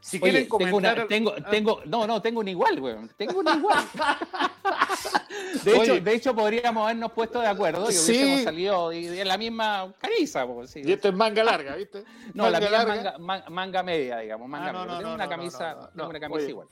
si 0.00 0.18
quieren 0.18 0.48
comentar... 0.48 1.06
Tengo, 1.06 1.34
tengo, 1.50 1.82
no, 1.84 2.06
no, 2.06 2.22
tengo 2.22 2.40
un 2.40 2.48
igual, 2.48 2.80
weón. 2.80 3.10
Tengo 3.16 3.40
un 3.40 3.48
igual. 3.48 3.84
De 5.64 5.76
hecho, 5.76 6.00
de 6.00 6.14
hecho, 6.14 6.34
podríamos 6.34 6.84
habernos 6.84 7.12
puesto 7.12 7.40
de 7.40 7.48
acuerdo 7.48 7.82
y 7.90 7.94
hubiésemos 7.94 8.42
salido 8.42 8.92
en 8.92 9.26
la 9.26 9.36
misma 9.36 9.92
camisa. 9.98 10.46
Y 10.74 10.92
esto 10.92 11.08
es 11.08 11.14
manga 11.14 11.42
larga, 11.42 11.76
¿viste? 11.76 12.04
No, 12.34 12.48
la 12.48 12.60
larga. 12.60 13.18
Manga, 13.18 13.50
manga, 13.50 13.82
media, 13.82 14.18
digamos. 14.18 14.48
Manga 14.48 14.70
ah, 14.70 14.98
tengo 14.98 15.14
una 15.14 15.28
camisa, 15.28 15.90
tengo 15.94 16.08
una 16.08 16.20
camisa 16.20 16.48
igual. 16.48 16.68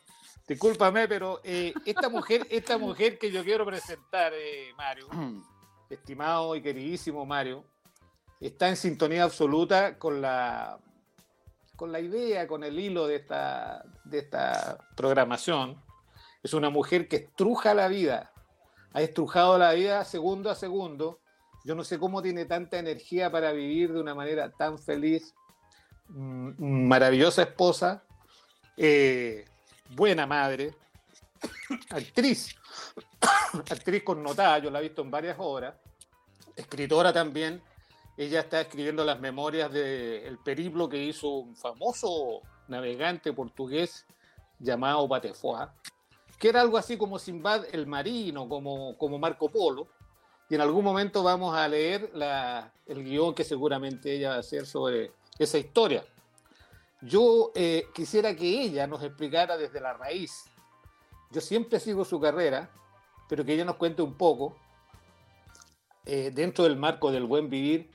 Discúlpame, 0.47 1.09
pero 1.09 1.41
eh, 1.45 1.75
esta 1.85 2.09
mujer, 2.09 2.47
esta 2.51 2.79
mujer 2.79 3.19
que 3.19 3.31
yo 3.31 3.45
quiero 3.45 3.67
presentar, 3.67 4.33
Mario, 4.77 5.09
estimado 5.91 6.57
y 6.57 6.63
queridísimo 6.63 7.27
Mario, 7.27 7.65
está 8.47 8.69
en 8.69 8.77
sintonía 8.77 9.25
absoluta 9.25 9.99
con 9.99 10.21
la, 10.21 10.79
con 11.77 11.93
la 11.93 12.01
idea, 12.01 12.47
con 12.47 12.65
el 12.65 12.79
hilo 12.79 13.07
de 13.07 13.17
esta, 13.17 13.85
de 14.05 14.19
esta 14.19 14.79
programación. 14.97 15.83
Es 16.43 16.55
una 16.55 16.71
mujer 16.71 17.09
que 17.09 17.17
estruja 17.17 17.75
la 17.75 17.89
vida, 17.89 18.33
ha 18.93 19.03
estrujado 19.03 19.59
la 19.59 19.73
vida 19.73 20.05
segundo 20.05 20.51
a 20.51 20.55
segundo. 20.55 21.21
Yo 21.65 21.75
no 21.75 21.85
sé 21.85 21.99
cómo 21.99 22.23
tiene 22.23 22.45
tanta 22.45 22.79
energía 22.79 23.31
para 23.31 23.53
vivir 23.53 23.93
de 23.93 24.01
una 24.01 24.15
manera 24.15 24.51
tan 24.51 24.79
feliz. 24.79 25.35
Mm, 26.09 26.87
maravillosa 26.89 27.43
esposa, 27.43 28.03
eh, 28.77 29.45
buena 29.91 30.27
madre, 30.27 30.75
actriz, 31.91 32.57
actriz 33.71 34.03
connotada, 34.03 34.59
yo 34.59 34.71
la 34.71 34.79
he 34.79 34.85
visto 34.85 35.03
en 35.03 35.11
varias 35.11 35.37
obras, 35.39 35.75
escritora 36.57 37.13
también, 37.13 37.63
ella 38.19 38.41
está 38.41 38.61
escribiendo 38.61 39.05
las 39.05 39.21
memorias 39.21 39.73
del 39.73 40.39
periplo 40.39 40.89
que 40.89 41.01
hizo 41.01 41.29
un 41.29 41.55
famoso 41.55 42.43
navegante 42.67 43.33
portugués 43.33 44.07
llamado 44.59 45.09
Patefoa, 45.09 45.73
que 46.37 46.49
era 46.49 46.61
algo 46.61 46.77
así 46.79 46.99
como 46.99 47.21
Simbad 47.21 47.67
el 47.71 47.87
Marino, 47.87 48.49
como, 48.49 48.99
como 48.99 49.21
Marco 49.21 49.49
Polo. 49.49 49.87
Y 50.51 50.57
en 50.57 50.63
algún 50.63 50.85
momento 50.85 51.23
vamos 51.23 51.55
a 51.55 51.69
leer 51.69 52.11
el 52.87 53.05
guion 53.05 53.35
que 53.35 53.45
seguramente 53.45 54.13
ella 54.13 54.31
va 54.31 54.35
a 54.37 54.41
hacer 54.41 54.67
sobre 54.67 55.13
esa 55.39 55.59
historia. 55.59 56.05
Yo 57.01 57.53
eh, 57.55 57.87
quisiera 57.95 58.35
que 58.35 58.63
ella 58.63 58.89
nos 58.89 59.01
explicara 59.05 59.57
desde 59.57 59.81
la 59.81 59.93
raíz. 59.93 60.47
Yo 61.31 61.41
siempre 61.41 61.79
sigo 61.79 62.05
su 62.05 62.19
carrera, 62.19 62.69
pero 63.29 63.45
que 63.45 63.55
ella 63.55 63.65
nos 63.65 63.77
cuente 63.77 64.03
un 64.03 64.15
poco, 64.15 64.57
eh, 66.05 66.33
dentro 66.35 66.65
del 66.65 66.77
marco 66.77 67.13
del 67.13 67.25
buen 67.25 67.49
vivir, 67.49 67.91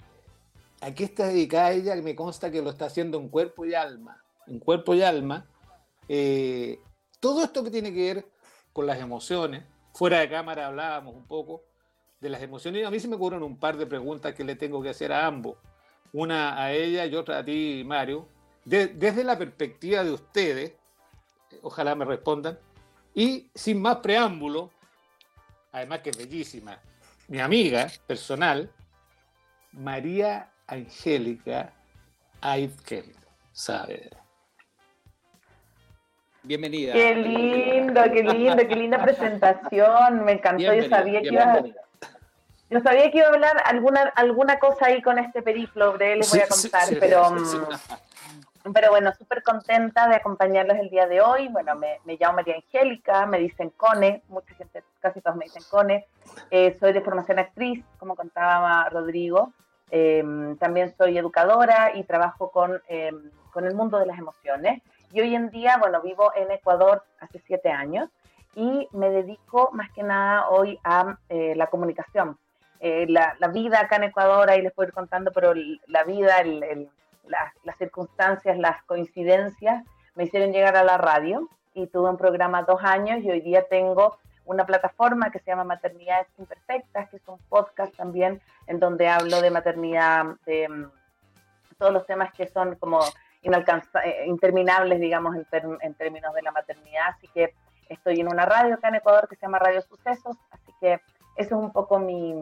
¿A 0.84 0.94
qué 0.94 1.06
está 1.06 1.28
dedicada 1.28 1.72
ella? 1.72 1.96
Me 1.96 2.14
consta 2.14 2.52
que 2.52 2.62
lo 2.62 2.72
está 2.72 2.88
haciendo 2.88 3.18
en 3.18 3.30
cuerpo 3.30 3.66
y 3.66 3.74
alma. 3.74 4.22
En 4.48 4.60
cuerpo 4.60 4.94
y 4.94 5.02
alma. 5.02 5.48
Eh, 6.10 6.78
todo 7.22 7.42
esto 7.42 7.64
que 7.64 7.72
tiene 7.72 7.94
que 7.94 8.14
ver 8.14 8.28
con 8.74 8.86
las 8.86 9.00
emociones. 9.00 9.64
Fuera 9.94 10.20
de 10.20 10.30
cámara 10.30 10.68
hablábamos 10.68 11.16
un 11.16 11.26
poco 11.26 11.64
de 12.20 12.28
las 12.28 12.42
emociones. 12.42 12.82
Y 12.82 12.84
a 12.84 12.92
mí 12.92 13.00
se 13.00 13.08
me 13.08 13.16
ocurren 13.16 13.44
un 13.44 13.58
par 13.58 13.78
de 13.78 13.86
preguntas 13.86 14.36
que 14.36 14.44
le 14.44 14.58
tengo 14.58 14.84
que 14.84 14.90
hacer 14.90 15.14
a 15.14 15.26
ambos. 15.26 15.56
Una 16.12 16.62
a 16.62 16.74
ella 16.74 17.06
y 17.06 17.16
otra 17.16 17.38
a 17.38 17.46
ti, 17.46 17.84
Mario. 17.86 18.28
desde 18.66 19.24
la 19.24 19.38
perspectiva 19.38 20.04
de 20.04 20.12
ustedes, 20.12 20.74
ojalá 21.62 21.96
me 21.96 22.04
respondan. 22.04 22.60
Y 23.16 23.50
sin 23.56 23.82
más 23.82 23.98
preámbulo, 23.98 24.70
además 25.72 26.00
que 26.00 26.10
es 26.10 26.18
bellísima, 26.18 26.78
mi 27.30 27.40
amiga 27.40 27.88
personal, 28.06 28.70
María 29.72 30.53
Angélica 30.68 31.72
Aitken 32.42 33.14
sabe. 33.52 34.10
Bienvenida. 36.44 36.94
Qué 36.94 37.16
lindo, 37.16 38.02
qué 38.04 38.24
lindo, 38.24 38.68
qué 38.68 38.76
linda 38.76 39.02
presentación. 39.02 40.26
Me 40.26 40.34
encantó. 40.34 40.74
yo 40.74 40.90
sabía 40.90 41.22
que 41.22 41.30
iba, 41.30 41.64
yo 42.70 42.80
sabía 42.82 43.12
que 43.12 43.18
iba 43.20 43.28
a 43.28 43.30
hablar 43.30 43.64
alguna, 43.66 44.02
alguna 44.16 44.60
cosa 44.60 44.88
ahí 44.88 45.02
con 45.02 45.20
este 45.20 45.42
periplo, 45.42 45.96
les 45.96 46.30
voy 46.30 46.40
a 46.40 46.48
contar, 46.48 46.88
pero, 47.00 47.30
mm, 47.32 48.74
pero 48.74 48.90
bueno, 48.90 49.14
súper 49.18 49.42
contenta 49.44 50.08
de 50.10 50.16
acompañarlos 50.16 50.78
el 50.78 50.90
día 50.90 51.08
de 51.08 51.22
hoy. 51.22 51.48
Bueno, 51.48 51.76
me, 51.76 52.00
me, 52.04 52.18
llamo 52.18 52.36
María 52.36 52.56
Angélica, 52.56 53.26
me 53.26 53.40
dicen 53.40 53.70
Cone, 53.72 54.24
mucha 54.28 54.54
gente, 54.56 54.84
casi 55.00 55.22
todos 55.22 55.38
me 55.38 55.46
dicen 55.46 55.64
Cone. 55.70 56.08
Eh, 56.52 56.76
soy 56.80 56.92
de 56.94 57.02
formación 57.02 57.40
actriz, 57.40 57.86
como 58.00 58.16
contaba 58.16 58.90
Rodrigo. 58.90 59.54
Em, 59.96 60.58
también 60.58 60.92
soy 60.98 61.20
educadora 61.20 61.92
y 61.94 62.04
trabajo 62.04 62.50
con, 62.50 62.82
em, 62.88 63.30
con, 63.52 63.68
el 63.68 63.76
mundo 63.76 64.00
de 64.00 64.08
las 64.08 64.18
emociones. 64.18 64.82
Y 65.12 65.22
hoy 65.22 65.36
en 65.36 65.52
día, 65.52 65.78
bueno, 65.78 66.02
vivo 66.02 66.32
en 66.36 66.50
Ecuador 66.50 67.04
hace 67.20 67.38
siete 67.46 67.70
años 67.70 68.10
y 68.56 68.88
me 68.92 69.12
dedico 69.12 69.70
más 69.72 69.92
que 69.92 70.02
nada 70.02 70.50
hoy 70.50 70.80
a 70.84 71.20
eh, 71.30 71.54
la 71.56 71.68
comunicación. 71.68 72.40
Eh, 72.80 73.06
la, 73.08 73.36
la, 73.38 73.50
vida 73.50 73.82
acá 73.82 73.98
en 73.98 74.06
Ecuador, 74.06 74.50
ahí 74.50 74.64
les 74.64 74.74
puedo 74.74 74.88
ir 74.88 74.96
contando, 74.96 75.32
pero 75.32 75.54
la 75.86 76.04
vida, 76.04 76.40
el, 76.40 76.90
las 77.64 77.78
circunstancias, 77.78 78.58
las 78.58 78.82
coincidencias 78.86 79.84
me 80.16 80.24
hicieron 80.24 80.52
llegar 80.52 80.76
a 80.76 80.84
la 80.84 80.98
radio 80.98 81.48
y 81.76 81.86
tuve 81.86 82.10
un 82.10 82.18
programa 82.18 82.64
dos 82.64 82.84
años 82.84 83.24
y 83.24 83.30
hoy 83.30 83.42
día 83.42 83.68
tengo 83.68 84.18
una 84.46 84.66
plataforma 84.66 85.32
que 85.32 85.40
se 85.40 85.52
llama 85.52 85.64
Maternidades 85.64 86.28
Imperfectas, 86.38 87.10
que 87.10 87.18
es 87.18 87.28
un 87.28 87.38
podcast 87.50 87.96
también 87.96 88.42
en 88.68 88.80
donde 88.80 89.08
hablo 89.08 89.42
de 89.42 89.52
maternidad, 89.52 90.26
de 90.46 90.68
mm, 90.70 90.92
todos 91.78 91.94
los 91.94 92.06
temas 92.06 92.34
que 92.34 92.48
son 92.48 92.76
como 92.76 93.00
eh, 93.44 94.26
interminables, 94.28 95.00
digamos, 95.00 95.36
en, 95.36 95.94
términos 95.96 96.34
de 96.34 96.42
la 96.42 96.52
maternidad. 96.52 97.10
Así 97.10 97.28
que 97.30 97.54
estoy 97.90 98.20
en 98.20 98.28
una 98.28 98.46
radio 98.46 98.76
acá 98.76 98.90
en 98.90 98.96
Ecuador 98.96 99.28
que 99.28 99.36
se 99.36 99.42
llama 99.42 99.60
Radio 99.60 99.82
Sucesos, 99.82 100.38
así 100.52 100.72
que 100.80 100.94
eso 100.94 101.02
es 101.36 101.52
un 101.52 101.72
poco 101.72 102.00
mi, 102.00 102.34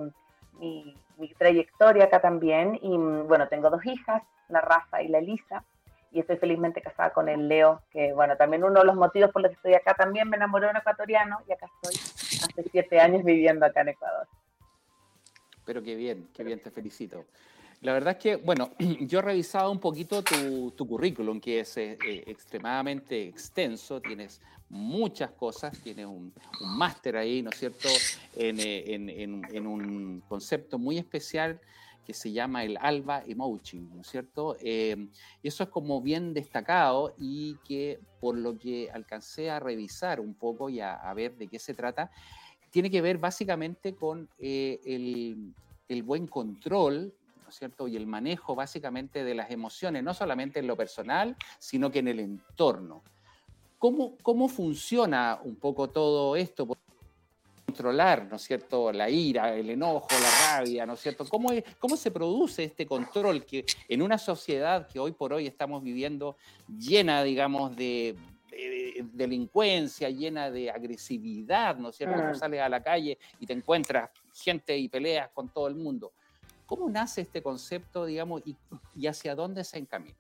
mi, 0.60 0.96
mi 1.18 1.34
trayectoria 1.34 2.06
acá 2.06 2.20
también. 2.20 2.80
Y 2.82 2.98
mm, 2.98 3.28
bueno, 3.28 3.48
tengo 3.48 3.70
dos 3.70 3.86
hijas, 3.86 4.24
la 4.50 4.62
Rafa 4.62 5.02
y 5.02 5.08
la 5.08 5.20
Elisa 5.20 5.64
y 6.12 6.20
estoy 6.20 6.38
felizmente 6.38 6.82
casada 6.82 7.12
con 7.12 7.30
el 7.30 7.48
Leo, 7.48 7.82
que 7.90 8.12
bueno, 8.14 8.36
también 8.36 8.64
uno 8.64 8.80
de 8.82 8.86
los 8.86 8.96
motivos 8.96 9.32
por 9.32 9.42
los 9.42 9.50
que 9.50 9.56
estoy 9.56 9.74
acá 9.74 9.94
también 9.94 10.30
me 10.30 10.36
enamoré 10.36 10.66
de 10.66 10.72
un 10.72 10.78
ecuatoriano 10.78 11.40
y 11.48 11.54
acá 11.54 11.68
estoy 11.82 12.50
hace 12.50 12.70
siete 12.70 13.00
años 13.00 13.24
viviendo 13.24 13.66
acá 13.66 13.82
en 13.82 13.90
Ecuador. 13.90 14.28
Pero 15.66 15.82
qué 15.82 15.96
bien, 15.96 16.28
qué 16.34 16.44
bien, 16.44 16.60
te 16.60 16.72
felicito. 16.72 17.26
La 17.82 17.94
verdad 17.94 18.16
es 18.18 18.22
que, 18.22 18.36
bueno, 18.36 18.72
yo 19.02 19.20
he 19.20 19.22
revisado 19.22 19.72
un 19.72 19.80
poquito 19.80 20.22
tu, 20.24 20.88
currículum, 20.88 21.40
que 21.40 21.62
es 21.62 21.78
eh, 21.78 21.98
eh, 22.06 22.24
extremadamente 22.28 23.28
extenso, 23.28 24.02
tienes 24.02 24.42
muchas 24.70 25.32
cosas, 25.32 25.78
tienes 25.82 26.06
un, 26.06 26.34
máster 26.62 27.18
ahí, 27.18 27.42
¿no 27.42 27.50
es 27.50 27.58
cierto?, 27.58 27.90
en, 28.36 28.60
eh, 28.60 29.60
un 29.62 30.24
concepto 30.28 30.78
muy 30.78 30.98
especial 30.98 31.60
que 32.06 32.14
se 32.14 32.32
llama 32.32 32.64
el 32.64 32.78
ALBA 32.80 33.24
Emoji, 33.28 33.80
¿no 33.80 34.02
es 34.02 34.08
cierto? 34.08 34.58
y 34.62 35.08
eso 35.44 35.64
es 35.64 35.70
como 35.70 36.02
bien 36.02 36.34
destacado 36.34 37.14
y 37.18 37.56
que 37.68 38.00
por 38.20 38.38
lo 38.38 38.58
que 38.58 38.90
alcancé 38.92 39.50
a 39.50 39.60
revisar 39.60 40.20
un 40.20 40.34
poco 40.34 40.70
y 40.70 40.80
a, 40.80 41.14
ver 41.14 41.38
de 41.38 41.48
qué 41.48 41.60
se 41.60 41.74
trata, 41.74 42.12
tiene 42.70 42.90
que 42.90 43.02
ver 43.02 43.18
básicamente 43.18 43.96
con 43.96 44.30
el, 44.40 45.54
el 45.88 46.04
buen 46.04 46.28
control 46.28 47.14
cierto? 47.52 47.88
Y 47.88 47.96
el 47.96 48.08
manejo 48.08 48.56
básicamente 48.56 49.24
de 49.24 49.36
las 49.36 49.52
emociones, 49.52 50.04
no 50.04 50.14
solamente 50.14 50.60
en 50.60 50.68
lo 50.68 50.76
personal, 50.76 51.36
sino 51.60 51.92
que 51.92 52.00
en 52.00 52.08
el 52.08 52.20
entorno. 52.20 53.04
¿Cómo, 53.78 54.16
cómo 54.22 54.48
funciona 54.48 55.40
un 55.44 55.56
poco 55.56 55.90
todo 55.90 56.36
esto? 56.36 56.68
Controlar, 57.72 58.26
¿no 58.30 58.36
es 58.36 58.42
cierto?, 58.42 58.92
la 58.92 59.10
ira, 59.10 59.56
el 59.56 59.70
enojo, 59.70 60.08
la 60.12 60.58
rabia, 60.58 60.86
¿no 60.86 60.94
es 60.94 61.00
cierto? 61.00 61.26
¿Cómo, 61.26 61.50
¿Cómo 61.80 61.96
se 61.96 62.12
produce 62.12 62.66
este 62.66 62.86
control 62.86 63.46
que 63.46 63.66
en 63.88 64.02
una 64.02 64.18
sociedad 64.18 64.88
que 64.88 65.00
hoy 65.00 65.14
por 65.14 65.32
hoy 65.32 65.48
estamos 65.48 65.82
viviendo 65.82 66.36
llena, 66.68 67.24
digamos, 67.24 67.74
de, 67.78 68.18
delincuencia, 69.14 70.10
llena 70.10 70.52
de 70.52 70.70
agresividad, 70.70 71.78
¿no 71.78 71.90
es 71.90 71.96
cierto? 71.96 72.22
Tú 72.30 72.36
sales 72.38 72.60
a 72.60 72.68
la 72.68 72.84
calle 72.84 73.18
y 73.40 73.46
te 73.46 73.54
encuentras 73.54 74.10
gente 74.34 74.78
y 74.78 74.90
peleas 74.90 75.30
con 75.30 75.48
todo 75.48 75.70
el 75.70 75.76
mundo. 75.76 76.12
¿Cómo 76.66 76.90
nace 76.90 77.22
este 77.22 77.42
concepto, 77.42 78.06
digamos, 78.06 78.44
y, 78.46 79.08
hacia 79.08 79.34
dónde 79.34 79.64
se 79.64 79.78
encamina? 79.78 80.18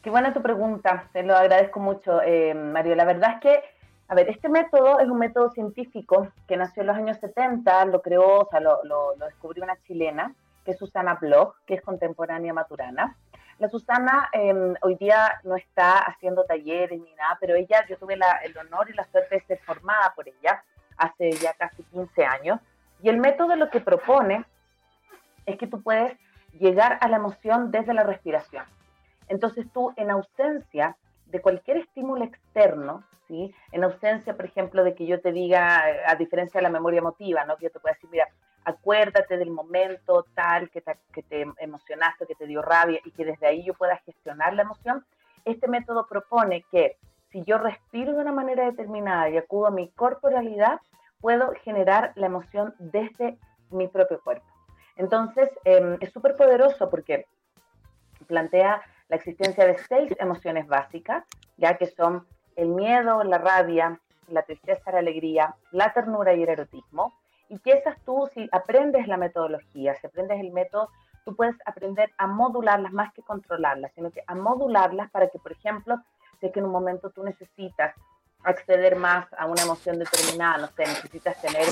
Qué 0.00 0.08
buena 0.08 0.32
tu 0.32 0.40
pregunta, 0.40 1.10
te 1.12 1.22
lo 1.22 1.36
agradezco 1.36 1.78
mucho, 1.78 2.22
eh, 2.22 2.54
Mario. 2.54 2.94
La 2.94 3.04
verdad 3.04 3.34
es 3.34 3.40
que, 3.42 3.75
a 4.08 4.14
ver, 4.14 4.28
este 4.30 4.48
método 4.48 5.00
es 5.00 5.08
un 5.08 5.18
método 5.18 5.50
científico 5.50 6.28
que 6.46 6.56
nació 6.56 6.82
en 6.82 6.86
los 6.86 6.96
años 6.96 7.18
70, 7.18 7.86
lo 7.86 8.02
creó, 8.02 8.40
o 8.40 8.48
sea, 8.48 8.60
lo, 8.60 9.14
descubrió 9.18 9.64
una 9.64 9.76
chilena, 9.82 10.32
que 10.64 10.72
es 10.72 10.78
Susana 10.78 11.14
Bloch, 11.14 11.56
que 11.66 11.74
es 11.74 11.82
contemporánea 11.82 12.52
maturana. 12.52 13.16
La 13.58 13.68
Susana 13.68 14.28
em, 14.32 14.74
hoy 14.82 14.94
día 14.96 15.40
no 15.44 15.56
está 15.56 15.98
haciendo 15.98 16.44
talleres 16.44 17.00
ni 17.00 17.14
nada, 17.14 17.36
pero 17.40 17.54
ella, 17.56 17.84
yo 17.88 17.96
tuve 17.96 18.14
el 18.14 18.58
honor 18.58 18.90
y 18.90 18.94
la 18.94 19.04
suerte 19.04 19.36
de 19.36 19.40
ser 19.42 19.58
formada 19.60 20.12
por 20.14 20.28
ella 20.28 20.62
hace 20.98 21.32
ya 21.32 21.54
casi 21.54 21.82
15 21.84 22.24
años. 22.24 22.60
Y 23.02 23.08
el 23.08 23.18
método 23.18 23.56
lo 23.56 23.70
que 23.70 23.80
propone 23.80 24.44
es 25.46 25.56
que 25.56 25.66
tú 25.66 25.82
puedes 25.82 26.16
llegar 26.58 26.98
a 27.00 27.08
la 27.08 27.16
emoción 27.16 27.70
desde 27.70 27.94
la 27.94 28.02
respiración. 28.02 28.64
Entonces 29.28 29.66
tú, 29.72 29.92
en 29.96 30.10
ausencia 30.10 30.96
de 31.26 31.40
cualquier 31.40 31.78
estímulo 31.78 32.24
externo, 32.24 33.02
¿sí? 33.26 33.54
en 33.72 33.84
ausencia, 33.84 34.36
por 34.36 34.44
ejemplo, 34.44 34.84
de 34.84 34.94
que 34.94 35.06
yo 35.06 35.20
te 35.20 35.32
diga, 35.32 35.82
a 36.06 36.14
diferencia 36.16 36.58
de 36.58 36.62
la 36.62 36.70
memoria 36.70 36.98
emotiva, 36.98 37.44
¿no? 37.44 37.56
que 37.56 37.64
yo 37.64 37.70
te 37.70 37.80
pueda 37.80 37.94
decir, 37.94 38.10
mira, 38.10 38.28
acuérdate 38.64 39.36
del 39.38 39.50
momento 39.50 40.26
tal 40.34 40.70
que 40.70 40.80
te, 40.80 40.96
que 41.12 41.22
te 41.22 41.46
emocionaste, 41.58 42.26
que 42.26 42.34
te 42.34 42.46
dio 42.46 42.62
rabia 42.62 43.00
y 43.04 43.12
que 43.12 43.24
desde 43.24 43.46
ahí 43.46 43.64
yo 43.64 43.74
pueda 43.74 43.96
gestionar 43.98 44.54
la 44.54 44.62
emoción, 44.62 45.04
este 45.44 45.68
método 45.68 46.06
propone 46.08 46.64
que 46.70 46.96
si 47.30 47.44
yo 47.44 47.58
respiro 47.58 48.12
de 48.12 48.20
una 48.20 48.32
manera 48.32 48.64
determinada 48.64 49.28
y 49.30 49.36
acudo 49.36 49.66
a 49.66 49.70
mi 49.70 49.90
corporalidad, 49.90 50.80
puedo 51.20 51.52
generar 51.62 52.12
la 52.16 52.26
emoción 52.26 52.74
desde 52.78 53.38
mi 53.70 53.88
propio 53.88 54.20
cuerpo. 54.20 54.46
Entonces, 54.96 55.50
em, 55.64 55.96
es 56.00 56.12
súper 56.12 56.36
poderoso 56.36 56.88
porque 56.90 57.26
plantea 58.26 58.82
la 59.08 59.16
existencia 59.16 59.66
de 59.66 59.78
seis 59.78 60.12
emociones 60.18 60.66
básicas, 60.66 61.24
ya 61.56 61.76
que 61.76 61.86
son 61.86 62.26
el 62.56 62.68
miedo, 62.68 63.22
la 63.22 63.38
rabia, 63.38 64.00
la 64.28 64.42
tristeza, 64.42 64.90
la 64.90 64.98
alegría, 64.98 65.54
la 65.70 65.92
ternura 65.92 66.34
y 66.34 66.42
el 66.42 66.48
erotismo. 66.48 67.14
Y 67.48 67.58
que 67.60 67.82
tú, 68.04 68.28
si 68.34 68.48
aprendes 68.50 69.06
la 69.06 69.16
metodología, 69.16 69.94
si 69.94 70.06
aprendes 70.06 70.40
el 70.40 70.50
método, 70.50 70.90
tú 71.24 71.36
puedes 71.36 71.56
aprender 71.64 72.10
a 72.18 72.26
modularlas 72.26 72.92
más 72.92 73.12
que 73.12 73.22
controlarlas, 73.22 73.92
sino 73.94 74.10
que 74.10 74.22
a 74.26 74.34
modularlas 74.34 75.10
para 75.10 75.28
que, 75.28 75.38
por 75.38 75.52
ejemplo, 75.52 75.96
sé 76.40 76.50
que 76.50 76.58
en 76.58 76.66
un 76.66 76.72
momento 76.72 77.10
tú 77.10 77.22
necesitas 77.22 77.94
acceder 78.46 78.96
más 78.96 79.26
a 79.36 79.46
una 79.46 79.62
emoción 79.62 79.98
determinada, 79.98 80.58
no 80.58 80.66
sé, 80.68 80.86
necesitas 80.86 81.40
tener 81.40 81.66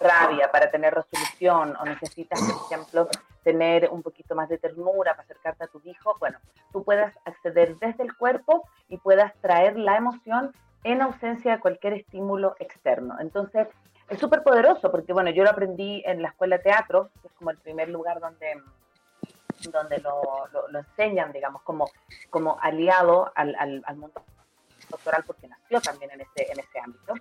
rabia 0.00 0.50
para 0.52 0.70
tener 0.70 0.94
resolución 0.94 1.74
o 1.76 1.84
necesitas, 1.84 2.40
por 2.40 2.66
ejemplo, 2.66 3.08
tener 3.42 3.88
un 3.90 4.02
poquito 4.02 4.34
más 4.34 4.48
de 4.48 4.58
ternura 4.58 5.12
para 5.12 5.22
acercarte 5.22 5.64
a 5.64 5.68
tu 5.68 5.80
hijo, 5.84 6.16
bueno, 6.20 6.38
tú 6.72 6.84
puedas 6.84 7.14
acceder 7.24 7.76
desde 7.78 8.02
el 8.02 8.14
cuerpo 8.14 8.68
y 8.88 8.98
puedas 8.98 9.34
traer 9.40 9.78
la 9.78 9.96
emoción 9.96 10.52
en 10.84 11.02
ausencia 11.02 11.52
de 11.52 11.60
cualquier 11.60 11.94
estímulo 11.94 12.56
externo. 12.58 13.16
Entonces, 13.20 13.66
es 14.08 14.18
súper 14.18 14.42
poderoso 14.42 14.90
porque, 14.90 15.12
bueno, 15.12 15.30
yo 15.30 15.44
lo 15.44 15.50
aprendí 15.50 16.02
en 16.06 16.22
la 16.22 16.28
escuela 16.28 16.58
de 16.58 16.64
teatro, 16.64 17.10
que 17.20 17.28
es 17.28 17.34
como 17.34 17.50
el 17.50 17.58
primer 17.58 17.88
lugar 17.88 18.20
donde 18.20 18.60
donde 19.72 19.98
lo, 19.98 20.22
lo, 20.52 20.78
enseñan, 20.78 21.32
digamos, 21.32 21.62
como, 21.62 21.90
como 22.30 22.58
aliado 22.60 23.32
al, 23.34 23.56
al, 23.56 23.82
al 23.84 23.96
mundo 23.96 24.22
doctoral 24.88 25.24
porque 25.26 25.48
nació 25.48 25.80
también 25.80 26.10
en 26.12 26.20
ese, 26.22 26.50
en 26.50 26.58
ese 26.60 26.78
ámbito. 26.78 27.14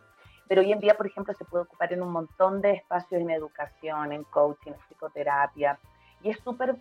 Pero 0.48 0.62
hoy 0.62 0.72
en 0.72 0.80
día, 0.80 0.96
por 0.96 1.08
ejemplo, 1.08 1.34
se 1.34 1.46
puede 1.46 1.66
ocupar 1.66 1.92
en 1.92 2.02
un 2.02 2.12
montón 2.12 2.62
de 2.62 2.72
espacios 2.72 3.22
en 3.22 3.30
educación, 3.31 4.14
en 4.14 4.24
coaching, 4.24 4.72
en 4.72 4.80
psicoterapia. 4.88 5.78
Y 6.24 6.30
es 6.30 6.40
súper 6.40 6.75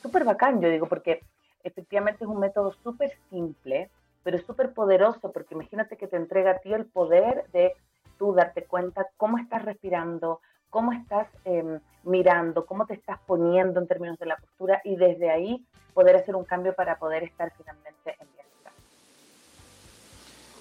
súper 0.00 0.24
bacán, 0.24 0.60
yo 0.60 0.68
digo, 0.68 0.86
porque 0.86 1.20
efectivamente 1.64 2.24
es 2.24 2.30
un 2.30 2.38
método 2.38 2.72
súper 2.82 3.12
simple, 3.28 3.90
pero 4.22 4.36
es 4.36 4.44
súper 4.44 4.72
poderoso, 4.72 5.32
porque 5.32 5.54
imagínate 5.54 5.96
que 5.96 6.06
te 6.06 6.16
entrega 6.16 6.52
a 6.52 6.58
ti 6.58 6.72
el 6.72 6.86
poder 6.86 7.46
de 7.52 7.74
tú 8.18 8.32
darte 8.32 8.64
cuenta 8.64 9.08
cómo 9.16 9.38
estás 9.38 9.64
respirando, 9.64 10.40
cómo 10.68 10.92
estás 10.92 11.28
em, 11.44 11.80
mirando, 12.04 12.66
cómo 12.66 12.86
te 12.86 12.94
estás 12.94 13.18
poniendo 13.26 13.80
en 13.80 13.86
términos 13.86 14.18
de 14.18 14.26
la 14.26 14.36
postura 14.36 14.80
y 14.84 14.96
desde 14.96 15.30
ahí 15.30 15.66
poder 15.94 16.16
hacer 16.16 16.36
un 16.36 16.44
cambio 16.44 16.74
para 16.74 16.98
poder 16.98 17.24
estar 17.24 17.52
finalmente 17.56 18.16
en 18.20 18.28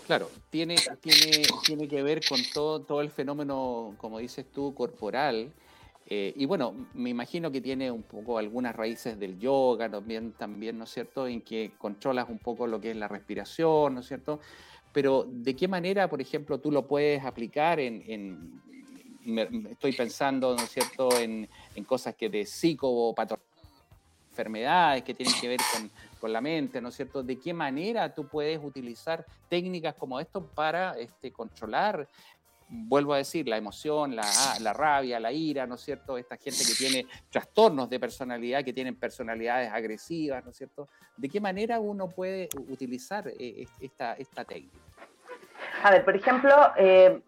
Claro, 0.10 0.28
tiene, 0.50 0.76
tiene, 1.02 1.44
tiene 1.64 1.88
que 1.88 2.02
ver 2.02 2.22
con 2.28 2.40
todo, 2.52 2.82
todo 2.82 3.02
el 3.02 3.12
fenómeno, 3.12 3.94
como 4.00 4.18
dices 4.18 4.44
tú, 4.52 4.74
corporal. 4.74 5.54
Eh, 6.08 6.34
y 6.36 6.48
bueno, 6.48 6.88
me 6.96 7.12
imagino 7.12 7.52
que 7.52 7.62
tiene 7.62 7.92
un 7.92 8.02
poco 8.02 8.40
algunas 8.40 8.76
raíces 8.76 9.20
del 9.20 9.38
yoga 9.38 9.88
también, 9.88 10.32
también, 10.32 10.80
¿no 10.80 10.86
es 10.86 10.90
cierto?, 10.90 11.28
en 11.28 11.42
que 11.42 11.74
controlas 11.78 12.28
un 12.28 12.40
poco 12.40 12.66
lo 12.66 12.82
que 12.82 12.90
es 12.90 12.98
la 12.98 13.08
respiración, 13.08 13.94
¿no 13.94 14.00
es 14.00 14.08
cierto? 14.08 14.40
Pero 14.92 15.28
¿de 15.30 15.56
qué 15.56 15.68
manera, 15.68 16.10
por 16.10 16.22
ejemplo, 16.22 16.60
tú 16.60 16.72
lo 16.72 16.88
puedes 16.88 17.24
aplicar 17.24 17.80
en, 17.80 18.64
estoy 19.70 19.92
pensando, 19.92 20.56
¿no 20.56 20.64
es 20.64 20.72
cierto?, 20.72 21.20
en, 21.20 21.48
en 21.76 21.84
cosas 21.84 22.16
que 22.16 22.30
de 22.30 22.48
psicopatología, 22.48 23.49
enfermedades 24.30 25.04
que 25.04 25.14
tienen 25.14 25.34
que 25.40 25.48
ver 25.48 25.60
con 25.74 25.90
con 26.20 26.34
la 26.34 26.42
mente, 26.42 26.82
¿no 26.82 26.90
es 26.90 26.96
cierto? 26.96 27.24
¿De 27.24 27.40
qué 27.40 27.54
manera 27.54 28.14
tú 28.14 28.28
puedes 28.28 28.60
utilizar 28.62 29.26
técnicas 29.48 29.96
como 29.96 30.20
esto 30.20 30.46
para 30.46 30.94
este, 30.98 31.32
controlar, 31.32 32.08
vuelvo 32.68 33.14
a 33.14 33.18
decir, 33.18 33.48
la 33.48 33.58
emoción, 33.58 34.16
la, 34.16 34.26
la, 34.60 34.74
rabia, 34.74 35.20
la 35.20 35.32
ira, 35.32 35.66
¿no 35.66 35.76
es 35.76 35.82
cierto? 35.82 36.18
Esta 36.18 36.36
gente 36.36 36.60
que 36.68 36.74
tiene 36.78 37.08
trastornos 37.30 37.90
de 37.90 38.00
personalidad, 38.00 38.64
que 38.64 38.74
tienen 38.74 38.96
personalidades 38.96 39.72
agresivas, 39.72 40.44
¿no 40.44 40.52
es 40.52 40.58
cierto? 40.58 40.90
¿De 41.18 41.30
qué 41.30 41.40
manera 41.40 41.80
uno 41.80 42.10
puede 42.10 42.50
utilizar 42.68 43.28
eh, 43.40 43.66
esta, 43.80 44.14
esta 44.14 44.44
técnica? 44.44 44.78
A 45.84 45.92
ver, 45.92 46.04
por 46.04 46.16
ejemplo, 46.16 46.54
eh, 46.78 47.22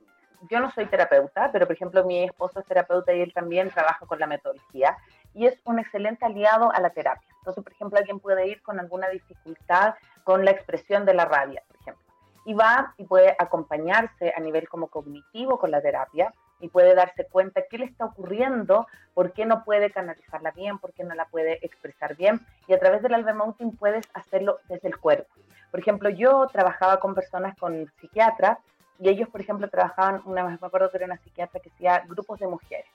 yo 0.50 0.60
no 0.60 0.72
soy 0.72 0.86
terapeuta, 0.88 1.52
pero 1.52 1.66
por 1.66 1.76
ejemplo 1.76 2.04
mi 2.04 2.24
esposo 2.24 2.60
es 2.60 2.66
terapeuta 2.66 3.14
y 3.14 3.22
él 3.22 3.34
también 3.34 3.70
trabaja 3.70 4.06
con 4.06 4.20
la 4.20 4.28
metodología 4.28 4.98
y 5.34 5.48
es 5.48 5.60
un 5.66 5.80
excelente 5.80 6.26
aliado 6.26 6.72
a 6.72 6.80
la 6.80 6.90
terapia. 6.90 7.28
Entonces, 7.38 7.64
por 7.64 7.74
ejemplo, 7.74 7.98
alguien 7.98 8.20
puede 8.20 8.48
ir 8.48 8.62
con 8.62 8.80
alguna 8.80 9.10
dificultad 9.10 9.96
con 10.24 10.46
la 10.46 10.52
expresión 10.52 11.06
de 11.06 11.14
la 11.14 11.26
rabia, 11.26 11.64
por 11.68 11.78
ejemplo, 11.78 12.06
y 12.46 12.54
va 12.54 12.94
y 12.98 13.06
puede 13.06 13.36
acompañarse 13.40 14.34
a 14.36 14.40
nivel 14.40 14.70
como 14.70 14.88
cognitivo 14.88 15.58
con 15.58 15.72
la 15.72 15.82
terapia 15.82 16.34
y 16.60 16.70
puede 16.70 16.94
darse 16.94 17.26
cuenta 17.26 17.64
qué 17.68 17.80
le 17.80 17.86
está 17.86 18.06
ocurriendo, 18.06 18.86
por 19.16 19.34
qué 19.34 19.46
no 19.46 19.64
puede 19.64 19.90
canalizarla 19.90 20.52
bien, 20.52 20.78
por 20.78 20.94
qué 20.94 21.04
no 21.04 21.16
la 21.16 21.26
puede 21.26 21.66
expresar 21.66 22.16
bien, 22.16 22.40
y 22.68 22.74
a 22.74 22.80
través 22.80 23.02
del 23.02 23.26
Mountain 23.34 23.76
puedes 23.76 24.08
hacerlo 24.14 24.60
desde 24.70 24.88
el 24.88 24.98
cuerpo. 24.98 25.34
Por 25.72 25.80
ejemplo, 25.80 26.10
yo 26.10 26.48
trabajaba 26.52 27.00
con 27.00 27.16
personas 27.16 27.58
con 27.58 27.92
psiquiatras 28.00 28.60
y 29.00 29.10
ellos, 29.10 29.28
por 29.30 29.42
ejemplo, 29.42 29.68
trabajaban, 29.70 30.22
una 30.26 30.44
vez 30.44 30.62
me 30.62 30.68
acuerdo 30.68 30.92
que 30.92 30.98
era 30.98 31.08
una 31.08 31.18
psiquiatra 31.18 31.60
que 31.60 31.70
hacía 31.72 32.04
grupos 32.08 32.40
de 32.40 32.48
mujeres 32.48 32.86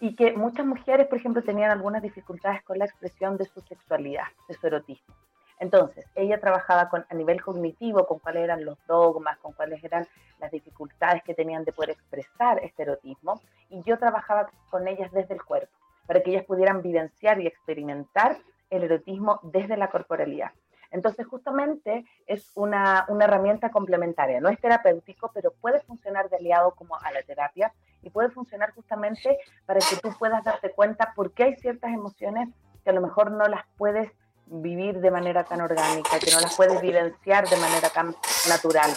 y 0.00 0.16
que 0.16 0.32
muchas 0.32 0.64
mujeres, 0.64 1.06
por 1.06 1.18
ejemplo, 1.18 1.42
tenían 1.42 1.70
algunas 1.70 2.02
dificultades 2.02 2.62
con 2.62 2.78
la 2.78 2.86
expresión 2.86 3.36
de 3.36 3.44
su 3.44 3.60
sexualidad, 3.60 4.24
de 4.48 4.54
su 4.54 4.66
erotismo. 4.66 5.14
Entonces, 5.58 6.06
ella 6.14 6.40
trabajaba 6.40 6.88
con, 6.88 7.04
a 7.10 7.14
nivel 7.14 7.42
cognitivo 7.42 8.06
con 8.06 8.18
cuáles 8.18 8.44
eran 8.44 8.64
los 8.64 8.78
dogmas, 8.86 9.36
con 9.38 9.52
cuáles 9.52 9.84
eran 9.84 10.06
las 10.38 10.50
dificultades 10.50 11.22
que 11.22 11.34
tenían 11.34 11.64
de 11.64 11.72
poder 11.72 11.90
expresar 11.90 12.64
este 12.64 12.82
erotismo, 12.82 13.42
y 13.68 13.82
yo 13.82 13.98
trabajaba 13.98 14.50
con 14.70 14.88
ellas 14.88 15.12
desde 15.12 15.34
el 15.34 15.42
cuerpo. 15.42 15.72
para 16.06 16.22
que 16.22 16.30
ellas 16.30 16.44
pudieran 16.44 16.82
vivenciar 16.82 17.40
y 17.40 17.46
experimentar 17.46 18.36
el 18.70 18.82
erotismo 18.82 19.38
desde 19.44 19.76
la 19.76 19.90
corporalidad. 19.90 20.50
Entonces, 20.90 21.26
justamente 21.26 22.04
es 22.26 22.50
una, 22.54 23.04
una, 23.08 23.24
herramienta 23.24 23.70
complementaria. 23.70 24.40
No 24.40 24.48
es 24.48 24.60
terapéutico, 24.60 25.30
pero 25.32 25.52
puede 25.52 25.80
funcionar 25.80 26.28
de 26.28 26.36
aliado 26.36 26.72
como 26.74 26.96
a 26.96 27.12
la 27.12 27.22
terapia 27.22 27.72
y 28.02 28.10
puede 28.10 28.30
funcionar 28.30 28.72
justamente 28.72 29.38
para 29.66 29.80
que 29.80 29.96
tú 30.02 30.10
puedas 30.18 30.42
darte 30.42 30.70
cuenta 30.72 31.12
por 31.14 31.32
qué 31.32 31.44
hay 31.44 31.56
ciertas 31.56 31.92
emociones 31.92 32.48
que 32.82 32.90
a 32.90 32.92
lo 32.92 33.00
mejor 33.00 33.30
no 33.30 33.46
las 33.46 33.64
puedes 33.76 34.10
vivir 34.46 35.00
de 35.00 35.10
manera 35.10 35.44
tan 35.44 35.60
orgánica, 35.60 36.18
que 36.18 36.32
no 36.32 36.40
las 36.40 36.56
puedes 36.56 36.80
vivenciar 36.80 37.48
de 37.48 37.56
manera 37.56 37.88
tan 37.90 38.14
natural. 38.48 38.90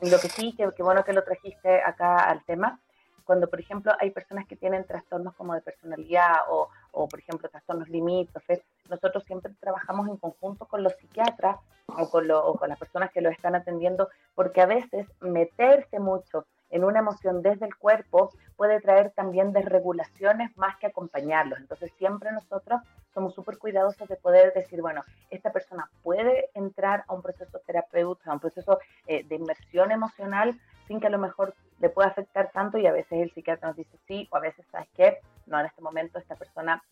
Lo 0.00 0.18
que 0.18 0.28
sí, 0.28 0.54
que, 0.56 0.70
que 0.74 0.82
bueno 0.82 1.04
que 1.04 1.12
lo 1.12 1.22
trajiste 1.22 1.82
acá 1.82 2.16
al 2.16 2.42
tema, 2.44 2.80
cuando 3.24 3.48
por 3.48 3.60
ejemplo 3.60 3.92
hay 4.00 4.10
personas 4.10 4.46
que 4.46 4.56
tienen 4.56 4.86
trastornos 4.86 5.34
como 5.34 5.54
de 5.54 5.60
personalidad 5.60 6.32
o, 6.48 6.68
o 6.94 7.08
por 7.08 7.18
ejemplo 7.18 7.48
trastornos 7.48 7.88
limítrofes, 7.88 8.62
nosotros 8.88 9.24
siempre 9.24 9.52
trabajamos 9.60 10.08
en 10.08 10.16
conjunto 10.16 10.66
con 10.66 10.82
los 10.82 10.94
psiquiatras 10.94 11.58
o 11.88 12.08
con, 12.08 12.28
lo, 12.28 12.44
o 12.46 12.56
con 12.56 12.68
las 12.68 12.78
personas 12.78 13.10
que 13.12 13.20
lo 13.20 13.30
están 13.30 13.54
atendiendo, 13.54 14.08
porque 14.34 14.60
a 14.60 14.66
veces 14.66 15.06
meterse 15.20 15.98
mucho 15.98 16.46
en 16.70 16.82
una 16.82 16.98
emoción 16.98 17.40
desde 17.40 17.66
el 17.66 17.76
cuerpo 17.76 18.30
puede 18.56 18.80
traer 18.80 19.10
también 19.10 19.52
desregulaciones 19.52 20.56
más 20.56 20.76
que 20.78 20.86
acompañarlos. 20.86 21.60
Entonces 21.60 21.92
siempre 21.98 22.32
nosotros 22.32 22.80
somos 23.12 23.34
súper 23.34 23.58
cuidadosos 23.58 24.08
de 24.08 24.16
poder 24.16 24.52
decir, 24.54 24.80
bueno, 24.80 25.04
esta 25.30 25.52
persona 25.52 25.88
puede 26.02 26.50
entrar 26.54 27.04
a 27.06 27.14
un 27.14 27.22
proceso 27.22 27.60
terapéutico, 27.64 28.30
a 28.30 28.34
un 28.34 28.40
proceso 28.40 28.78
eh, 29.06 29.24
de 29.24 29.36
inmersión 29.36 29.92
emocional 29.92 30.58
sin 30.86 31.00
que 31.00 31.06
a 31.06 31.10
lo 31.10 31.18
mejor 31.18 31.54
le 31.80 31.88
pueda 31.88 32.08
afectar 32.08 32.50
tanto 32.52 32.78
y 32.78 32.86
a 32.86 32.92
veces 32.92 33.12
el 33.20 33.32
psiquiatra 33.32 33.68
nos 33.68 33.76
dice 33.76 33.96
sí 34.06 34.28
o 34.30 34.36
a 34.36 34.40
veces, 34.40 34.64
¿sabes 34.70 34.88
qué? 34.94 35.18
No, 35.46 35.58
en 35.60 35.66
este 35.66 35.82
momento 35.82 36.18
esta 36.18 36.36
persona 36.36 36.82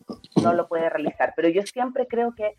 no 0.41 0.53
lo 0.53 0.67
puede 0.67 0.89
realizar. 0.89 1.33
Pero 1.35 1.49
yo 1.49 1.63
siempre 1.63 2.07
creo 2.07 2.33
que 2.33 2.55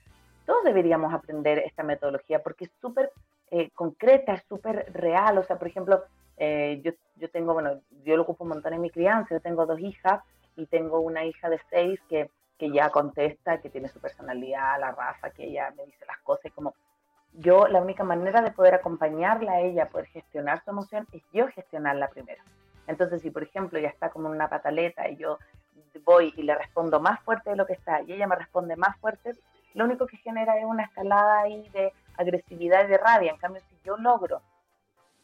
todos 0.47 0.64
deberíamos 0.64 1.12
aprender 1.12 1.59
esta 1.59 1.83
metodología 1.83 2.43
porque 2.43 2.64
es 2.64 2.71
súper 2.81 3.11
eh, 3.50 3.71
concreta, 3.75 4.35
es 4.35 4.45
súper 4.49 4.93
real. 4.93 5.38
O 5.38 5.45
sea, 5.45 5.59
por 5.59 5.69
ejemplo, 5.69 6.05
eh, 6.37 6.81
yo, 6.83 6.93
yo 7.17 7.31
tengo, 7.31 7.55
bueno, 7.55 7.81
yo 8.05 8.17
lo 8.17 8.23
ocupo 8.23 8.45
un 8.45 8.50
montón 8.50 8.75
en 8.75 8.81
mi 8.81 8.91
crianza, 8.91 9.35
yo 9.35 9.41
tengo 9.41 9.67
dos 9.67 9.81
hijas 9.81 10.23
y 10.57 10.67
tengo 10.67 11.00
una 11.00 11.25
hija 11.25 11.49
de 11.49 11.61
seis 11.71 12.00
que, 12.09 12.31
que 12.59 12.71
ya 12.71 12.91
contesta, 12.91 13.61
que 13.61 13.71
tiene 13.71 13.88
su 13.88 14.00
personalidad, 14.00 14.79
la 14.81 14.93
raza, 14.93 15.31
que 15.31 15.45
ella 15.45 15.73
me 15.76 15.87
dice 15.87 16.05
las 16.07 16.19
cosas 16.21 16.47
y 16.47 16.50
como 16.50 16.75
yo 17.35 17.67
la 17.67 17.81
única 17.81 18.05
manera 18.05 18.43
de 18.43 18.50
poder 18.50 18.75
acompañarla 18.75 19.53
a 19.53 19.61
ella, 19.61 19.88
poder 19.88 20.07
gestionar 20.07 20.62
su 20.64 20.71
emoción, 20.71 21.07
es 21.12 21.23
yo 21.33 21.49
gestionarla 21.49 22.09
primero. 22.09 22.43
Entonces, 22.87 23.23
si 23.23 23.31
por 23.31 23.43
ejemplo 23.43 23.79
ya 23.79 23.88
está 23.88 24.11
como 24.11 24.29
una 24.29 24.49
pataleta 24.49 25.09
y 25.09 25.17
yo 25.17 25.38
voy 26.05 26.33
y 26.37 26.43
le 26.43 26.55
respondo 26.55 27.00
más 27.00 27.21
fuerte 27.23 27.50
de 27.50 27.57
lo 27.57 27.67
que 27.67 27.73
está 27.73 28.03
y 28.03 28.12
ella 28.12 28.26
me 28.26 28.37
responde 28.37 28.76
más 28.76 28.97
fuerte, 28.99 29.33
lo 29.75 29.85
único 29.85 30.07
que 30.07 30.17
genera 30.19 30.59
es 30.59 30.64
una 30.64 30.85
escalada 30.85 31.41
ahí 31.41 31.69
de 31.71 31.93
agresividad 32.17 32.85
y 32.85 32.88
de 32.88 32.99
rabia. 32.99 33.33
En 33.33 33.38
cambio, 33.38 33.62
si 33.69 33.76
yo 33.85 33.97
logro 33.97 34.43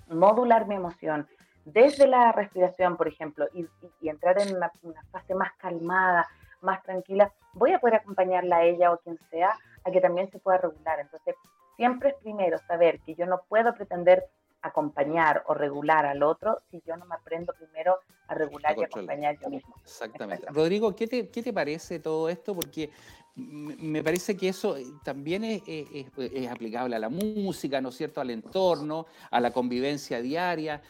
modular 0.09 0.67
mi 0.67 0.75
emoción 0.75 1.29
desde 1.65 2.07
la 2.07 2.33
respiración, 2.33 2.97
por 2.97 3.07
ejemplo, 3.07 3.47
y, 3.53 3.69
entrar 4.09 4.41
en 4.41 4.57
una, 4.57 4.73
fase 5.13 5.35
más 5.35 5.53
calmada, 5.59 6.27
más 6.61 6.83
tranquila, 6.83 7.33
voy 7.53 7.73
a 7.73 7.79
poder 7.79 7.97
acompañarla 7.97 8.57
a 8.57 8.65
ella 8.65 8.93
o 8.93 8.99
quien 8.99 9.19
sea 9.31 9.57
a 9.85 9.91
que 9.91 10.01
también 10.01 10.31
se 10.31 10.39
pueda 10.39 10.59
regular. 10.59 10.99
Entonces, 11.01 11.37
siempre 11.81 12.11
es 12.11 12.17
primero 12.17 12.59
saber 12.69 13.01
que 13.01 13.15
yo 13.15 13.25
no 13.25 13.41
puedo 13.49 13.75
pretender 13.75 14.27
acompañar 14.61 15.45
o 15.47 15.55
regular 15.55 16.05
al 16.05 16.23
otro 16.23 16.59
si 16.71 16.83
yo 16.87 16.95
no 16.99 17.07
me 17.07 17.15
aprendo 17.15 17.55
primero 17.55 17.97
a 18.29 18.35
regular 18.35 18.77
y 18.79 18.85
acompañar 18.85 19.39
yo 19.41 19.49
mismo. 19.49 19.75
Exactamente. 19.83 20.45
Rodrigo, 20.51 20.95
¿qué 20.95 21.07
te, 21.07 21.31
¿qué 21.31 21.43
te 21.43 21.55
parece 21.55 21.99
todo 21.99 22.29
esto? 22.29 22.55
Porque 22.55 22.91
me 23.35 24.05
parece 24.05 24.37
que 24.37 24.51
eso 24.51 24.77
eh, 24.77 24.85
también 25.03 25.43
es, 25.43 26.51
aplicable 26.51 26.97
a 26.97 26.99
la 26.99 27.09
música, 27.09 27.81
¿no 27.81 27.89
es 27.89 27.95
cierto?, 27.95 28.21
al 28.21 28.29
entorno, 28.29 29.07
a 29.31 29.41
la 29.41 29.51
convivencia 29.51 30.21
diaria. 30.21 30.83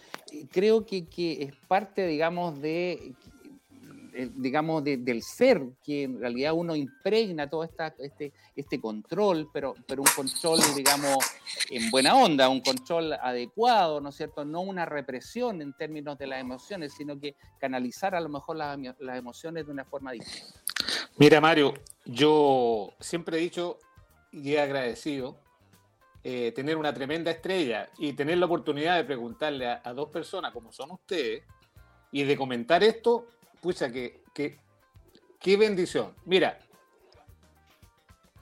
Creo 0.50 0.84
que, 0.84 1.06
que 1.06 1.44
es 1.44 1.54
parte, 1.68 2.04
digamos, 2.04 2.60
de 2.60 3.14
digamos, 4.34 4.84
del 4.84 5.22
ser, 5.22 5.62
que 5.84 6.04
en 6.04 6.20
realidad 6.20 6.52
uno 6.54 6.74
impregna 6.74 7.48
todo 7.48 7.64
esta, 7.64 7.94
este, 7.98 8.32
este 8.56 8.80
control, 8.80 9.48
pero, 9.52 9.74
pero 9.86 10.02
un 10.02 10.08
control, 10.14 10.60
digamos, 10.76 11.18
en 11.70 11.90
buena 11.90 12.14
onda, 12.14 12.48
un 12.48 12.60
control 12.60 13.12
adecuado, 13.12 14.00
¿no 14.00 14.10
es 14.10 14.16
cierto? 14.16 14.44
No 14.44 14.60
una 14.60 14.84
represión 14.84 15.62
en 15.62 15.72
términos 15.72 16.18
de 16.18 16.26
las 16.26 16.40
emociones, 16.40 16.94
sino 16.94 17.18
que 17.18 17.34
canalizar 17.58 18.14
a 18.14 18.20
lo 18.20 18.28
mejor 18.28 18.56
las, 18.56 18.78
las 18.98 19.18
emociones 19.18 19.66
de 19.66 19.72
una 19.72 19.84
forma 19.84 20.12
distinta. 20.12 20.60
Mira, 21.16 21.40
Mario, 21.40 21.74
yo 22.04 22.94
siempre 23.00 23.38
he 23.38 23.40
dicho 23.40 23.78
y 24.32 24.54
he 24.54 24.60
agradecido 24.60 25.36
eh, 26.22 26.52
tener 26.52 26.76
una 26.76 26.92
tremenda 26.92 27.30
estrella 27.30 27.88
y 27.96 28.12
tener 28.12 28.36
la 28.36 28.44
oportunidad 28.44 28.96
de 28.96 29.04
preguntarle 29.04 29.66
a, 29.66 29.92
dos 29.94 30.10
personas 30.10 30.52
como 30.52 30.70
son 30.70 30.90
ustedes 30.90 31.42
y 32.12 32.24
de 32.24 32.36
comentar 32.36 32.84
esto, 32.84 33.26
pucha, 33.60 33.90
que, 33.90 34.22
qué 34.34 35.56
bendición. 35.56 36.14
Mira, 36.24 36.58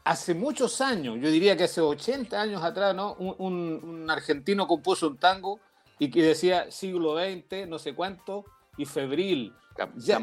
hace 0.04 0.34
muchos 0.34 0.80
años, 0.80 1.18
yo 1.20 1.30
diría 1.30 1.56
que 1.56 1.64
hace 1.64 1.80
80 1.80 2.40
años 2.40 2.62
atrás, 2.62 2.94
¿no? 2.94 3.14
Un, 3.14 4.06
argentino 4.08 4.66
compuso 4.66 5.08
un 5.08 5.18
tango 5.18 5.60
y 5.98 6.10
que 6.10 6.22
decía 6.22 6.70
siglo 6.70 7.18
XX, 7.18 7.68
no 7.68 7.78
sé 7.78 7.94
cuánto, 7.94 8.44
y 8.76 8.86
febril. 8.86 9.54
Ya, 9.96 10.18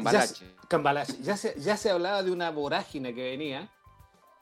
Cambalache. 0.68 1.14
Ya, 1.22 1.36
se, 1.36 1.58
ya 1.58 1.76
se 1.76 1.90
hablaba 1.90 2.22
de 2.22 2.30
una 2.30 2.50
vorágine 2.50 3.14
que 3.14 3.30
venía 3.30 3.70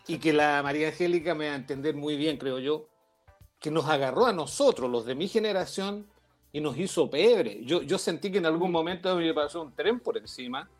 y 0.06 0.18
que 0.18 0.32
la 0.32 0.62
María 0.62 0.88
Angélica 0.88 1.34
me 1.34 1.48
va 1.48 1.52
a 1.52 1.56
entender 1.56 1.94
muy 1.94 2.16
bien, 2.16 2.36
creo 2.36 2.58
yo, 2.58 2.88
que 3.60 3.70
nos 3.70 3.86
agarró 3.86 4.26
a 4.26 4.32
nosotros, 4.32 4.90
los 4.90 5.06
de 5.06 5.14
mi 5.14 5.28
generación, 5.28 6.06
y 6.54 6.60
nos 6.60 6.78
hizo 6.78 7.10
pebre. 7.10 7.64
Yo, 7.64 7.82
yo 7.82 7.98
sentí 7.98 8.30
que 8.30 8.38
en 8.38 8.46
algún 8.46 8.70
momento 8.70 9.16
me 9.16 9.34
pasó 9.34 9.60
un 9.60 9.74
tren 9.74 9.98
por 9.98 10.16
encima, 10.16 10.70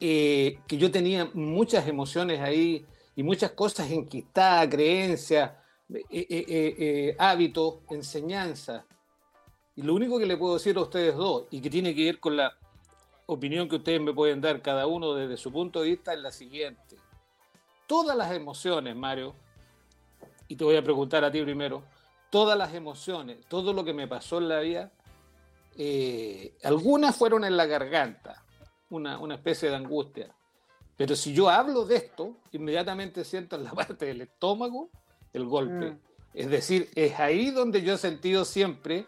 eh, 0.00 0.58
que 0.66 0.78
yo 0.78 0.90
tenía 0.90 1.30
muchas 1.34 1.86
emociones 1.86 2.40
ahí 2.40 2.86
y 3.14 3.22
muchas 3.22 3.50
cosas 3.52 3.90
enquistadas, 3.90 4.66
creencias, 4.68 5.52
eh, 5.90 6.06
eh, 6.10 7.16
hábitos, 7.18 7.80
enseñanzas. 7.90 8.82
Y 9.76 9.82
lo 9.82 9.92
único 9.92 10.18
que 10.18 10.24
le 10.24 10.38
puedo 10.38 10.54
decir 10.54 10.74
a 10.78 10.80
ustedes 10.80 11.14
dos, 11.14 11.48
y 11.50 11.60
que 11.60 11.68
tiene 11.68 11.94
que 11.94 12.06
ver 12.06 12.18
con 12.18 12.38
la 12.38 12.56
opinión 13.26 13.68
que 13.68 13.76
ustedes 13.76 14.00
me 14.00 14.14
pueden 14.14 14.40
dar 14.40 14.62
cada 14.62 14.86
uno 14.86 15.12
desde 15.12 15.36
su 15.36 15.52
punto 15.52 15.82
de 15.82 15.90
vista, 15.90 16.14
es 16.14 16.20
la 16.20 16.30
siguiente. 16.30 16.96
Todas 17.86 18.16
las 18.16 18.32
emociones, 18.32 18.96
Mario, 18.96 19.34
y 20.48 20.56
te 20.56 20.64
voy 20.64 20.76
a 20.76 20.82
preguntar 20.82 21.22
a 21.24 21.30
ti 21.30 21.42
primero, 21.42 21.82
todas 22.34 22.58
las 22.58 22.74
emociones, 22.74 23.46
todo 23.46 23.72
lo 23.72 23.84
que 23.84 23.92
me 23.92 24.08
pasó 24.08 24.38
en 24.38 24.48
la 24.48 24.58
vida, 24.58 24.90
eh, 25.76 26.56
algunas 26.62 27.16
fueron 27.16 27.44
en 27.44 27.56
la 27.56 27.66
garganta, 27.66 28.44
una, 28.90 29.34
especie 29.34 29.70
de 29.70 29.76
angustia. 29.76 30.34
Pero 30.96 31.16
si 31.16 31.32
yo 31.32 31.48
hablo 31.48 31.84
de 31.84 31.96
esto, 31.96 32.36
inmediatamente 32.52 33.24
siento 33.24 33.56
en 33.56 33.64
la 33.64 33.70
parte 33.74 34.06
del 34.06 34.20
estómago 34.22 34.90
el 35.32 35.46
golpe. 35.46 35.90
Mm. 35.90 35.98
Es 36.32 36.50
decir, 36.50 36.90
es 36.94 37.18
ahí 37.18 37.50
donde 37.50 37.82
yo 37.82 37.94
he 37.94 37.98
sentido 37.98 38.44
siempre 38.44 39.06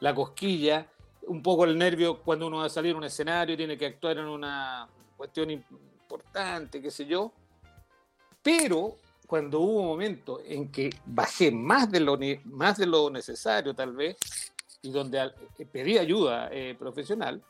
la 0.00 0.14
cosquilla, 0.14 0.88
un 1.26 1.42
poco 1.42 1.64
el 1.64 1.76
nervio 1.76 2.22
cuando 2.22 2.46
uno 2.46 2.58
va 2.58 2.66
a 2.66 2.70
salir 2.70 2.94
a 2.94 2.98
un 2.98 3.04
escenario, 3.04 3.56
tiene 3.56 3.76
que 3.76 3.86
actuar 3.86 4.18
en 4.18 4.26
una 4.26 4.88
cuestión 5.16 5.50
importante, 5.50 6.80
qué 6.80 6.90
sé 6.90 7.06
yo. 7.06 7.32
Pero 8.42 8.96
cuando 9.26 9.60
hubo 9.60 9.80
un 9.80 9.86
momento 9.86 10.40
en 10.44 10.70
que 10.70 10.90
bajé 11.04 11.50
más 11.50 11.90
de 11.90 12.00
lo, 12.00 12.18
más 12.44 12.78
de 12.78 12.86
lo 12.86 13.10
necesario 13.10 13.74
tal 13.74 13.92
vez, 13.92 14.16
y 14.86 14.90
donde 14.90 15.32
eh, 15.58 15.66
pedí 15.66 15.98
ayuda 15.98 16.48
eh, 16.50 16.74
profesional, 16.78 17.42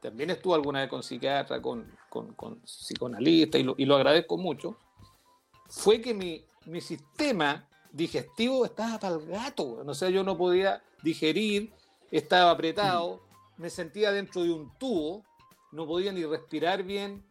también 0.00 0.30
estuve 0.30 0.54
alguna 0.54 0.80
vez 0.80 0.90
con 0.90 1.02
psiquiatra, 1.02 1.62
con, 1.62 1.90
con, 2.08 2.34
con 2.34 2.60
psicoanalista, 2.60 3.58
y 3.58 3.62
lo, 3.62 3.74
y 3.78 3.84
lo, 3.84 3.96
agradezco 3.96 4.36
mucho, 4.36 4.76
fue 5.68 6.00
que 6.00 6.12
mi, 6.12 6.44
mi 6.66 6.80
sistema 6.80 7.68
digestivo 7.92 8.64
estaba 8.64 8.98
para 8.98 9.14
el 9.14 9.26
gato, 9.26 9.84
o 9.86 9.94
sea, 9.94 10.10
yo 10.10 10.24
no 10.24 10.36
podía 10.36 10.82
digerir, 11.02 11.72
estaba 12.10 12.50
apretado, 12.50 13.20
me 13.56 13.70
sentía 13.70 14.12
dentro 14.12 14.42
de 14.42 14.52
un 14.52 14.76
tubo, 14.78 15.24
no 15.70 15.86
podía 15.86 16.12
ni 16.12 16.24
respirar 16.24 16.82
bien, 16.82 17.24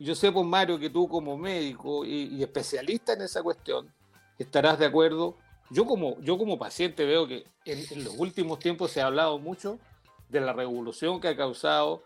yo 0.00 0.14
sé, 0.14 0.32
pues 0.32 0.46
Mario, 0.46 0.78
que 0.78 0.88
tú 0.88 1.06
como 1.06 1.36
médico 1.36 2.06
y, 2.06 2.42
especialista 2.42 3.12
en 3.12 3.20
esa 3.20 3.42
cuestión, 3.42 3.92
estarás 4.38 4.78
de 4.78 4.86
acuerdo. 4.86 5.36
Yo 5.70 5.86
como, 5.86 6.20
yo 6.20 6.36
como 6.36 6.58
paciente 6.58 7.04
veo 7.04 7.28
que 7.28 7.46
en, 7.64 8.04
los 8.04 8.14
últimos 8.18 8.58
tiempos 8.58 8.90
se 8.90 9.00
ha 9.00 9.06
hablado 9.06 9.38
mucho 9.38 9.78
de 10.28 10.40
la 10.40 10.52
revolución 10.52 11.20
que 11.20 11.28
ha 11.28 11.36
causado, 11.36 12.02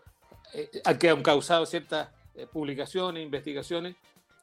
eh, 0.53 0.69
que 0.99 1.09
han 1.09 1.23
causado 1.23 1.65
ciertas 1.65 2.09
eh, 2.35 2.45
publicaciones, 2.45 3.23
investigaciones, 3.23 3.95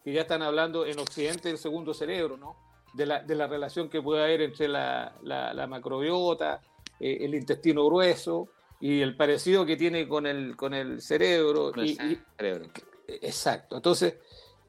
que 0.02 0.12
ya 0.12 0.22
están 0.22 0.42
hablando 0.42 0.86
en 0.86 0.98
Occidente 0.98 1.48
del 1.48 1.58
segundo 1.58 1.94
cerebro, 1.94 2.36
¿no? 2.36 2.56
De 2.94 3.06
la, 3.06 3.22
de 3.22 3.36
la 3.36 3.46
relación 3.46 3.88
que 3.88 4.02
puede 4.02 4.24
haber 4.24 4.42
entre 4.42 4.66
la, 4.66 5.14
la, 5.22 5.66
macrobiota, 5.68 6.60
eh, 6.98 7.18
el 7.20 7.34
intestino 7.34 7.86
grueso 7.86 8.48
y 8.80 9.00
el 9.00 9.16
parecido 9.16 9.64
que 9.64 9.76
tiene 9.76 10.08
con 10.08 10.26
el, 10.26 10.56
con 10.56 10.74
el 10.74 11.00
cerebro. 11.00 11.72
y, 11.76 11.96
cerebro 12.36 12.66
Exacto. 13.06 13.76
Entonces, 13.76 14.16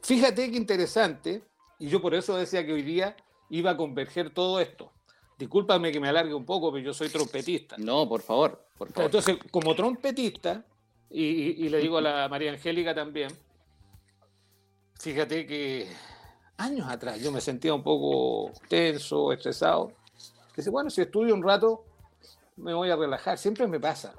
fíjate 0.01 0.51
qué 0.51 0.57
interesante, 0.57 1.43
y 1.79 1.87
yo 1.87 2.01
por 2.01 2.13
eso 2.13 2.37
decía 2.37 2.65
que 2.65 2.73
hoy 2.73 2.83
día 2.83 3.15
iba 3.53 3.71
a 3.71 3.77
converger 3.77 4.31
todo 4.31 4.59
esto. 4.59 4.91
Discúlpame 5.37 5.91
que 5.91 5.99
me 5.99 6.09
alargue 6.09 6.33
un 6.33 6.45
poco, 6.45 6.71
pero 6.71 6.83
yo 6.83 6.93
soy 6.93 7.09
trompetista. 7.09 7.75
No, 7.77 8.07
por 8.09 8.21
favor. 8.21 8.65
Por 8.77 8.91
favor. 8.91 9.05
Entonces, 9.05 9.37
como 9.51 9.75
trompetista, 9.75 10.65
y, 11.09 11.69
le 11.69 11.77
digo 11.77 11.99
a 11.99 12.01
la 12.01 12.27
María 12.31 12.51
Angélica 12.51 12.95
también, 12.95 13.29
fíjate 14.99 15.45
que 15.45 15.87
años 16.57 16.87
atrás 16.87 17.21
yo 17.21 17.31
me 17.31 17.41
sentía 17.41 17.73
un 17.73 17.83
poco 17.83 18.51
tenso, 18.67 19.31
estresado. 19.31 19.91
Dice, 20.55 20.69
bueno, 20.71 20.89
si 20.89 21.01
estudio 21.01 21.35
un 21.35 21.43
rato, 21.43 21.85
me 22.57 22.73
voy 22.73 22.89
a 22.89 22.95
relajar. 22.95 23.37
Siempre 23.37 23.67
me 23.67 23.79
pasa. 23.79 24.15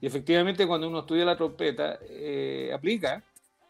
Y 0.00 0.06
efectivamente, 0.06 0.66
cuando 0.66 0.88
uno 0.88 1.00
estudia 1.00 1.24
la 1.24 1.36
trompeta, 1.36 1.98
eh, 2.02 2.70
aplica 2.74 3.22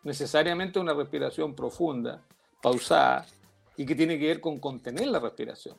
necesariamente 0.02 0.80
una 0.80 0.94
respiración 0.94 1.54
profunda, 1.54 2.20
pausada, 2.60 3.26
y 3.76 3.86
que 3.86 3.94
tiene 3.94 4.18
que 4.18 4.26
ver 4.26 4.40
con 4.40 4.58
contener 4.58 5.08
la 5.08 5.18
respiración. 5.18 5.76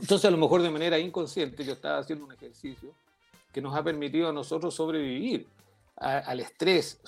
Entonces, 0.00 0.24
a 0.24 0.30
lo 0.30 0.38
mejor 0.38 0.62
de 0.62 0.70
manera 0.70 0.98
inconsciente, 0.98 1.64
yo 1.64 1.72
estaba 1.72 1.98
haciendo 1.98 2.24
un 2.24 2.32
ejercicio 2.32 2.92
que 3.52 3.60
nos 3.60 3.74
ha 3.74 3.82
permitido 3.82 4.28
a 4.28 4.32
nosotros 4.32 4.74
sobrevivir 4.74 5.46
al 5.96 6.40
estrés. 6.40 7.00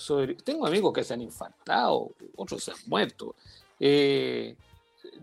Tengo 0.43 0.65
amigos 0.65 0.93
que 0.93 1.03
se 1.03 1.13
han 1.13 1.21
infartado, 1.21 2.11
otros 2.37 2.63
se 2.63 2.71
han 2.71 2.77
muerto. 2.87 3.35
Eh, 3.79 4.55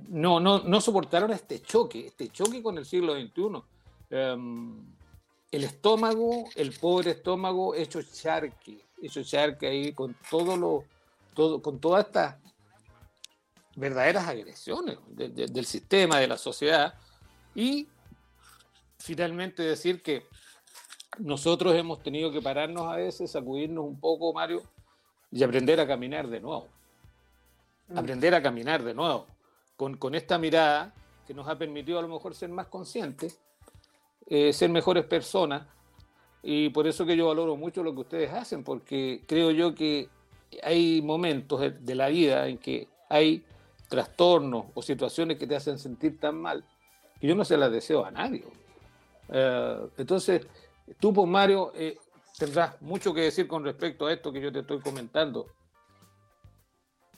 no, 0.08 0.38
no, 0.40 0.60
no 0.60 0.80
soportaron 0.80 1.30
este 1.32 1.60
choque, 1.62 2.06
este 2.08 2.28
choque 2.28 2.62
con 2.62 2.76
el 2.76 2.84
siglo 2.84 3.14
XXI. 3.14 3.62
Em, 4.10 4.84
el 5.50 5.64
estómago, 5.64 6.44
el 6.56 6.72
pobre 6.72 7.12
estómago 7.12 7.74
hecho 7.74 8.02
charque, 8.02 8.84
hecho 9.00 9.22
charque 9.22 9.66
ahí 9.66 9.92
con 9.92 10.16
todo 10.30 10.56
lo, 10.56 10.84
todo, 11.32 11.62
con 11.62 11.78
todas 11.78 12.06
estas 12.06 12.36
verdaderas 13.76 14.28
agresiones 14.28 14.98
del 15.08 15.66
sistema, 15.66 16.18
de 16.18 16.28
la 16.28 16.36
sociedad, 16.36 16.94
y 17.54 17.88
finalmente 18.98 19.62
decir 19.62 20.02
que 20.02 20.26
nosotros 21.18 21.74
hemos 21.74 22.02
tenido 22.02 22.32
que 22.32 22.40
pararnos 22.40 22.92
a 22.92 22.96
veces, 22.96 23.30
sacudirnos 23.30 23.84
un 23.84 23.98
poco, 24.00 24.32
Mario, 24.32 24.62
y 25.30 25.42
aprender 25.42 25.80
a 25.80 25.86
caminar 25.86 26.28
de 26.28 26.40
nuevo. 26.40 26.68
Mm. 27.88 27.98
Aprender 27.98 28.34
a 28.34 28.42
caminar 28.42 28.82
de 28.82 28.94
nuevo. 28.94 29.26
Con, 29.76 29.96
con, 29.96 30.14
esta 30.14 30.38
mirada 30.38 30.94
que 31.26 31.34
nos 31.34 31.48
ha 31.48 31.58
permitido 31.58 31.98
a 31.98 32.02
lo 32.02 32.08
mejor 32.08 32.34
ser 32.34 32.48
más 32.48 32.66
conscientes, 32.66 33.40
eh, 34.26 34.52
ser 34.52 34.70
mejores 34.70 35.04
personas. 35.04 35.66
Y 36.42 36.68
por 36.70 36.86
eso 36.86 37.06
que 37.06 37.16
yo 37.16 37.28
valoro 37.28 37.56
mucho 37.56 37.82
lo 37.82 37.94
que 37.94 38.00
ustedes 38.00 38.32
hacen, 38.32 38.64
porque 38.64 39.22
creo 39.26 39.50
yo 39.50 39.74
que 39.74 40.08
hay 40.62 41.02
momentos 41.02 41.60
de 41.80 41.94
la 41.94 42.08
vida 42.08 42.48
en 42.48 42.58
que 42.58 42.88
hay 43.08 43.44
trastornos 43.88 44.66
o 44.74 44.82
situaciones 44.82 45.38
que 45.38 45.46
te 45.46 45.56
hacen 45.56 45.78
sentir 45.78 46.18
tan 46.18 46.40
mal 46.40 46.64
que 47.20 47.26
yo 47.26 47.34
no 47.34 47.44
se 47.44 47.56
las 47.56 47.70
deseo 47.70 48.04
a 48.04 48.10
nadie. 48.10 48.44
Eh, 49.28 49.88
entonces, 49.98 50.46
tú, 50.98 51.12
pues 51.12 51.28
Mario, 51.28 51.72
eh, 51.74 51.96
tendrás 52.38 52.80
mucho 52.82 53.14
que 53.14 53.22
decir 53.22 53.46
con 53.46 53.64
respecto 53.64 54.06
a 54.06 54.12
esto 54.12 54.32
que 54.32 54.40
yo 54.40 54.52
te 54.52 54.60
estoy 54.60 54.80
comentando. 54.80 55.46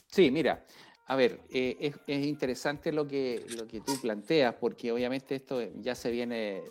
Sí, 0.07 0.31
mira, 0.31 0.65
a 1.07 1.15
ver, 1.15 1.41
eh, 1.49 1.93
es, 2.07 2.25
interesante 2.25 2.91
lo 2.91 3.07
que, 3.07 3.45
lo 3.57 3.67
que 3.67 3.81
tú 3.81 3.99
planteas, 3.99 4.55
porque 4.55 4.91
obviamente 4.91 5.35
esto 5.35 5.61
ya 5.81 5.95
se 5.95 6.11
viene 6.11 6.63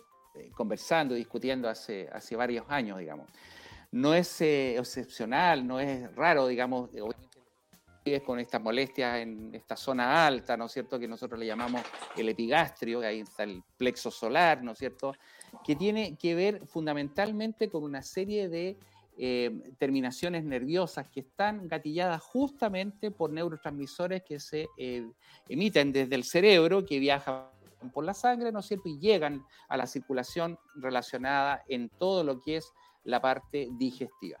conversando, 0.53 1.15
discutiendo 1.15 1.67
hace, 1.67 2.09
hace 2.11 2.35
varios 2.35 2.65
años, 2.69 2.99
digamos. 2.99 3.27
No 3.91 4.13
es 4.13 4.41
excepcional, 4.41 5.65
no 5.65 5.79
es 5.79 6.13
raro, 6.15 6.47
digamos, 6.47 6.89
con 8.25 8.39
estas 8.39 8.61
molestias 8.61 9.17
en 9.17 9.53
esta 9.53 9.75
zona 9.75 10.25
alta, 10.25 10.55
¿no 10.57 10.65
es 10.65 10.71
cierto?, 10.71 10.99
que 10.99 11.07
nosotros 11.07 11.39
le 11.39 11.45
llamamos 11.45 11.81
el 12.15 12.29
epigastrio, 12.29 13.01
que 13.01 13.07
ahí 13.07 13.19
está 13.19 13.43
el 13.43 13.63
plexo 13.77 14.11
solar, 14.11 14.63
¿no 14.63 14.71
es 14.71 14.77
cierto?, 14.77 15.13
que 15.63 15.75
tiene 15.75 16.17
que 16.17 16.35
ver 16.35 16.65
fundamentalmente 16.65 17.69
con 17.69 17.83
una 17.83 18.01
serie 18.01 18.49
de 18.49 18.77
eh, 19.17 19.73
terminaciones 19.79 20.43
nerviosas 20.43 21.07
que 21.09 21.21
están 21.21 21.67
gatilladas 21.67 22.21
justamente 22.21 23.09
por 23.11 23.31
neurotransmisores 23.31 24.23
que 24.23 24.39
se 24.39 24.67
eh, 24.77 25.09
emiten 25.49 25.91
desde 25.91 26.15
el 26.15 26.23
cerebro, 26.23 26.85
que 26.85 26.99
viajan 26.99 27.45
por 27.93 28.03
la 28.03 28.13
sangre, 28.13 28.51
¿no 28.51 28.59
es 28.59 28.67
cierto?, 28.67 28.89
y 28.89 28.99
llegan 28.99 29.43
a 29.67 29.77
la 29.77 29.87
circulación 29.87 30.57
relacionada 30.75 31.63
en 31.67 31.89
todo 31.89 32.23
lo 32.23 32.39
que 32.39 32.57
es 32.57 32.71
la 33.03 33.21
parte 33.21 33.69
digestiva. 33.71 34.37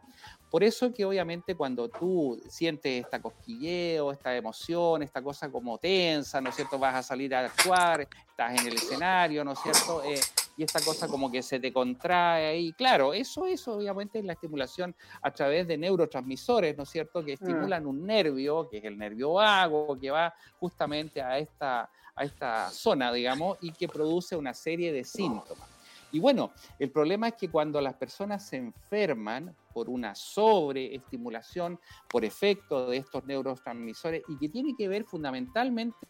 Por 0.49 0.63
eso 0.63 0.93
que 0.93 1.03
obviamente 1.03 1.55
cuando 1.55 1.89
tú 1.89 2.41
sientes 2.47 3.03
esta 3.03 3.21
cosquilleo, 3.21 4.11
esta 4.11 4.35
emoción, 4.35 5.03
esta 5.03 5.21
cosa 5.21 5.49
como 5.51 5.77
tensa, 5.77 6.39
¿no 6.39 6.49
es 6.49 6.55
cierto? 6.55 6.79
Vas 6.79 6.95
a 6.95 7.03
salir 7.03 7.35
a 7.35 7.45
actuar, 7.45 8.01
estás 8.01 8.59
en 8.59 8.67
el 8.67 8.75
escenario, 8.75 9.43
¿no 9.43 9.51
es 9.51 9.59
cierto? 9.59 10.01
Eh, 10.03 10.19
y 10.55 10.63
esta 10.63 10.81
cosa 10.81 11.07
como 11.07 11.29
que 11.29 11.43
se 11.43 11.59
te 11.59 11.71
contrae 11.71 12.47
ahí. 12.47 12.73
Claro, 12.73 13.13
eso, 13.13 13.45
eso 13.45 13.73
obviamente 13.73 14.19
es 14.19 14.25
la 14.25 14.33
estimulación 14.33 14.95
a 15.21 15.31
través 15.31 15.67
de 15.67 15.77
neurotransmisores, 15.77 16.75
¿no 16.77 16.83
es 16.83 16.89
cierto? 16.89 17.23
Que 17.23 17.33
mm. 17.33 17.43
estimulan 17.43 17.85
un 17.85 18.05
nervio, 18.05 18.67
que 18.69 18.77
es 18.77 18.83
el 18.85 18.97
nervio 18.97 19.33
vago, 19.33 19.97
que 19.99 20.09
va 20.09 20.33
justamente 20.59 21.21
a 21.21 21.37
esta, 21.37 21.91
a 22.15 22.23
esta 22.23 22.69
zona, 22.71 23.11
digamos, 23.11 23.57
y 23.61 23.71
que 23.71 23.87
produce 23.87 24.35
una 24.35 24.53
serie 24.53 24.91
de 24.91 25.03
síntomas. 25.03 25.76
Y 26.11 26.19
bueno, 26.19 26.51
el 26.79 26.91
problema 26.91 27.29
es 27.29 27.33
que 27.35 27.49
cuando 27.49 27.81
las 27.81 27.95
personas 27.95 28.45
se 28.45 28.57
enferman 28.57 29.55
por 29.73 29.89
una 29.89 30.15
sobreestimulación, 30.15 31.79
por 32.09 32.23
efecto 32.23 32.89
de 32.89 32.97
estos 32.97 33.25
neurotransmisores, 33.25 34.23
y 34.27 34.37
que 34.37 34.49
tiene 34.49 34.75
que 34.75 34.87
ver 34.87 35.03
fundamentalmente 35.03 36.07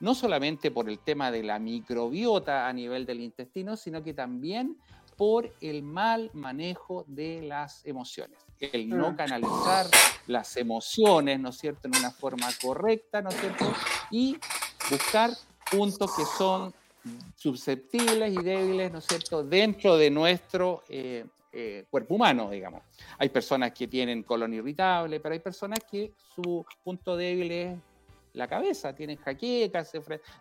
no 0.00 0.14
solamente 0.14 0.70
por 0.70 0.88
el 0.88 0.98
tema 1.00 1.30
de 1.30 1.42
la 1.42 1.58
microbiota 1.58 2.68
a 2.68 2.72
nivel 2.72 3.06
del 3.06 3.20
intestino, 3.20 3.76
sino 3.76 4.02
que 4.02 4.14
también 4.14 4.76
por 5.16 5.52
el 5.60 5.82
mal 5.82 6.30
manejo 6.32 7.04
de 7.08 7.42
las 7.42 7.84
emociones. 7.84 8.38
El 8.60 8.88
no 8.88 9.12
mm. 9.12 9.16
canalizar 9.16 9.86
las 10.28 10.56
emociones, 10.56 11.40
¿no 11.40 11.48
es 11.48 11.58
cierto?, 11.58 11.88
en 11.88 11.96
una 11.96 12.10
forma 12.10 12.48
correcta, 12.62 13.20
¿no 13.20 13.30
es 13.30 13.40
cierto? 13.40 13.72
Y 14.12 14.38
buscar 14.90 15.30
puntos 15.70 16.14
que 16.14 16.24
son 16.24 16.72
susceptibles 17.36 18.32
y 18.32 18.42
débiles, 18.42 18.92
¿no 18.92 18.98
es 18.98 19.06
cierto?, 19.06 19.44
dentro 19.44 19.96
de 19.96 20.10
nuestro 20.10 20.82
eh, 20.88 21.24
eh, 21.52 21.86
cuerpo 21.90 22.14
humano, 22.14 22.50
digamos. 22.50 22.82
Hay 23.18 23.28
personas 23.28 23.72
que 23.72 23.88
tienen 23.88 24.22
colon 24.22 24.54
irritable, 24.54 25.20
pero 25.20 25.32
hay 25.32 25.40
personas 25.40 25.78
que 25.90 26.12
su 26.34 26.64
punto 26.84 27.16
débil 27.16 27.50
es 27.50 27.78
la 28.34 28.46
cabeza, 28.46 28.94
tienen 28.94 29.16
jaquecas, 29.16 29.92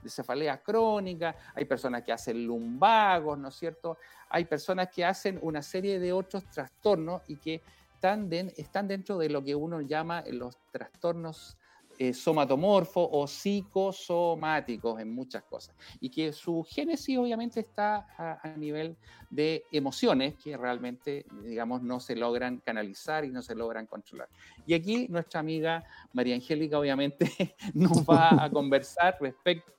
cefaleas 0.05 0.59
crónicas, 0.59 1.35
hay 1.55 1.65
personas 1.65 2.03
que 2.03 2.11
hacen 2.11 2.45
lumbagos, 2.45 3.37
¿no 3.37 3.47
es 3.47 3.55
cierto? 3.55 3.97
Hay 4.29 4.45
personas 4.45 4.89
que 4.93 5.03
hacen 5.03 5.39
una 5.41 5.61
serie 5.61 5.99
de 5.99 6.13
otros 6.13 6.45
trastornos 6.49 7.21
y 7.27 7.37
que 7.37 7.61
están, 7.93 8.29
están 8.55 8.87
dentro 8.87 9.17
de 9.17 9.29
lo 9.29 9.43
que 9.43 9.55
uno 9.55 9.81
llama 9.81 10.23
los 10.29 10.57
trastornos 10.71 11.57
eh, 11.99 12.13
somatomorfos 12.13 13.07
o 13.11 13.25
psicosomáticos 13.25 14.99
en 14.99 15.13
muchas 15.13 15.43
cosas. 15.43 15.75
Y 15.99 16.09
que 16.09 16.31
su 16.31 16.63
génesis 16.63 17.17
obviamente 17.17 17.59
está 17.61 18.07
a, 18.17 18.47
nivel 18.55 18.95
de 19.31 19.63
emociones 19.71 20.35
que 20.35 20.55
realmente, 20.55 21.25
digamos, 21.43 21.81
no 21.81 21.99
se 21.99 22.15
logran 22.15 22.59
canalizar 22.59 23.25
y 23.25 23.29
no 23.29 23.41
se 23.41 23.55
logran 23.55 23.87
controlar. 23.87 24.29
Y 24.67 24.75
aquí 24.75 25.07
nuestra 25.07 25.39
amiga 25.39 25.83
María 26.13 26.35
Angélica 26.35 26.77
obviamente 26.77 27.55
nos 27.73 28.03
va 28.03 28.43
a 28.43 28.49
conversar 28.51 29.17
respecto 29.19 29.71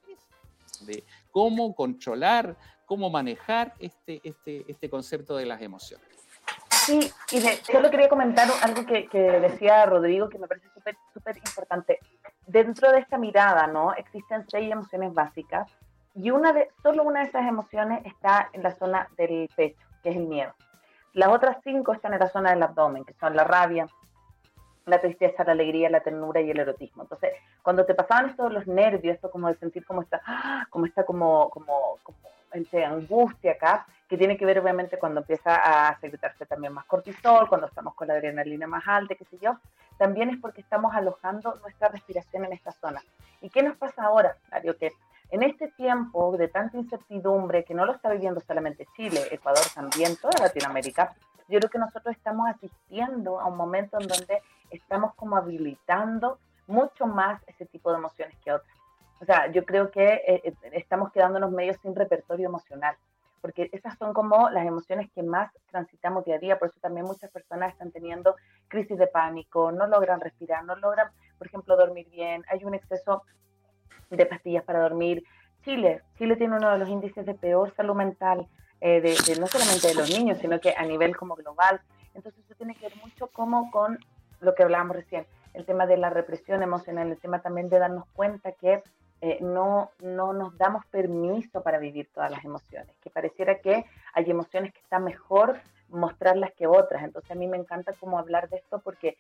de 0.81 1.04
cómo 1.31 1.74
controlar, 1.74 2.57
cómo 2.85 3.11
manejar 3.11 3.74
este, 3.78 4.20
este, 4.24 4.64
este 4.66 4.90
concepto 4.90 5.37
de 5.37 5.46
las 5.46 5.62
emociones. 5.62 6.17
Sí, 6.88 7.12
y 7.33 7.40
solo 7.70 7.90
quería 7.90 8.09
comentar 8.09 8.48
algo 8.62 8.87
que, 8.87 9.07
decía 9.42 9.85
Rodrigo 9.85 10.31
que 10.31 10.38
me 10.38 10.48
parece 10.48 10.70
súper 10.70 10.96
súper 11.12 11.37
importante. 11.37 11.98
Dentro 12.46 12.90
de 12.90 13.01
esta 13.01 13.18
mirada, 13.18 13.66
¿no? 13.66 13.92
Existen 13.92 14.46
seis 14.48 14.72
emociones 14.72 15.12
básicas 15.12 15.70
y 16.14 16.31
una 16.31 16.55
de, 16.55 16.70
solo 16.83 17.03
una 17.03 17.20
de 17.20 17.27
esas 17.27 17.46
emociones 17.46 18.07
está 18.07 18.48
en 18.55 18.62
la 18.62 18.74
zona 18.74 19.07
del 19.18 19.51
pecho, 19.55 19.87
que 20.03 20.09
es 20.09 20.16
el 20.16 20.29
miedo. 20.29 20.55
Las 21.12 21.29
otras 21.29 21.59
cinco 21.62 21.92
están 21.92 22.14
en 22.14 22.20
la 22.20 22.31
zona 22.31 22.53
del 22.53 22.62
abdomen, 22.62 23.05
que 23.05 23.12
son 23.20 23.37
la 23.37 23.44
rabia, 23.44 23.87
la 24.87 24.98
tristeza, 24.98 25.44
la 25.44 25.53
alegría, 25.53 25.90
la 25.90 26.01
ternura 26.01 26.40
y 26.40 26.51
el 26.51 26.59
erotismo. 26.59 27.03
Entonces, 27.03 27.35
cuando 27.62 27.85
te 27.85 27.94
pasaban 27.94 28.31
estos 28.31 28.51
los 28.51 28.66
nervios, 28.66 29.16
esto 29.16 29.31
como 29.31 29.48
de 29.48 29.57
sentir 29.57 29.85
como 29.85 30.01
está, 30.01 30.22
como 30.70 30.87
está 30.87 31.05
como, 31.05 31.51
como, 31.51 31.98
como 32.03 32.16
angustia 32.84 33.52
acá, 33.52 33.87
que 34.08 34.16
tiene 34.16 34.37
que 34.37 34.46
ver 34.46 34.58
obviamente 34.58 34.98
cuando 34.98 35.20
empieza 35.20 35.54
a 35.88 35.98
secretarse 36.00 36.46
también 36.46 36.72
más 36.72 36.87
cortisol, 36.87 37.48
cuando 37.48 37.66
estamos 37.66 37.94
con 37.94 38.08
la 38.08 38.14
adrenalina 38.14 38.66
más 38.66 38.87
alta, 38.87 39.14
qué 39.14 39.24
sé 39.24 39.38
yo, 39.38 39.58
también 39.98 40.30
es 40.30 40.38
porque 40.40 40.62
estamos 40.62 40.94
alojando 40.94 41.56
nuestra 41.56 41.88
respiración 41.88 42.44
en 42.46 42.52
esta 42.54 42.72
zona. 42.72 43.02
¿Y 43.40 43.50
qué 43.50 43.62
nos 43.62 43.76
pasa 43.76 44.04
ahora, 44.04 44.37
Mario? 44.50 44.76
Que 44.78 44.92
en 45.30 45.42
este 45.42 45.68
tiempo 45.68 46.37
de 46.37 46.48
tanta 46.48 46.78
incertidumbre, 46.78 47.64
que 47.64 47.74
no 47.74 47.84
lo 47.84 47.92
está 47.92 48.11
viviendo 48.11 48.40
solamente 48.40 48.88
Chile, 48.96 49.20
Ecuador 49.30 49.64
también, 49.74 50.16
toda 50.16 50.44
Latinoamérica, 50.44 51.14
yo 51.48 51.58
creo 51.58 51.70
que 51.70 51.78
nosotros 51.78 52.16
estamos 52.16 52.48
asistiendo 52.48 53.40
a 53.40 53.46
un 53.46 53.56
momento 53.56 53.98
en 54.00 54.06
donde 54.06 54.42
estamos 54.70 55.14
como 55.14 55.37
habilitando 55.37 56.38
mucho 56.66 57.06
más 57.06 57.42
ese 57.46 57.66
tipo 57.66 57.90
de 57.90 57.98
emociones 57.98 58.17
sea, 59.29 59.53
yo 59.53 59.64
creo 59.64 59.91
que 59.91 60.07
eh, 60.07 60.41
eh, 60.45 60.55
estamos 60.73 61.12
quedándonos 61.12 61.51
medio 61.51 61.75
sin 61.83 61.95
repertorio 61.95 62.49
emocional, 62.49 62.97
porque 63.41 63.69
esas 63.73 63.97
son 63.99 64.14
como 64.14 64.49
las 64.51 64.67
emociones 64.67 65.11
que 65.14 65.23
más 65.23 65.53
transitamos 65.71 66.25
día 66.25 66.37
a 66.37 66.38
día, 66.38 66.59
por 66.59 66.69
eso 66.69 66.79
también 66.81 67.07
muchas 67.07 67.31
personas 67.31 67.73
están 67.73 67.93
teniendo 67.93 68.37
crisis 68.69 68.99
de 68.99 69.07
pánico, 69.07 69.71
no 69.71 69.87
logran 69.87 70.21
respirar, 70.21 70.64
no 70.64 70.77
logran, 70.77 71.09
por 71.37 71.47
ejemplo, 71.47 71.77
dormir 71.77 72.09
bien, 72.11 72.43
hay 72.49 72.64
un 72.64 72.75
exceso 72.75 73.23
de 74.11 74.25
pastillas 74.27 74.64
para 74.64 74.81
dormir. 74.81 75.23
Chile, 75.62 76.03
Chile 76.17 76.37
tiene 76.37 76.57
uno 76.57 76.71
de 76.71 76.79
los 76.79 76.88
índices 76.88 77.27
de 77.27 77.35
peor 77.35 77.75
salud 77.75 77.95
mental, 77.95 78.49
eh, 78.81 79.01
de, 79.01 79.41
no 79.41 79.47
solamente 79.47 79.88
de 79.88 79.95
los 79.95 80.11
niños, 80.11 80.38
sino 80.38 80.59
que 80.59 80.75
a 80.77 80.85
nivel 80.85 81.17
como 81.17 81.35
global. 81.35 81.81
Entonces 82.14 82.43
eso 82.45 82.55
tiene 82.55 82.75
que 82.75 82.88
ver 82.88 82.97
mucho 82.97 83.27
como 83.29 83.71
con 83.71 83.99
lo 84.41 84.55
que 84.55 84.62
hablábamos 84.62 84.97
recién, 84.97 85.27
el 85.53 85.67
tema 85.67 85.87
de 85.87 85.97
la 85.99 86.11
represión 86.11 86.62
emocional, 86.62 87.11
el 87.11 87.19
tema 87.19 87.43
también 87.43 87.69
de 87.69 87.79
darnos 87.79 88.07
cuenta 88.14 88.53
que 88.53 88.83
eh, 89.20 89.38
no, 89.40 89.90
no 90.00 90.33
nos 90.33 90.57
damos 90.57 90.87
permiso 90.87 91.62
para 91.62 91.78
vivir 91.78 92.09
todas 92.14 92.31
las 92.31 92.44
emociones, 92.44 92.94
que 93.02 93.11
pareciera 93.11 93.59
que 93.59 93.85
hay 94.14 94.31
emociones 94.31 94.72
que 94.72 94.81
está 94.81 94.98
mejor 94.98 95.61
mostrarlas 95.88 96.52
que 96.52 96.66
otras. 96.66 97.02
Entonces 97.02 97.31
a 97.31 97.35
mí 97.35 97.46
me 97.46 97.57
encanta 97.57 97.92
como 97.94 98.18
hablar 98.18 98.48
de 98.48 98.59
esto 98.59 98.81
porque 98.81 99.16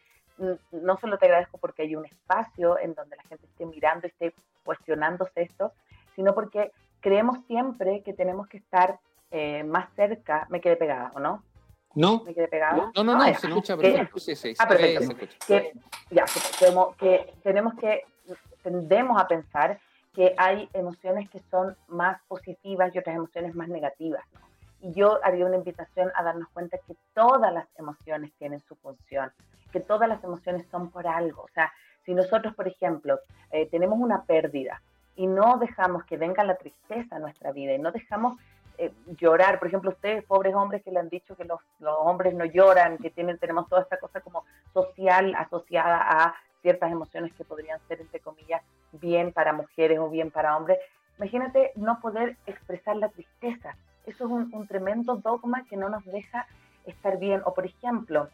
no 0.70 0.96
solo 0.98 1.18
te 1.18 1.26
agradezco 1.26 1.58
porque 1.58 1.82
hay 1.82 1.96
un 1.96 2.04
espacio 2.04 2.78
en 2.78 2.94
donde 2.94 3.16
la 3.16 3.22
gente 3.24 3.46
esté 3.46 3.66
mirando 3.66 4.06
y 4.06 4.10
esté 4.10 4.34
cuestionándose 4.64 5.42
esto, 5.42 5.72
sino 6.14 6.34
porque 6.34 6.70
creemos 7.00 7.38
siempre 7.46 8.02
que 8.02 8.12
tenemos 8.12 8.46
que 8.46 8.58
estar 8.58 9.00
eh, 9.30 9.64
más 9.64 9.88
cerca. 9.96 10.46
Me 10.48 10.60
quedé 10.60 10.76
pegada, 10.76 11.10
¿o 11.14 11.20
no? 11.20 11.42
No. 11.94 12.22
¿Me 12.24 12.34
quedé 12.34 12.48
pegada? 12.48 12.92
No, 12.94 13.02
no, 13.02 13.16
no, 13.16 13.22
ah, 13.22 13.34
se 13.34 13.48
escucha, 13.48 13.76
pero 13.76 14.08
sí, 14.16 14.36
sí, 14.36 14.54
ah, 14.58 14.68
perfecto. 14.68 15.16
Que, 15.46 15.72
ya, 16.10 16.24
que 16.24 17.32
tenemos 17.42 17.74
que, 17.74 18.04
tendemos 18.62 19.20
a 19.20 19.26
pensar 19.26 19.80
que 20.14 20.34
hay 20.36 20.68
emociones 20.72 21.28
que 21.30 21.40
son 21.50 21.76
más 21.86 22.20
positivas 22.28 22.94
y 22.94 22.98
otras 22.98 23.16
emociones 23.16 23.54
más 23.54 23.68
negativas. 23.68 24.24
Y 24.80 24.92
yo 24.92 25.18
haría 25.24 25.46
una 25.46 25.56
invitación 25.56 26.10
a 26.14 26.22
darnos 26.22 26.48
cuenta 26.50 26.78
que 26.86 26.96
todas 27.14 27.52
las 27.52 27.66
emociones 27.76 28.32
tienen 28.38 28.60
su 28.60 28.76
función, 28.76 29.32
que 29.72 29.80
todas 29.80 30.08
las 30.08 30.22
emociones 30.22 30.66
son 30.70 30.90
por 30.90 31.06
algo. 31.06 31.42
O 31.42 31.48
sea, 31.48 31.72
si 32.04 32.14
nosotros, 32.14 32.54
por 32.54 32.68
ejemplo, 32.68 33.20
eh, 33.50 33.66
tenemos 33.66 33.98
una 33.98 34.22
pérdida 34.22 34.80
y 35.16 35.26
no 35.26 35.58
dejamos 35.58 36.04
que 36.04 36.16
venga 36.16 36.44
la 36.44 36.56
tristeza 36.56 37.16
a 37.16 37.18
nuestra 37.18 37.52
vida 37.52 37.74
y 37.74 37.78
no 37.78 37.90
dejamos 37.90 38.36
eh, 38.78 38.92
llorar, 39.18 39.58
por 39.58 39.66
ejemplo, 39.66 39.90
ustedes, 39.90 40.24
pobres 40.24 40.54
hombres 40.54 40.84
que 40.84 40.92
le 40.92 41.00
han 41.00 41.08
dicho 41.08 41.36
que 41.36 41.44
los, 41.44 41.60
los 41.80 41.96
hombres 41.98 42.32
no 42.34 42.44
lloran, 42.44 42.96
que 42.98 43.10
tienen, 43.10 43.36
tenemos 43.36 43.68
toda 43.68 43.82
esta 43.82 43.98
cosa 43.98 44.20
como 44.20 44.44
social 44.72 45.34
asociada 45.34 45.98
a 46.00 46.34
ciertas 46.62 46.92
emociones 46.92 47.32
que 47.34 47.44
podrían 47.44 47.80
ser, 47.88 48.00
entre 48.00 48.20
comillas, 48.20 48.62
bien 48.92 49.32
para 49.32 49.52
mujeres 49.52 49.98
o 49.98 50.08
bien 50.08 50.30
para 50.30 50.56
hombres. 50.56 50.78
Imagínate 51.18 51.72
no 51.76 52.00
poder 52.00 52.36
expresar 52.46 52.96
la 52.96 53.08
tristeza. 53.08 53.76
Eso 54.06 54.24
es 54.24 54.30
un, 54.30 54.66
tremendo 54.66 55.16
dogma 55.16 55.64
que 55.68 55.76
no 55.76 55.88
nos 55.88 56.04
deja 56.04 56.46
estar 56.86 57.18
bien. 57.18 57.42
O, 57.44 57.54
por 57.54 57.66
ejemplo, 57.66 58.28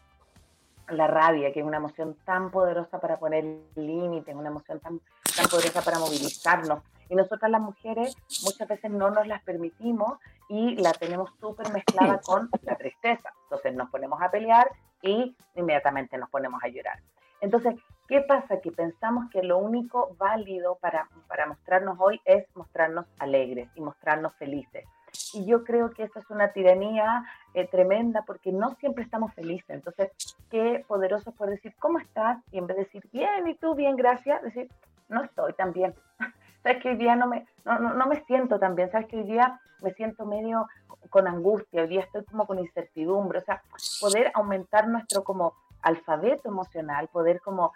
la 0.89 1.07
rabia, 1.07 1.51
que 1.51 1.59
es 1.59 1.65
una 1.65 1.77
emoción 1.77 2.15
tan 2.25 2.51
poderosa 2.51 2.99
para 2.99 3.17
poner 3.17 3.43
límites, 3.75 4.35
una 4.35 4.49
emoción 4.49 4.79
tan, 4.79 5.01
tan 5.35 5.45
poderosa 5.47 5.81
para 5.81 5.99
movilizarnos. 5.99 6.83
Y 7.09 7.15
nosotras 7.15 7.51
las 7.51 7.61
mujeres 7.61 8.15
muchas 8.43 8.67
veces 8.67 8.91
no 8.91 9.09
nos 9.09 9.27
las 9.27 9.41
permitimos 9.43 10.19
y 10.49 10.75
la 10.77 10.93
tenemos 10.93 11.31
súper 11.39 11.71
mezclada 11.71 12.19
con 12.21 12.49
la 12.61 12.75
tristeza. 12.75 13.33
Entonces 13.43 13.75
nos 13.75 13.89
ponemos 13.89 14.21
a 14.21 14.31
pelear 14.31 14.69
y 15.01 15.35
inmediatamente 15.55 16.17
nos 16.17 16.29
ponemos 16.29 16.63
a 16.63 16.67
llorar. 16.67 16.99
Entonces, 17.41 17.75
¿qué 18.07 18.21
pasa? 18.21 18.59
Que 18.61 18.71
pensamos 18.71 19.29
que 19.31 19.43
lo 19.43 19.57
único 19.57 20.15
válido 20.17 20.75
para, 20.75 21.09
para 21.27 21.47
mostrarnos 21.47 21.97
hoy 21.99 22.21
es 22.25 22.45
mostrarnos 22.55 23.05
alegres 23.19 23.69
y 23.75 23.81
mostrarnos 23.81 24.33
felices. 24.35 24.85
Y 25.33 25.45
yo 25.45 25.63
creo 25.63 25.91
que 25.91 26.03
esa 26.03 26.19
es 26.19 26.29
una 26.29 26.51
tiranía 26.51 27.23
eh, 27.53 27.67
tremenda 27.67 28.23
porque 28.23 28.51
no 28.51 28.75
siempre 28.75 29.03
estamos 29.03 29.33
felices. 29.33 29.69
Entonces, 29.69 30.11
qué 30.49 30.83
poderoso 30.87 31.29
es 31.29 31.35
poder 31.35 31.55
decir, 31.55 31.73
¿cómo 31.79 31.99
estás? 31.99 32.37
Y 32.51 32.57
en 32.57 32.67
vez 32.67 32.77
de 32.77 32.83
decir, 32.83 33.03
bien, 33.11 33.47
y 33.47 33.55
tú, 33.55 33.75
bien, 33.75 33.95
gracias, 33.95 34.41
decir, 34.41 34.69
no 35.09 35.23
estoy 35.23 35.53
tan 35.53 35.71
bien. 35.71 35.93
Sabes 36.63 36.81
que 36.81 36.89
hoy 36.89 36.95
día 36.97 37.15
no 37.15 37.27
me, 37.27 37.47
no, 37.63 37.79
no, 37.79 37.93
no 37.93 38.07
me 38.07 38.23
siento 38.25 38.59
tan 38.59 38.75
bien. 38.75 38.91
Sabes 38.91 39.07
que 39.07 39.17
hoy 39.17 39.23
día 39.23 39.59
me 39.81 39.93
siento 39.93 40.25
medio 40.25 40.67
con 41.09 41.27
angustia, 41.27 41.83
hoy 41.83 41.87
día 41.87 42.01
estoy 42.01 42.25
como 42.25 42.45
con 42.47 42.59
incertidumbre. 42.59 43.39
O 43.39 43.43
sea, 43.43 43.61
poder 44.01 44.31
aumentar 44.33 44.87
nuestro 44.87 45.23
como 45.23 45.53
alfabeto 45.81 46.49
emocional, 46.49 47.07
poder 47.09 47.41
como 47.41 47.71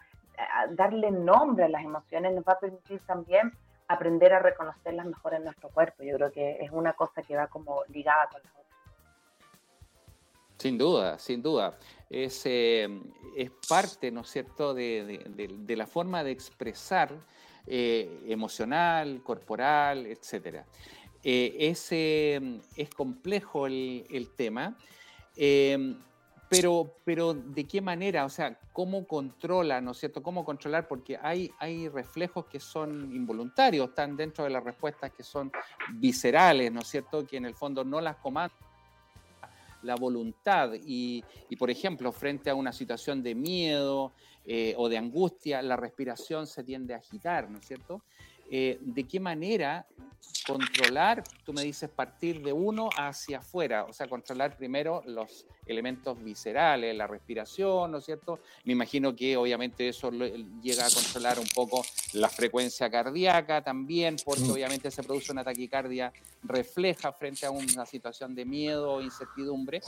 darle 0.71 1.12
nombre 1.12 1.65
a 1.65 1.69
las 1.69 1.84
emociones, 1.84 2.34
nos 2.34 2.43
va 2.43 2.54
a 2.54 2.60
permitir 2.60 2.99
también 3.02 3.54
aprender 3.88 4.34
a 4.34 4.39
reconocerlas 4.39 5.06
mejor 5.06 5.34
en 5.34 5.43
nuestro 5.43 5.69
cuerpo. 5.69 6.04
Yo 6.04 6.15
creo 6.15 6.32
que 6.32 6.58
es 6.62 6.71
una 6.71 6.93
cosa 6.93 7.21
que 7.21 7.36
va 7.36 7.47
como 7.47 7.84
ligada 7.89 8.28
con 8.32 8.41
las 8.43 8.52
otras. 8.52 8.65
Sin 10.58 10.78
duda, 10.78 11.17
sin 11.17 11.41
duda. 11.41 11.78
Es, 12.10 12.45
eh, 12.45 12.88
es 13.36 13.52
parte, 13.67 14.12
¿no 14.12 14.21
es 14.21 14.30
cierto?, 14.30 14.73
de, 14.73 15.73
la 15.75 15.88
forma 15.88 16.23
de 16.23 16.32
expresar 16.32 17.13
eh, 17.65 18.25
emocional, 18.28 19.21
corporal, 19.23 20.06
etc. 20.06 20.63
es, 21.23 21.91
es, 21.91 22.89
complejo 22.95 23.67
el, 23.67 24.06
el 24.10 24.30
tema. 24.36 24.75
Pero, 26.50 26.96
pero 27.06 27.34
¿de 27.34 27.66
qué 27.66 27.80
manera? 27.80 28.26
O 28.26 28.30
sea, 28.30 28.60
¿cómo 28.74 29.06
controla, 29.06 29.80
¿no 29.82 29.92
es 29.92 29.98
cierto? 29.98 30.24
¿Cómo 30.24 30.44
controlar? 30.44 30.88
Porque 30.88 31.20
hay, 31.22 31.52
hay 31.60 31.88
reflejos 31.88 32.46
que 32.46 32.60
son 32.60 33.16
involuntarios, 33.16 33.90
están 33.90 34.18
dentro 34.18 34.44
de 34.44 34.50
las 34.50 34.64
respuestas 34.64 35.12
que 35.12 35.22
son 35.22 35.52
viscerales, 35.94 36.72
¿no 36.72 36.82
es 36.82 36.88
cierto? 36.88 37.26
Que 37.26 37.38
en 37.38 37.46
el 37.46 37.54
fondo 37.54 37.84
no 37.84 38.02
las 38.02 38.16
comanda 38.18 38.54
la 39.84 39.96
voluntad. 39.96 40.74
Y, 40.86 41.24
y 41.50 41.56
por 41.56 41.70
ejemplo, 41.70 42.12
frente 42.12 42.50
a 42.50 42.56
una 42.56 42.74
situación 42.74 43.22
de 43.22 43.36
miedo 43.36 44.12
eh, 44.46 44.74
o 44.78 44.90
de 44.90 44.98
angustia, 44.98 45.62
la 45.62 45.76
respiración 45.76 46.48
se 46.48 46.64
tiende 46.64 46.94
a 46.94 46.98
agitar, 46.98 47.50
¿no 47.50 47.60
es 47.60 47.68
cierto? 47.68 48.02
Eh, 48.52 48.80
de 48.82 49.04
qué 49.08 49.20
manera 49.20 49.86
controlar, 50.46 51.24
tú 51.46 51.54
me 51.54 51.64
dices 51.64 51.90
partir 51.90 52.42
de 52.42 52.52
uno 52.52 52.90
hacia 52.98 53.40
afuera, 53.40 53.86
o 53.86 53.94
sea, 53.94 54.08
controlar 54.08 54.58
primero 54.58 55.04
los 55.06 55.46
elementos 55.66 56.22
viscerales, 56.24 56.96
la 56.96 57.06
respiración, 57.06 57.92
¿no 57.92 58.00
es 58.00 58.06
cierto? 58.06 58.40
Me 58.64 58.74
imagino 58.74 59.16
que 59.16 59.38
obviamente 59.38 59.90
eso 59.90 60.12
llega 60.12 60.86
a 60.86 60.90
controlar 60.90 61.40
un 61.40 61.48
poco 61.54 61.86
la 62.14 62.30
frecuencia 62.30 62.90
cardíaca 62.90 63.64
también, 63.64 64.16
porque 64.26 64.44
mm. 64.44 64.52
obviamente 64.52 64.92
se 64.92 65.04
produce 65.04 65.32
una 65.32 65.44
taquicardia 65.44 66.12
refleja 66.44 67.12
frente 67.14 67.46
a 67.46 67.52
una 67.52 67.86
situación 67.86 68.34
de 68.34 68.46
miedo 68.46 68.94
o 68.94 69.02
incertidumbre. 69.02 69.82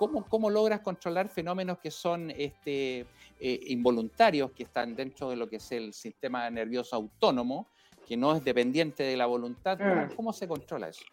¿Cómo, 0.00 0.24
¿Cómo, 0.26 0.48
logras 0.48 0.80
controlar 0.80 1.28
fenómenos 1.28 1.76
que 1.76 1.90
son 1.90 2.30
este, 2.30 3.00
eh, 3.38 3.60
involuntarios 3.66 4.50
que 4.52 4.62
están 4.62 4.96
dentro 4.96 5.28
de 5.28 5.36
lo 5.36 5.46
que 5.46 5.56
es 5.56 5.72
el 5.72 5.92
sistema 5.92 6.48
nervioso 6.48 6.96
autónomo, 6.96 7.66
que 8.08 8.16
no 8.16 8.34
es 8.34 8.42
dependiente 8.42 9.02
de 9.02 9.14
la 9.14 9.26
voluntad. 9.26 9.78
Mm. 9.78 10.14
¿Cómo, 10.16 10.32
se 10.32 10.48
controla 10.48 10.88
eso? 10.88 11.04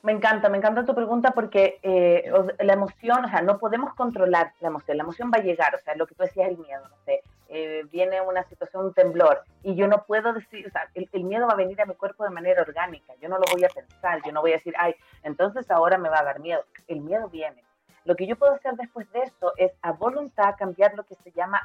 Me 0.00 0.12
encanta, 0.12 0.48
me 0.48 0.56
encanta 0.56 0.86
tu 0.86 0.94
pregunta 0.94 1.32
porque 1.32 1.80
eh, 1.82 2.32
la 2.60 2.72
emoción, 2.72 3.26
o 3.26 3.28
sea, 3.28 3.42
no 3.42 3.58
podemos 3.58 3.92
controlar 3.94 4.54
la 4.60 4.68
emoción, 4.68 4.96
la 4.96 5.02
emoción 5.02 5.30
va 5.30 5.40
a 5.40 5.42
llegar, 5.42 5.74
o 5.74 5.78
sea, 5.78 5.94
lo 5.94 6.06
que 6.06 6.14
tú 6.14 6.22
decías, 6.22 6.48
el 6.48 6.56
miedo, 6.56 6.88
no 6.88 6.96
sé, 7.04 7.22
eh, 7.50 7.84
viene 7.92 8.22
una 8.22 8.42
situación, 8.44 8.86
un 8.86 8.94
temblor, 8.94 9.42
y 9.62 9.74
yo 9.74 9.86
no 9.86 10.04
puedo 10.06 10.32
decir, 10.32 10.66
o 10.66 10.70
sea, 10.70 10.88
el, 10.94 11.10
el, 11.12 11.24
miedo 11.24 11.46
va 11.46 11.52
a 11.52 11.56
venir 11.56 11.78
a 11.82 11.84
mi 11.84 11.94
cuerpo 11.94 12.24
de 12.24 12.30
manera 12.30 12.62
orgánica, 12.62 13.12
yo 13.20 13.28
no 13.28 13.36
lo 13.36 13.44
voy 13.52 13.64
a 13.64 13.68
pensar, 13.68 14.22
yo 14.24 14.32
no 14.32 14.40
voy 14.40 14.52
a 14.52 14.54
decir, 14.54 14.72
ay, 14.78 14.94
entonces 15.22 15.70
ahora 15.70 15.98
me 15.98 16.08
va 16.08 16.20
a 16.20 16.24
dar 16.24 16.40
miedo, 16.40 16.64
el 16.88 17.02
miedo 17.02 17.28
viene, 17.28 17.62
lo 18.04 18.16
que 18.16 18.26
yo 18.26 18.36
puedo 18.36 18.52
hacer 18.52 18.74
después 18.74 19.10
de 19.12 19.20
eso 19.20 19.52
es 19.56 19.72
a 19.82 19.92
voluntad 19.92 20.54
cambiar 20.58 20.94
lo 20.94 21.04
que 21.04 21.14
se 21.16 21.30
llama 21.32 21.60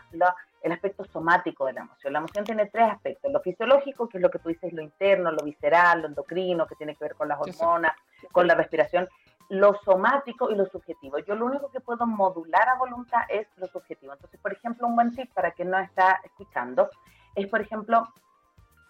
el 0.61 0.71
aspecto 0.71 1.03
somático 1.05 1.65
de 1.65 1.73
la 1.73 1.81
emoción. 1.81 2.13
La 2.13 2.19
emoción 2.19 2.45
tiene 2.45 2.67
tres 2.67 2.91
aspectos. 2.91 3.31
Lo 3.31 3.39
fisiológico, 3.39 4.07
que 4.07 4.17
es 4.17 4.21
lo 4.21 4.29
que 4.29 4.39
tú 4.39 4.49
dices, 4.49 4.71
lo 4.73 4.81
interno, 4.81 5.31
lo 5.31 5.43
visceral, 5.43 6.01
lo 6.01 6.07
endocrino, 6.07 6.67
que 6.67 6.75
tiene 6.75 6.95
que 6.95 7.05
ver 7.05 7.15
con 7.15 7.27
las 7.27 7.39
hormonas, 7.39 7.93
con 8.31 8.45
la 8.45 8.53
respiración. 8.53 9.07
Lo 9.49 9.73
somático 9.83 10.51
y 10.51 10.55
lo 10.55 10.65
subjetivo. 10.67 11.19
Yo 11.19 11.35
lo 11.35 11.45
único 11.45 11.71
que 11.71 11.79
puedo 11.79 12.05
modular 12.05 12.69
a 12.69 12.75
voluntad 12.75 13.21
es 13.29 13.47
lo 13.57 13.67
subjetivo. 13.67 14.13
Entonces, 14.13 14.39
por 14.39 14.53
ejemplo, 14.53 14.87
un 14.87 14.95
buen 14.95 15.15
tip 15.15 15.33
para 15.33 15.51
quien 15.51 15.71
no 15.71 15.79
está 15.79 16.19
escuchando 16.23 16.89
es, 17.33 17.47
por 17.47 17.61
ejemplo, 17.61 18.07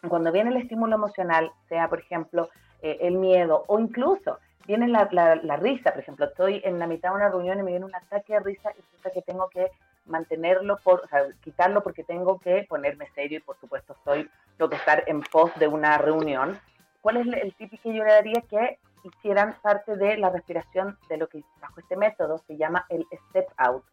cuando 0.10 0.32
viene 0.32 0.50
el 0.50 0.58
estímulo 0.58 0.96
emocional, 0.96 1.52
sea, 1.70 1.88
por 1.88 2.00
ejemplo, 2.00 2.50
eh, 2.82 2.98
el 3.02 3.16
miedo 3.16 3.64
o 3.68 3.80
incluso 3.80 4.40
viene 4.68 4.88
la, 4.88 5.10
la, 5.42 5.56
risa, 5.56 5.92
por 5.92 6.02
ejemplo, 6.02 6.26
estoy 6.26 6.62
en 6.64 6.78
la 6.78 6.88
mitad 6.88 7.10
de 7.10 7.16
una 7.16 7.30
reunión 7.30 7.60
y 7.60 7.64
me 7.64 7.72
viene 7.72 7.86
un 7.86 7.96
ataque 7.96 8.34
de 8.34 8.40
risa 8.42 8.72
y 8.78 8.82
resulta 8.82 9.12
que 9.12 9.22
tengo 9.22 9.50
que 9.50 9.72
mantenerlo, 10.06 10.78
por, 10.84 11.02
o 11.04 11.08
sea, 11.08 11.26
quitarlo 11.42 11.82
porque 11.82 12.04
tengo 12.04 12.38
que 12.40 12.66
ponerme 12.70 13.08
serio 13.16 13.40
y 13.40 13.42
por 13.42 13.58
supuesto 13.60 13.94
estoy, 13.94 14.30
tengo 14.58 14.70
que 14.70 14.76
estar 14.76 15.04
en 15.08 15.22
pos 15.22 15.52
de 15.56 15.68
una 15.68 15.98
reunión. 15.98 16.60
¿Cuál 17.02 17.18
es 17.18 17.28
el 17.28 17.54
tip 17.56 17.72
que 17.82 17.94
yo 17.94 18.04
le 18.04 18.12
daría 18.12 18.42
que 18.50 18.80
hicieran 19.04 19.56
parte 19.62 19.96
de 19.96 20.18
la 20.18 20.30
respiración 20.30 20.98
de 21.10 21.18
lo 21.18 21.28
que 21.28 21.44
bajo 21.62 21.80
este 21.80 21.96
método 21.96 22.38
se 22.40 22.58
llama 22.58 22.86
el 22.90 23.06
step 23.30 23.48
out? 23.58 23.84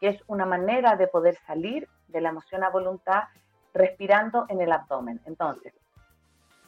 que 0.00 0.08
es 0.08 0.22
una 0.26 0.46
manera 0.46 0.96
de 0.96 1.06
poder 1.06 1.38
salir 1.46 1.88
de 2.08 2.20
la 2.20 2.30
emoción 2.30 2.64
a 2.64 2.70
voluntad 2.70 3.24
respirando 3.72 4.46
en 4.48 4.60
el 4.60 4.72
abdomen. 4.72 5.20
Entonces, 5.26 5.72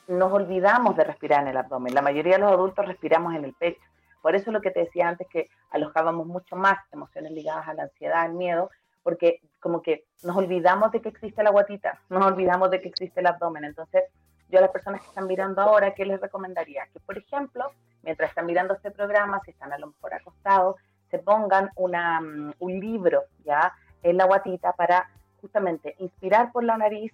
nos 0.08 0.32
olvidamos 0.32 0.96
de 0.96 1.04
respirar 1.04 1.42
en 1.42 1.48
el 1.48 1.56
abdomen. 1.56 1.94
La 1.94 2.02
mayoría 2.02 2.34
de 2.34 2.40
los 2.40 2.52
adultos 2.52 2.86
respiramos 2.86 3.34
en 3.34 3.44
el 3.44 3.54
pecho. 3.54 3.80
Por 4.22 4.34
eso 4.34 4.50
lo 4.50 4.60
que 4.60 4.70
te 4.70 4.80
decía 4.80 5.08
antes, 5.08 5.28
que 5.28 5.50
alojábamos 5.70 6.26
mucho 6.26 6.56
más 6.56 6.78
emociones 6.92 7.32
ligadas 7.32 7.68
a 7.68 7.74
la 7.74 7.84
ansiedad, 7.84 8.22
al 8.22 8.34
miedo, 8.34 8.70
porque 9.02 9.40
como 9.60 9.82
que 9.82 10.04
nos 10.24 10.36
olvidamos 10.36 10.90
de 10.92 11.00
que 11.00 11.08
existe 11.08 11.42
la 11.42 11.50
guatita, 11.50 12.00
nos 12.08 12.24
olvidamos 12.24 12.70
de 12.70 12.80
que 12.80 12.88
existe 12.88 13.20
el 13.20 13.26
abdomen. 13.26 13.64
Entonces, 13.64 14.04
yo 14.48 14.58
a 14.58 14.62
las 14.62 14.70
personas 14.70 15.00
que 15.00 15.08
están 15.08 15.26
mirando 15.26 15.62
ahora, 15.62 15.94
¿qué 15.94 16.04
les 16.04 16.20
recomendaría? 16.20 16.86
Que, 16.92 17.00
por 17.00 17.18
ejemplo, 17.18 17.72
mientras 18.02 18.30
están 18.30 18.46
mirando 18.46 18.74
este 18.74 18.90
programa, 18.90 19.40
si 19.44 19.50
están 19.50 19.72
a 19.72 19.78
lo 19.78 19.88
mejor 19.88 20.14
acostados, 20.14 20.76
se 21.10 21.18
pongan 21.18 21.70
una, 21.76 22.20
mm, 22.20 22.54
un 22.58 22.80
libro 22.80 23.24
ya 23.44 23.72
en 24.02 24.16
la 24.16 24.24
guatita 24.24 24.72
para 24.72 25.08
justamente 25.40 25.94
inspirar 25.98 26.52
por 26.52 26.64
la 26.64 26.76
nariz 26.76 27.12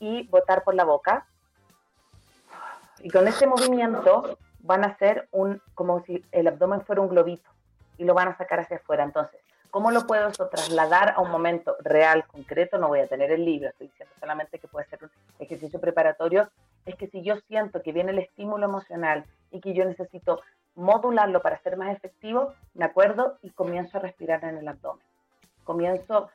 y 0.00 0.26
botar 0.28 0.64
por 0.64 0.74
la 0.74 0.84
boca. 0.84 1.26
Y 3.04 3.10
con 3.10 3.28
este 3.28 3.46
movimiento 3.46 4.38
van 4.60 4.82
a 4.82 4.86
hacer 4.86 5.28
un, 5.30 5.60
como 5.74 6.02
si 6.04 6.24
el 6.32 6.48
abdomen 6.48 6.80
fuera 6.80 7.02
un 7.02 7.08
globito 7.10 7.50
y 7.98 8.04
lo 8.04 8.14
van 8.14 8.28
a 8.28 8.38
sacar 8.38 8.60
hacia 8.60 8.78
afuera. 8.78 9.04
Entonces, 9.04 9.38
¿cómo 9.70 9.90
lo 9.90 10.06
puedo 10.06 10.30
trasladar 10.30 11.12
a 11.14 11.20
un 11.20 11.30
momento 11.30 11.76
real, 11.80 12.24
concreto? 12.26 12.78
No 12.78 12.88
voy 12.88 13.00
a 13.00 13.06
tener 13.06 13.30
el 13.30 13.44
libro, 13.44 13.68
estoy 13.68 13.88
diciendo 13.88 14.14
solamente 14.18 14.58
que 14.58 14.68
puede 14.68 14.86
ser 14.86 15.04
un 15.04 15.10
ejercicio 15.38 15.78
preparatorio. 15.78 16.48
Es 16.86 16.94
que 16.96 17.06
si 17.08 17.20
yo 17.20 17.36
siento 17.46 17.82
que 17.82 17.92
viene 17.92 18.12
el 18.12 18.20
estímulo 18.20 18.64
emocional 18.64 19.26
y 19.50 19.60
que 19.60 19.74
yo 19.74 19.84
necesito 19.84 20.40
modularlo 20.74 21.42
para 21.42 21.60
ser 21.60 21.76
más 21.76 21.94
efectivo, 21.94 22.54
me 22.72 22.86
acuerdo 22.86 23.36
y 23.42 23.50
comienzo 23.50 23.98
a 23.98 24.00
respirar 24.00 24.42
en 24.44 24.56
el 24.56 24.66
abdomen. 24.66 25.04
Comienzo 25.64 26.30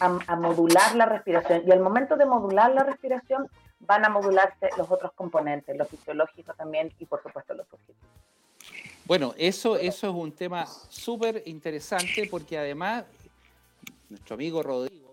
a, 0.00 0.34
modular 0.34 0.96
la 0.96 1.06
respiración 1.06 1.62
y 1.64 1.70
al 1.70 1.78
momento 1.78 2.16
de 2.16 2.26
modular 2.26 2.72
la 2.72 2.82
respiración 2.82 3.48
van 3.80 4.04
a 4.04 4.08
modularse 4.08 4.70
los 4.76 4.90
otros 4.90 5.12
componentes, 5.12 5.76
lo 5.76 5.84
fisiológico 5.84 6.52
también 6.54 6.92
y 6.98 7.06
por 7.06 7.22
supuesto 7.22 7.54
los 7.54 7.66
objetivos. 7.72 8.00
Bueno, 9.04 9.34
eso, 9.38 9.76
eso 9.76 10.08
es 10.08 10.14
un 10.14 10.32
tema 10.32 10.66
súper 10.66 11.42
interesante 11.46 12.28
porque 12.30 12.58
además 12.58 13.04
nuestro 14.10 14.34
amigo 14.34 14.62
Rodrigo 14.62 15.07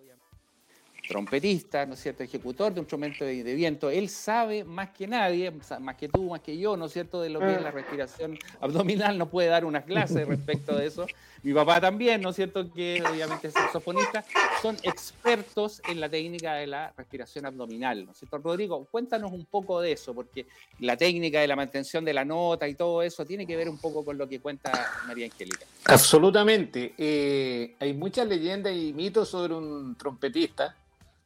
trompetista, 1.07 1.85
¿no 1.85 1.93
es 1.93 2.01
cierto?, 2.01 2.23
ejecutor 2.23 2.73
de 2.73 2.79
un 2.79 2.83
instrumento 2.83 3.25
de, 3.25 3.43
viento, 3.55 3.89
él 3.89 4.09
sabe 4.09 4.63
más 4.63 4.89
que 4.89 5.07
nadie, 5.07 5.51
más 5.79 5.95
que 5.95 6.09
tú, 6.09 6.29
más 6.29 6.41
que 6.41 6.57
yo, 6.57 6.77
¿no 6.77 6.85
es 6.85 6.93
cierto?, 6.93 7.21
de 7.21 7.29
lo 7.29 7.39
que 7.39 7.53
es 7.53 7.61
la 7.61 7.69
ah. 7.69 7.71
respiración 7.71 8.37
abdominal, 8.59 9.17
no 9.17 9.29
puede 9.29 9.49
dar 9.49 9.65
una 9.65 9.83
clase 9.83 10.25
respecto 10.25 10.75
de 10.75 10.87
eso. 10.87 11.05
Mi 11.43 11.53
papá 11.53 11.79
también, 11.79 12.21
¿no 12.21 12.29
es 12.29 12.35
cierto?, 12.35 12.71
que 12.71 13.03
obviamente 13.09 13.47
es 13.47 13.53
saxofonista, 13.53 14.23
son 14.61 14.77
expertos 14.83 15.81
en 15.87 15.99
la 15.99 16.09
técnica 16.09 16.55
de 16.55 16.67
la 16.67 16.93
respiración 16.97 17.45
abdominal, 17.45 18.05
¿no 18.05 18.11
es 18.11 18.17
cierto? 18.17 18.37
Rodrigo, 18.39 18.85
cuéntanos 18.89 19.31
un 19.31 19.45
poco 19.45 19.81
de 19.81 19.91
eso, 19.91 20.13
porque 20.13 20.47
la 20.79 20.97
técnica 20.97 21.39
de 21.39 21.47
la 21.47 21.55
mantención 21.55 22.03
de 22.03 22.13
la 22.13 22.25
nota 22.25 22.67
y 22.67 22.75
todo 22.75 23.01
eso 23.01 23.25
tiene 23.25 23.45
que 23.45 23.55
ver 23.55 23.69
un 23.69 23.77
poco 23.77 24.03
con 24.03 24.17
lo 24.17 24.27
que 24.27 24.39
cuenta 24.39 24.71
María 25.07 25.25
Angélica. 25.25 25.65
Absolutamente. 25.85 26.93
Eh, 26.97 27.75
hay 27.79 27.93
muchas 27.93 28.27
leyendas 28.27 28.73
y 28.75 28.93
mitos 28.93 29.29
sobre 29.29 29.53
un 29.53 29.95
trompetista 29.95 30.75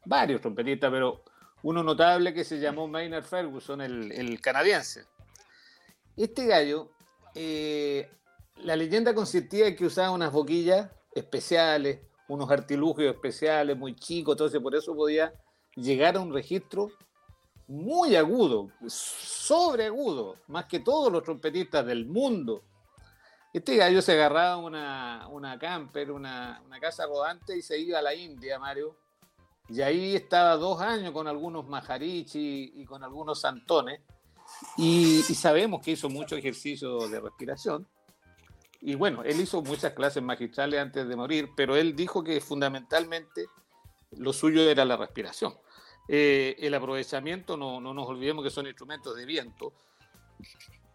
varios 0.05 0.41
trompetistas, 0.41 0.91
pero 0.91 1.23
uno 1.63 1.83
notable 1.83 2.33
que 2.33 2.43
se 2.43 2.59
llamó 2.59 2.87
Maynard 2.87 3.23
Ferguson, 3.23 3.81
el, 3.81 4.39
canadiense. 4.41 5.05
Este 6.15 6.45
gallo, 6.45 6.91
eh, 7.35 8.09
la 8.57 8.75
leyenda 8.75 9.13
consistía 9.13 9.67
en 9.67 9.75
que 9.75 9.85
usaba 9.85 10.11
unas 10.11 10.31
boquillas 10.31 10.89
especiales, 11.13 11.99
unos 12.27 12.49
artilugios 12.49 13.13
especiales, 13.13 13.77
muy 13.77 13.95
chicos, 13.95 14.33
entonces 14.33 14.61
por 14.61 14.75
eso 14.75 14.95
podía 14.95 15.33
llegar 15.75 16.15
a 16.15 16.19
un 16.19 16.33
registro 16.33 16.91
muy 17.67 18.15
agudo, 18.15 18.71
sobreagudo, 18.87 20.37
más 20.47 20.65
que 20.65 20.79
todos 20.79 21.11
los 21.11 21.23
trompetistas 21.23 21.85
del 21.85 22.07
mundo. 22.07 22.63
Este 23.53 23.75
gallo 23.75 24.01
se 24.01 24.13
agarraba 24.13 24.57
una, 24.57 25.27
una 25.29 25.57
camper, 25.57 26.11
una, 26.11 26.61
una 26.65 26.79
casa 26.79 27.05
rodante 27.05 27.57
y 27.57 27.61
se 27.61 27.79
iba 27.79 27.99
a 27.99 28.01
la 28.01 28.13
India, 28.13 28.59
Mario, 28.59 28.97
y 29.69 29.81
ahí 29.81 30.15
estaba 30.15 30.55
dos 30.57 30.81
años 30.81 31.11
con 31.11 31.27
algunos 31.27 31.67
majarichi 31.67 32.73
y 32.75 32.85
con 32.85 33.03
algunos 33.03 33.41
santones. 33.41 34.01
Y, 34.77 35.21
sabemos 35.21 35.81
que 35.81 35.91
hizo 35.91 36.09
mucho 36.09 36.35
ejercicio 36.35 37.07
de 37.07 37.19
respiración. 37.19 37.87
Y 38.81 38.95
bueno, 38.95 39.23
él 39.23 39.39
hizo 39.39 39.61
muchas 39.61 39.93
clases 39.93 40.23
magistrales 40.23 40.79
antes 40.79 41.07
de 41.07 41.15
morir, 41.15 41.49
pero 41.55 41.75
él 41.75 41.95
dijo 41.95 42.23
que 42.23 42.41
fundamentalmente 42.41 43.45
lo 44.11 44.33
suyo 44.33 44.67
era 44.67 44.85
la 44.85 44.97
respiración. 44.97 45.53
Eh, 46.07 46.55
el 46.59 46.73
aprovechamiento, 46.73 47.55
no, 47.55 47.79
no, 47.79 47.93
nos 47.93 48.07
olvidemos 48.07 48.43
que 48.43 48.49
son 48.49 48.65
instrumentos 48.65 49.15
de 49.15 49.25
viento. 49.25 49.73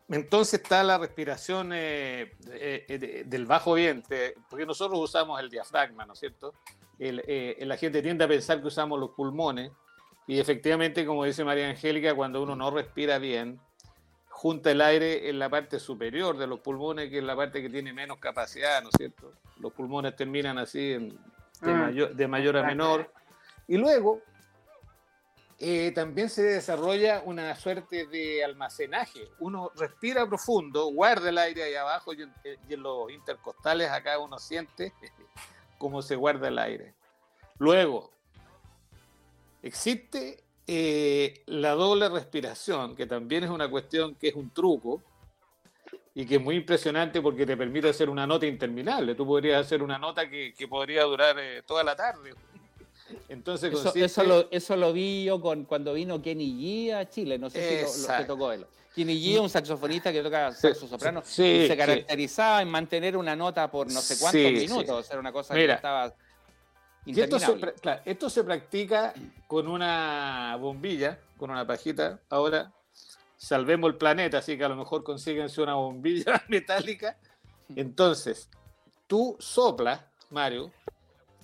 Entonces 0.08 0.60
está 0.60 0.82
la 0.82 0.98
respiración 0.98 1.70
eh, 1.72 2.32
eh, 2.50 3.24
del 3.24 3.46
bajo 3.46 3.74
vientre, 3.74 4.34
porque 4.50 4.66
nosotros 4.66 4.98
usamos 4.98 5.38
el 5.38 5.48
diafragma, 5.48 6.04
¿no 6.04 6.14
es 6.14 6.18
cierto? 6.18 6.54
Eh, 6.98 7.58
la 7.60 7.76
gente 7.76 8.02
tiende 8.02 8.24
a 8.24 8.28
pensar 8.28 8.60
que 8.60 8.68
usamos 8.68 8.98
los 8.98 9.10
pulmones 9.10 9.72
y 10.26 10.38
efectivamente, 10.38 11.04
como 11.04 11.24
dice 11.24 11.44
María 11.44 11.68
Angélica, 11.68 12.14
cuando 12.14 12.42
uno 12.42 12.56
no 12.56 12.70
respira 12.70 13.18
bien, 13.18 13.60
junta 14.28 14.70
el 14.70 14.80
aire 14.80 15.28
en 15.28 15.38
la 15.38 15.50
parte 15.50 15.78
superior 15.78 16.38
de 16.38 16.46
los 16.46 16.60
pulmones, 16.60 17.10
que 17.10 17.18
es 17.18 17.24
la 17.24 17.36
parte 17.36 17.60
que 17.60 17.68
tiene 17.68 17.92
menos 17.92 18.18
capacidad, 18.18 18.82
¿no 18.82 18.88
es 18.88 18.94
cierto? 18.96 19.32
Los 19.58 19.72
pulmones 19.72 20.16
terminan 20.16 20.58
así 20.58 20.90
de, 20.90 21.18
mm. 21.60 21.66
mayor, 21.66 22.14
de 22.14 22.28
mayor 22.28 22.56
a 22.56 22.62
menor. 22.62 23.10
Y 23.68 23.76
luego 23.76 24.22
eh, 25.58 25.92
también 25.94 26.30
se 26.30 26.42
desarrolla 26.42 27.22
una 27.24 27.54
suerte 27.54 28.06
de 28.06 28.44
almacenaje. 28.44 29.28
Uno 29.40 29.70
respira 29.76 30.26
profundo, 30.26 30.86
guarda 30.86 31.28
el 31.28 31.38
aire 31.38 31.64
ahí 31.64 31.74
abajo 31.74 32.12
y 32.12 32.22
en 32.22 32.82
los 32.82 33.10
intercostales 33.10 33.90
acá 33.90 34.18
uno 34.18 34.38
siente 34.38 34.92
cómo 35.84 36.00
se 36.00 36.16
guarda 36.16 36.48
el 36.48 36.58
aire. 36.58 36.94
Luego, 37.58 38.10
existe 39.62 40.42
eh, 40.66 41.42
la 41.44 41.72
doble 41.72 42.08
respiración, 42.08 42.96
que 42.96 43.04
también 43.04 43.44
es 43.44 43.50
una 43.50 43.68
cuestión 43.68 44.14
que 44.14 44.28
es 44.28 44.34
un 44.34 44.48
truco 44.48 45.02
y 46.14 46.24
que 46.24 46.36
es 46.36 46.40
muy 46.40 46.56
impresionante 46.56 47.20
porque 47.20 47.44
te 47.44 47.54
permite 47.54 47.90
hacer 47.90 48.08
una 48.08 48.26
nota 48.26 48.46
interminable. 48.46 49.14
Tú 49.14 49.26
podrías 49.26 49.60
hacer 49.60 49.82
una 49.82 49.98
nota 49.98 50.30
que, 50.30 50.54
podría 50.70 51.02
durar 51.02 51.36
eh, 51.38 51.62
toda 51.66 51.84
la 51.84 51.94
tarde. 51.94 52.32
Entonces, 53.28 53.70
eso, 53.94 54.76
lo, 54.76 54.92
vi 54.94 55.24
yo 55.24 55.38
con, 55.38 55.66
cuando 55.66 55.92
vino 55.92 56.22
Kenny 56.22 56.88
G 56.88 56.94
a 56.94 57.10
Chile, 57.10 57.38
no 57.38 57.50
sé 57.50 57.86
si 57.86 58.06
lo, 58.08 58.16
que 58.16 58.24
tocó 58.24 58.52
él. 58.52 58.64
Kenny 58.94 59.20
G, 59.20 59.40
un 59.40 59.50
saxofonista 59.50 60.12
que 60.12 60.22
toca 60.22 60.52
saxo 60.52 60.86
soprano, 60.86 61.22
se 61.24 61.74
caracterizaba 61.76 62.62
en 62.62 62.68
mantener 62.68 63.16
una 63.16 63.34
nota 63.34 63.70
por 63.70 63.90
no 63.92 64.00
sé 64.00 64.18
cuántos 64.18 64.40
minutos, 64.40 65.10
era 65.10 65.20
una 65.20 65.32
cosa 65.32 65.54
que 65.54 65.72
estaba 65.72 66.14
esto 67.06 67.38
se, 67.38 67.76
esto 68.04 68.30
se 68.30 68.44
practica 68.44 69.12
con 69.46 69.68
una 69.68 70.56
bombilla, 70.58 71.18
con 71.36 71.50
una 71.50 71.66
pajita. 71.66 72.20
Ahora 72.30 72.72
salvemos 73.36 73.90
el 73.90 73.96
planeta, 73.96 74.38
así 74.38 74.56
que 74.56 74.64
a 74.64 74.68
lo 74.68 74.76
mejor 74.76 75.04
consíguense 75.04 75.60
una 75.60 75.74
bombilla 75.74 76.42
metálica. 76.48 77.18
Entonces, 77.76 78.48
tú 79.06 79.36
soplas, 79.38 80.00
Mario, 80.30 80.72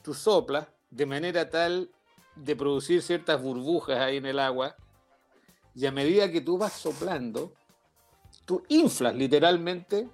tú 0.03 0.15
soplas 0.15 0.67
de 0.91 1.07
manera 1.07 1.49
tal 1.51 1.91
de 2.37 2.57
producir 2.57 3.03
ciertas 3.03 3.41
burbujas 3.41 3.99
ahí 3.99 4.17
en 4.17 4.27
el 4.27 4.39
agua, 4.39 4.77
y 5.75 5.87
a 5.87 5.93
medida 5.93 6.31
que 6.31 6.41
tú 6.41 6.59
vas 6.59 6.73
soplando, 6.73 7.53
tú 8.45 8.63
inflas 8.69 9.15
literalmente 9.15 10.09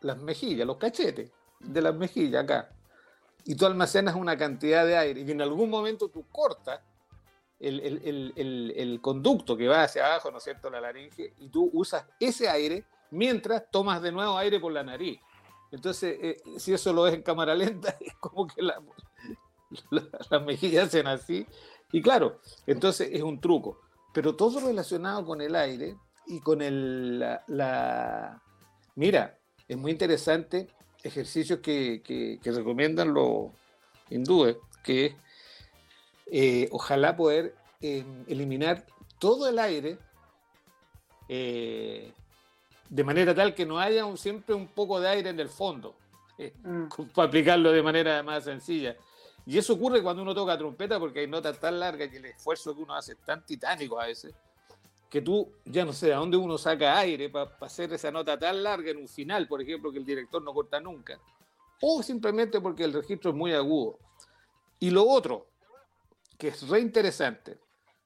las 0.00 0.18
mejillas, 0.18 0.66
los 0.66 0.76
cachetes 0.76 1.30
de 1.60 1.82
las 1.82 1.94
mejillas 1.94 2.44
acá, 2.44 2.70
y 3.44 3.54
tú 3.54 3.66
almacenas 3.66 4.14
una 4.14 4.36
cantidad 4.36 4.86
de 4.86 4.96
aire, 4.96 5.20
y 5.22 5.30
en 5.30 5.42
algún 5.42 5.70
momento 5.70 6.08
tú 6.08 6.26
cortas 6.30 6.80
el, 7.58 8.98
conducto 9.02 9.56
que 9.56 9.66
va 9.66 9.82
hacia 9.82 10.06
abajo, 10.06 10.30
¿no 10.30 10.38
es 10.38 10.44
cierto?, 10.44 10.70
la 10.70 10.80
laringe, 10.80 11.34
y 11.38 11.48
tú 11.48 11.70
usas 11.72 12.06
ese 12.20 12.48
aire 12.48 12.84
mientras 13.10 13.70
tomas 13.70 14.02
de 14.02 14.12
nuevo 14.12 14.36
aire 14.36 14.60
por 14.60 14.72
la 14.72 14.82
nariz. 14.82 15.18
Entonces, 15.70 16.18
eh, 16.22 16.42
si 16.58 16.72
eso 16.72 16.92
lo 16.92 17.02
ves 17.02 17.14
en 17.14 17.22
cámara 17.22 17.54
lenta, 17.54 17.96
es 18.00 18.14
como 18.14 18.46
que 18.46 18.62
la, 18.62 18.80
las 20.30 20.42
mejillas 20.42 20.88
hacen 20.88 21.06
así. 21.06 21.46
Y 21.92 22.02
claro, 22.02 22.40
entonces 22.66 23.08
es 23.12 23.22
un 23.22 23.40
truco. 23.40 23.80
Pero 24.12 24.34
todo 24.34 24.60
relacionado 24.60 25.24
con 25.24 25.40
el 25.40 25.54
aire 25.54 25.96
y 26.26 26.40
con 26.40 26.62
el, 26.62 27.18
la, 27.18 28.42
Mira, 28.94 29.38
es 29.66 29.76
muy 29.76 29.92
interesante 29.92 30.68
ejercicios 31.02 31.60
que, 31.60 32.02
que, 32.02 32.52
recomiendan 32.52 33.14
los 33.14 33.50
hindúes, 34.10 34.56
que 34.82 35.06
es 35.06 35.14
eh, 36.26 36.68
ojalá 36.72 37.16
poder 37.16 37.54
eh, 37.80 38.04
eliminar 38.26 38.84
todo 39.18 39.48
el 39.48 39.58
aire 39.58 39.98
eh, 41.28 42.12
de 42.88 43.04
manera 43.04 43.34
tal 43.34 43.54
que 43.54 43.66
no 43.66 43.78
haya 43.78 44.04
siempre 44.16 44.54
un 44.54 44.66
poco 44.66 45.00
de 45.00 45.08
aire 45.08 45.30
en 45.30 45.40
el 45.40 45.48
fondo. 45.48 45.94
mm. 46.38 46.88
para 47.14 47.28
aplicarlo 47.28 47.72
de 47.72 47.82
manera 47.82 48.22
más 48.22 48.44
sencilla. 48.44 48.96
Y 49.48 49.56
eso 49.56 49.72
ocurre 49.72 50.02
cuando 50.02 50.20
uno 50.20 50.34
toca 50.34 50.58
trompeta 50.58 51.00
porque 51.00 51.20
hay 51.20 51.26
notas 51.26 51.58
tan 51.58 51.80
largas 51.80 52.12
y 52.12 52.16
el 52.16 52.26
esfuerzo 52.26 52.76
que 52.76 52.82
uno 52.82 52.94
hace 52.94 53.12
es 53.12 53.18
tan 53.24 53.46
titánico 53.46 53.98
a 53.98 54.04
veces 54.04 54.34
que 55.08 55.22
tú 55.22 55.50
ya 55.64 55.86
no 55.86 55.94
sé 55.94 56.12
a 56.12 56.18
dónde 56.18 56.36
uno 56.36 56.58
saca 56.58 56.98
aire 56.98 57.30
para 57.30 57.56
hacer 57.62 57.90
esa 57.94 58.10
nota 58.10 58.38
tan 58.38 58.62
larga 58.62 58.90
en 58.90 58.98
un 58.98 59.08
final, 59.08 59.48
por 59.48 59.62
ejemplo, 59.62 59.90
que 59.90 59.96
el 59.96 60.04
director 60.04 60.42
no 60.42 60.52
corta 60.52 60.78
nunca. 60.80 61.18
O 61.80 62.02
simplemente 62.02 62.60
porque 62.60 62.84
el 62.84 62.92
registro 62.92 63.30
es 63.30 63.36
muy 63.38 63.54
agudo. 63.54 63.98
Y 64.80 64.90
lo 64.90 65.08
otro, 65.08 65.46
que 66.36 66.48
es 66.48 66.68
re 66.68 66.80
interesante, 66.80 67.58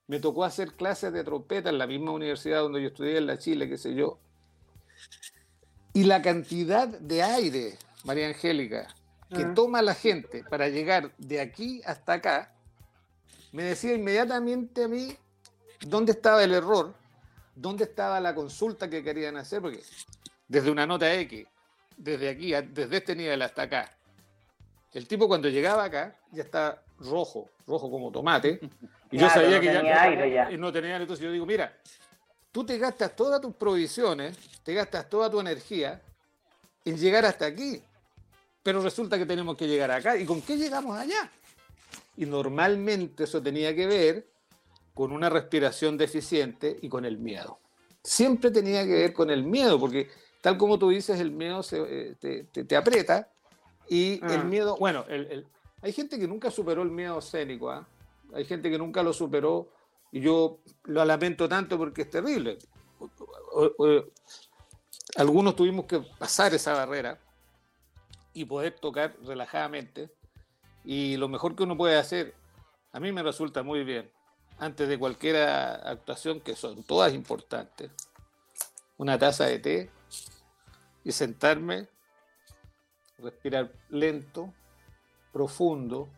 me 0.06 0.20
tocó 0.20 0.44
hacer 0.44 0.74
clases 0.74 1.12
de 1.12 1.24
trompeta 1.24 1.70
en 1.70 1.78
la 1.78 1.88
misma 1.88 2.12
universidad 2.12 2.60
donde 2.60 2.82
yo 2.82 2.86
estudié 2.86 3.18
en 3.18 3.26
la 3.26 3.36
Chile, 3.36 3.68
qué 3.68 3.78
sé 3.78 3.96
yo. 3.96 4.20
Y 5.92 6.04
la 6.04 6.22
cantidad 6.22 6.86
de 6.86 7.20
aire, 7.20 7.78
María 8.04 8.28
Angélica, 8.28 8.94
que 9.32 9.42
ah. 9.42 9.54
toma 9.54 9.82
la 9.82 9.94
gente 9.94 10.44
para 10.48 10.68
llegar 10.68 11.12
de 11.18 11.40
aquí 11.40 11.80
hasta 11.84 12.14
acá, 12.14 12.52
me 13.52 13.62
decía 13.64 13.94
inmediatamente 13.94 14.84
a 14.84 14.88
mí 14.88 15.16
dónde 15.86 16.12
estaba 16.12 16.42
el 16.42 16.54
error, 16.54 16.94
dónde 17.54 17.84
estaba 17.84 18.20
la 18.20 18.34
consulta 18.34 18.88
que 18.88 19.02
querían 19.02 19.36
hacer, 19.36 19.60
porque 19.60 19.82
desde 20.48 20.70
una 20.70 20.86
nota 20.86 21.12
X, 21.14 21.46
desde 21.96 22.30
aquí, 22.30 22.52
desde 22.72 22.96
este 22.96 23.14
nivel 23.14 23.42
hasta 23.42 23.62
acá, 23.62 23.90
el 24.92 25.06
tipo 25.06 25.28
cuando 25.28 25.48
llegaba 25.48 25.84
acá 25.84 26.16
ya 26.30 26.42
está 26.42 26.82
rojo, 26.98 27.50
rojo 27.66 27.90
como 27.90 28.10
tomate, 28.10 28.60
y 29.10 29.18
yo 29.18 29.28
sabía 29.28 29.60
que 29.60 29.66
ya, 29.66 30.50
no 30.56 30.72
tenía 30.72 30.96
entonces 30.96 31.24
yo 31.24 31.32
digo, 31.32 31.46
mira, 31.46 31.76
tú 32.50 32.64
te 32.64 32.78
gastas 32.78 33.14
todas 33.16 33.40
tus 33.40 33.54
provisiones, 33.54 34.36
te 34.62 34.74
gastas 34.74 35.08
toda 35.08 35.30
tu 35.30 35.40
energía 35.40 36.02
en 36.84 36.96
llegar 36.96 37.24
hasta 37.24 37.46
aquí, 37.46 37.82
pero 38.62 38.80
resulta 38.80 39.18
que 39.18 39.26
tenemos 39.26 39.56
que 39.56 39.66
llegar 39.66 39.90
acá, 39.90 40.16
¿y 40.16 40.24
con 40.24 40.40
qué 40.40 40.56
llegamos 40.56 40.96
allá? 40.96 41.30
Y 42.16 42.26
normalmente 42.26 43.24
eso 43.24 43.42
tenía 43.42 43.74
que 43.74 43.86
ver 43.86 44.28
con 44.94 45.12
una 45.12 45.28
respiración 45.28 45.96
deficiente 45.96 46.78
y 46.80 46.88
con 46.88 47.04
el 47.04 47.18
miedo. 47.18 47.58
Siempre 48.02 48.50
tenía 48.50 48.84
que 48.84 48.92
ver 48.92 49.12
con 49.12 49.30
el 49.30 49.42
miedo, 49.42 49.80
porque 49.80 50.08
tal 50.40 50.58
como 50.58 50.78
tú 50.78 50.90
dices, 50.90 51.18
el 51.20 51.30
miedo 51.30 51.62
se, 51.62 52.14
eh, 52.20 52.46
te, 52.52 52.76
aprieta 52.76 53.28
y 53.88 54.14
el 54.24 54.40
ah. 54.40 54.44
miedo, 54.44 54.76
bueno, 54.76 55.04
hay 55.80 55.92
gente 55.92 56.18
que 56.18 56.28
nunca 56.28 56.50
superó 56.50 56.82
el 56.82 56.90
miedo 56.90 57.18
escénico, 57.18 57.70
¿ah? 57.70 57.86
hay 58.34 58.44
gente 58.44 58.70
que 58.70 58.78
nunca 58.78 59.02
lo 59.02 59.12
superó 59.12 59.68
y 60.12 60.20
yo 60.20 60.60
lo 60.84 61.04
lamento 61.04 61.48
tanto 61.48 61.78
porque 61.78 62.02
es 62.02 62.10
terrible. 62.10 62.58
Algunos 65.16 65.56
tuvimos 65.56 65.86
que 65.86 66.00
pasar 66.18 66.54
esa 66.54 66.74
barrera 66.74 67.18
y 68.34 68.44
poder 68.44 68.74
tocar 68.78 69.16
relajadamente 69.24 70.10
y 70.84 71.16
lo 71.16 71.28
mejor 71.28 71.54
que 71.54 71.62
uno 71.62 71.76
puede 71.76 71.96
hacer, 71.96 72.34
a 72.92 73.00
mí 73.00 73.12
me 73.12 73.22
resulta 73.22 73.62
muy 73.62 73.84
bien, 73.84 74.10
antes 74.58 74.88
de 74.88 74.98
cualquier 74.98 75.36
actuación, 75.36 76.40
que 76.40 76.56
son 76.56 76.82
todas 76.82 77.14
importantes, 77.14 77.90
una 78.96 79.18
taza 79.18 79.46
de 79.46 79.58
té 79.58 79.90
y 81.04 81.12
sentarme, 81.12 81.88
respirar 83.18 83.72
lento, 83.88 84.52
profundo, 85.32 86.08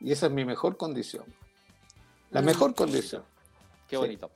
y 0.00 0.12
esa 0.12 0.26
es 0.26 0.32
mi 0.32 0.44
mejor 0.44 0.76
condición. 0.76 1.24
La 2.30 2.42
mm. 2.42 2.44
mejor 2.44 2.74
condición. 2.74 3.24
Qué 3.88 3.96
bonito. 3.96 4.30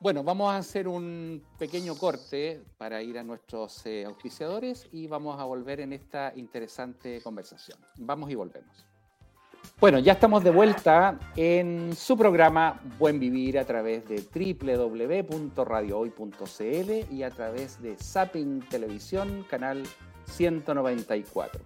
Bueno, 0.00 0.22
vamos 0.22 0.52
a 0.52 0.58
hacer 0.58 0.86
un 0.86 1.42
pequeño 1.58 1.96
corte 1.96 2.62
para 2.76 3.02
ir 3.02 3.18
a 3.18 3.24
nuestros 3.24 3.84
eh, 3.84 4.04
auspiciadores 4.04 4.86
y 4.92 5.08
vamos 5.08 5.40
a 5.40 5.44
volver 5.44 5.80
en 5.80 5.92
esta 5.92 6.32
interesante 6.36 7.20
conversación. 7.20 7.76
Vamos 7.96 8.30
y 8.30 8.36
volvemos. 8.36 8.86
Bueno, 9.80 9.98
ya 9.98 10.12
estamos 10.12 10.44
de 10.44 10.50
vuelta 10.50 11.18
en 11.34 11.96
su 11.96 12.16
programa 12.16 12.80
Buen 12.96 13.18
Vivir 13.18 13.58
a 13.58 13.64
través 13.64 14.08
de 14.08 14.22
www.radiohoy.cl 14.22 17.12
y 17.12 17.24
a 17.24 17.30
través 17.30 17.82
de 17.82 17.96
Zapping 17.96 18.68
Televisión, 18.68 19.44
canal 19.50 19.82
194. 20.26 21.60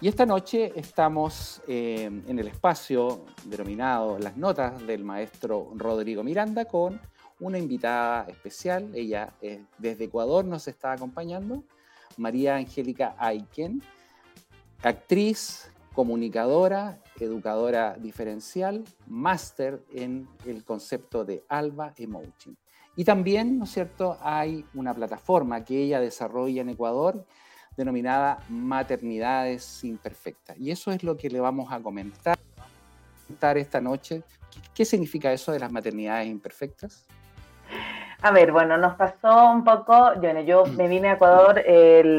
Y 0.00 0.06
esta 0.06 0.24
noche 0.24 0.72
estamos 0.76 1.60
eh, 1.66 2.04
en 2.04 2.38
el 2.38 2.46
espacio 2.46 3.24
denominado 3.46 4.16
Las 4.20 4.36
Notas 4.36 4.86
del 4.86 5.02
maestro 5.02 5.72
Rodrigo 5.74 6.22
Miranda 6.22 6.66
con 6.66 7.00
una 7.40 7.58
invitada 7.58 8.24
especial. 8.28 8.90
Ella 8.94 9.32
desde 9.78 10.04
Ecuador 10.04 10.44
nos 10.44 10.68
está 10.68 10.92
acompañando, 10.92 11.64
María 12.16 12.56
Angélica 12.56 13.14
Aiken, 13.18 13.82
actriz, 14.82 15.70
comunicadora, 15.92 16.98
educadora 17.18 17.96
diferencial, 17.98 18.84
máster 19.06 19.82
en 19.92 20.28
el 20.46 20.64
concepto 20.64 21.24
de 21.24 21.44
Alba 21.48 21.92
Emotion. 21.96 22.56
Y 22.94 23.04
también, 23.04 23.58
¿no 23.58 23.64
es 23.64 23.70
cierto?, 23.70 24.18
hay 24.20 24.64
una 24.74 24.94
plataforma 24.94 25.64
que 25.64 25.82
ella 25.82 26.00
desarrolla 26.00 26.62
en 26.62 26.70
Ecuador 26.70 27.24
denominada 27.76 28.42
Maternidades 28.48 29.84
Imperfectas. 29.84 30.58
Y 30.58 30.72
eso 30.72 30.90
es 30.90 31.04
lo 31.04 31.16
que 31.16 31.30
le 31.30 31.38
vamos 31.38 31.72
a 31.72 31.80
comentar 31.80 32.36
esta 33.56 33.80
noche. 33.80 34.24
¿Qué 34.74 34.84
significa 34.84 35.32
eso 35.32 35.52
de 35.52 35.60
las 35.60 35.70
maternidades 35.70 36.26
imperfectas? 36.26 37.06
A 38.20 38.32
ver, 38.32 38.50
bueno, 38.50 38.76
nos 38.76 38.96
pasó 38.96 39.50
un 39.50 39.62
poco, 39.62 40.20
yo, 40.44 40.66
me 40.66 40.88
vine 40.88 41.10
a 41.10 41.12
Ecuador 41.12 41.60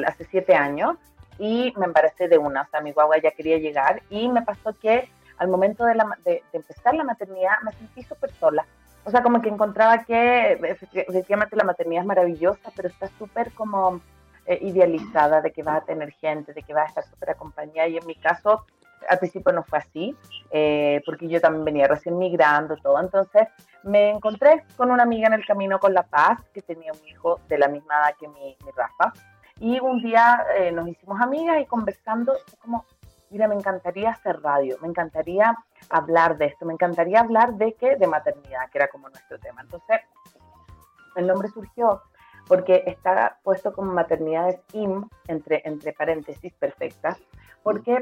hace 0.07 0.23
siete 0.31 0.55
años 0.55 0.95
y 1.38 1.73
me 1.77 1.85
embaracé 1.85 2.29
de 2.29 2.38
una, 2.38 2.62
o 2.62 2.67
sea, 2.67 2.79
mi 2.79 2.93
guagua 2.93 3.17
ya 3.17 3.31
quería 3.31 3.57
llegar 3.57 4.01
y 4.09 4.29
me 4.29 4.41
pasó 4.41 4.73
que 4.81 5.09
al 5.38 5.49
momento 5.49 5.83
de, 5.85 5.95
la, 5.95 6.17
empezar 6.53 6.93
la 6.93 7.03
maternidad 7.03 7.53
me 7.63 7.73
sentí 7.73 8.03
súper 8.03 8.31
sola. 8.31 8.65
O 9.03 9.12
sea, 9.12 9.23
como 9.23 9.41
que 9.41 9.49
encontraba 9.49 10.03
que 10.03 10.53
efectivamente 11.07 11.55
la 11.55 11.63
maternidad 11.63 12.03
es 12.03 12.07
maravillosa, 12.07 12.71
pero 12.75 12.89
está 12.89 13.07
súper 13.17 13.51
como 13.53 14.01
eh, 14.45 14.59
idealizada 14.62 15.41
de 15.41 15.51
que 15.51 15.63
vas 15.63 15.81
a 15.81 15.85
tener 15.85 16.12
gente, 16.12 16.53
de 16.53 16.63
que 16.63 16.73
vas 16.73 16.85
a 16.85 16.89
estar 16.89 17.03
súper 17.05 17.31
acompañada. 17.31 17.88
Y 17.88 17.97
en 17.97 18.05
mi 18.05 18.15
caso, 18.15 18.65
al 19.10 19.19
principio 19.19 19.52
no 19.52 19.63
fue 19.63 19.80
así, 19.80 20.15
eh, 20.52 21.02
porque 21.06 21.28
yo 21.28 21.41
también 21.41 21.65
venía 21.65 21.88
recién 21.88 22.17
migrando, 22.17 22.78
todo. 22.78 23.00
Entonces 23.00 23.48
me 23.84 24.12
encontré 24.12 24.63
con 24.78 24.91
una 24.91 25.04
amiga 25.04 25.28
en 25.28 25.34
el 25.34 25.45
camino 25.45 25.80
con 25.80 25.93
La 25.93 26.04
Paz, 26.04 26.39
que 26.54 26.62
tenía 26.62 26.91
un 26.91 27.08
hijo 27.08 27.39
de 27.48 27.58
la 27.58 27.67
misma 27.67 27.95
edad 28.00 28.15
que 28.19 28.28
mi, 28.28 28.56
mi 28.63 28.72
Rafa. 28.72 29.12
Y 29.60 29.80
un 29.80 30.02
día 30.02 30.45
eh, 30.58 30.72
nos 30.72 30.88
hicimos 30.88 31.19
amigas 31.19 31.60
y 31.60 31.65
conversando, 31.65 32.34
como, 32.62 32.86
mira, 33.30 33.48
me 33.48 33.56
encantaría 33.56 34.12
hacer 34.12 34.41
radio, 34.41 34.78
me 34.82 34.88
encantaría 34.88 35.58
hablar 35.89 36.38
de 36.38 36.45
esto, 36.45 36.65
me 36.65 36.74
encantaría 36.74 37.19
hablar 37.19 37.56
de 37.56 37.74
qué, 37.74 37.95
de 37.95 38.08
maternidad, 38.08 38.69
que 38.72 38.78
era 38.78 38.88
como 38.88 39.10
nuestro 39.10 39.39
tema. 39.39 39.62
Entonces, 39.62 40.02
el 41.15 41.28
nombre 41.28 41.50
surgió 41.50 42.04
porque 42.48 42.84
está 42.88 43.38
puesto 43.43 43.74
como 43.74 43.93
maternidades 43.93 44.60
IM, 44.74 45.08
entre, 45.28 45.62
entre 45.65 45.93
paréntesis, 45.93 46.52
perfectas, 46.54 47.17
porque 47.63 48.00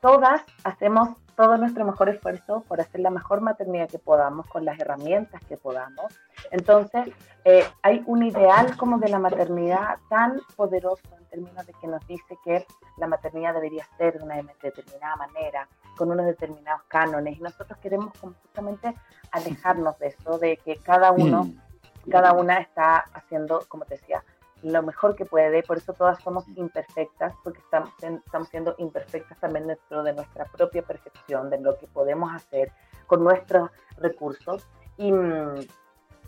todas 0.00 0.42
hacemos 0.64 1.10
todo 1.34 1.56
nuestro 1.56 1.84
mejor 1.84 2.08
esfuerzo 2.08 2.64
por 2.68 2.80
hacer 2.80 3.00
la 3.00 3.10
mejor 3.10 3.40
maternidad 3.40 3.88
que 3.88 3.98
podamos, 3.98 4.46
con 4.46 4.64
las 4.64 4.78
herramientas 4.78 5.42
que 5.48 5.56
podamos. 5.56 6.18
Entonces, 6.50 7.08
eh, 7.44 7.64
hay 7.82 8.02
un 8.06 8.22
ideal 8.22 8.76
como 8.76 8.98
de 8.98 9.08
la 9.08 9.18
maternidad 9.18 9.98
tan 10.08 10.40
poderoso 10.56 11.02
en 11.18 11.24
términos 11.26 11.66
de 11.66 11.72
que 11.74 11.86
nos 11.86 12.06
dice 12.06 12.38
que 12.44 12.66
la 12.98 13.06
maternidad 13.06 13.54
debería 13.54 13.86
ser 13.98 14.18
de 14.18 14.24
una 14.24 14.36
determinada 14.62 15.16
manera, 15.16 15.68
con 15.96 16.10
unos 16.10 16.26
determinados 16.26 16.82
cánones, 16.88 17.36
y 17.36 17.40
nosotros 17.40 17.78
queremos 17.78 18.12
justamente 18.18 18.94
alejarnos 19.30 19.98
de 19.98 20.08
eso, 20.08 20.38
de 20.38 20.56
que 20.58 20.76
cada 20.76 21.12
uno, 21.12 21.44
mm. 21.44 22.10
cada 22.10 22.32
una 22.32 22.58
está 22.58 22.98
haciendo, 23.12 23.64
como 23.68 23.84
te 23.84 23.96
decía, 23.96 24.22
lo 24.64 24.82
mejor 24.82 25.14
que 25.14 25.24
puede, 25.24 25.62
por 25.62 25.76
eso 25.76 25.92
todas 25.92 26.22
somos 26.22 26.46
imperfectas, 26.56 27.34
porque 27.44 27.60
estamos, 27.60 27.90
estamos 28.00 28.48
siendo 28.48 28.74
imperfectas 28.78 29.38
también 29.38 29.66
dentro 29.66 30.02
de 30.02 30.14
nuestra 30.14 30.46
propia 30.46 30.82
percepción, 30.82 31.50
de 31.50 31.60
lo 31.60 31.78
que 31.78 31.86
podemos 31.86 32.32
hacer 32.34 32.72
con 33.06 33.22
nuestros 33.22 33.70
recursos. 33.98 34.66
Y, 34.96 35.12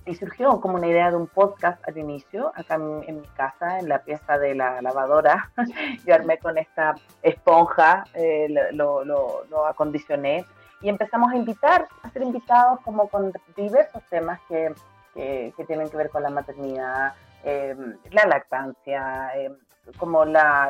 y 0.04 0.14
surgió 0.14 0.60
como 0.60 0.76
una 0.76 0.86
idea 0.86 1.10
de 1.10 1.16
un 1.16 1.26
podcast 1.26 1.82
al 1.88 1.98
inicio, 1.98 2.52
acá 2.54 2.74
en, 2.74 3.20
mi 3.20 3.28
casa, 3.28 3.78
en 3.78 3.88
la 3.88 4.02
pieza 4.02 4.38
de 4.38 4.54
la 4.54 4.80
lavadora. 4.82 5.50
Yo 6.06 6.14
armé 6.14 6.38
con 6.38 6.58
esta 6.58 6.94
esponja, 7.22 8.04
eh, 8.14 8.46
lo, 8.72 9.04
lo, 9.04 9.44
lo 9.46 9.66
acondicioné 9.66 10.44
y 10.80 10.88
empezamos 10.88 11.32
a 11.32 11.36
invitar, 11.36 11.88
a 12.02 12.10
ser 12.10 12.22
invitados 12.22 12.80
como 12.80 13.08
con 13.08 13.32
diversos 13.56 14.02
temas 14.10 14.40
que, 14.48 14.74
que, 15.14 15.52
que 15.56 15.64
tienen 15.64 15.88
que 15.88 15.96
ver 15.96 16.10
con 16.10 16.22
la 16.22 16.30
maternidad, 16.30 17.14
Em, 17.48 17.96
la 18.10 18.26
lactancia, 18.26 19.30
em, 19.36 19.56
como 19.98 20.24
la, 20.24 20.68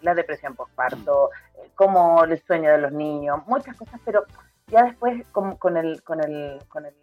la, 0.00 0.14
depresión 0.14 0.54
postparto, 0.54 1.28
eh, 1.56 1.70
como 1.74 2.24
el 2.24 2.42
sueño 2.42 2.70
de 2.70 2.78
los 2.78 2.92
niños, 2.92 3.46
muchas 3.46 3.76
cosas, 3.76 4.00
pero 4.02 4.24
ya 4.68 4.84
después 4.84 5.26
con, 5.32 5.56
con, 5.56 5.76
el, 5.76 6.02
con, 6.02 6.24
el, 6.24 6.58
con 6.68 6.86
el 6.86 6.94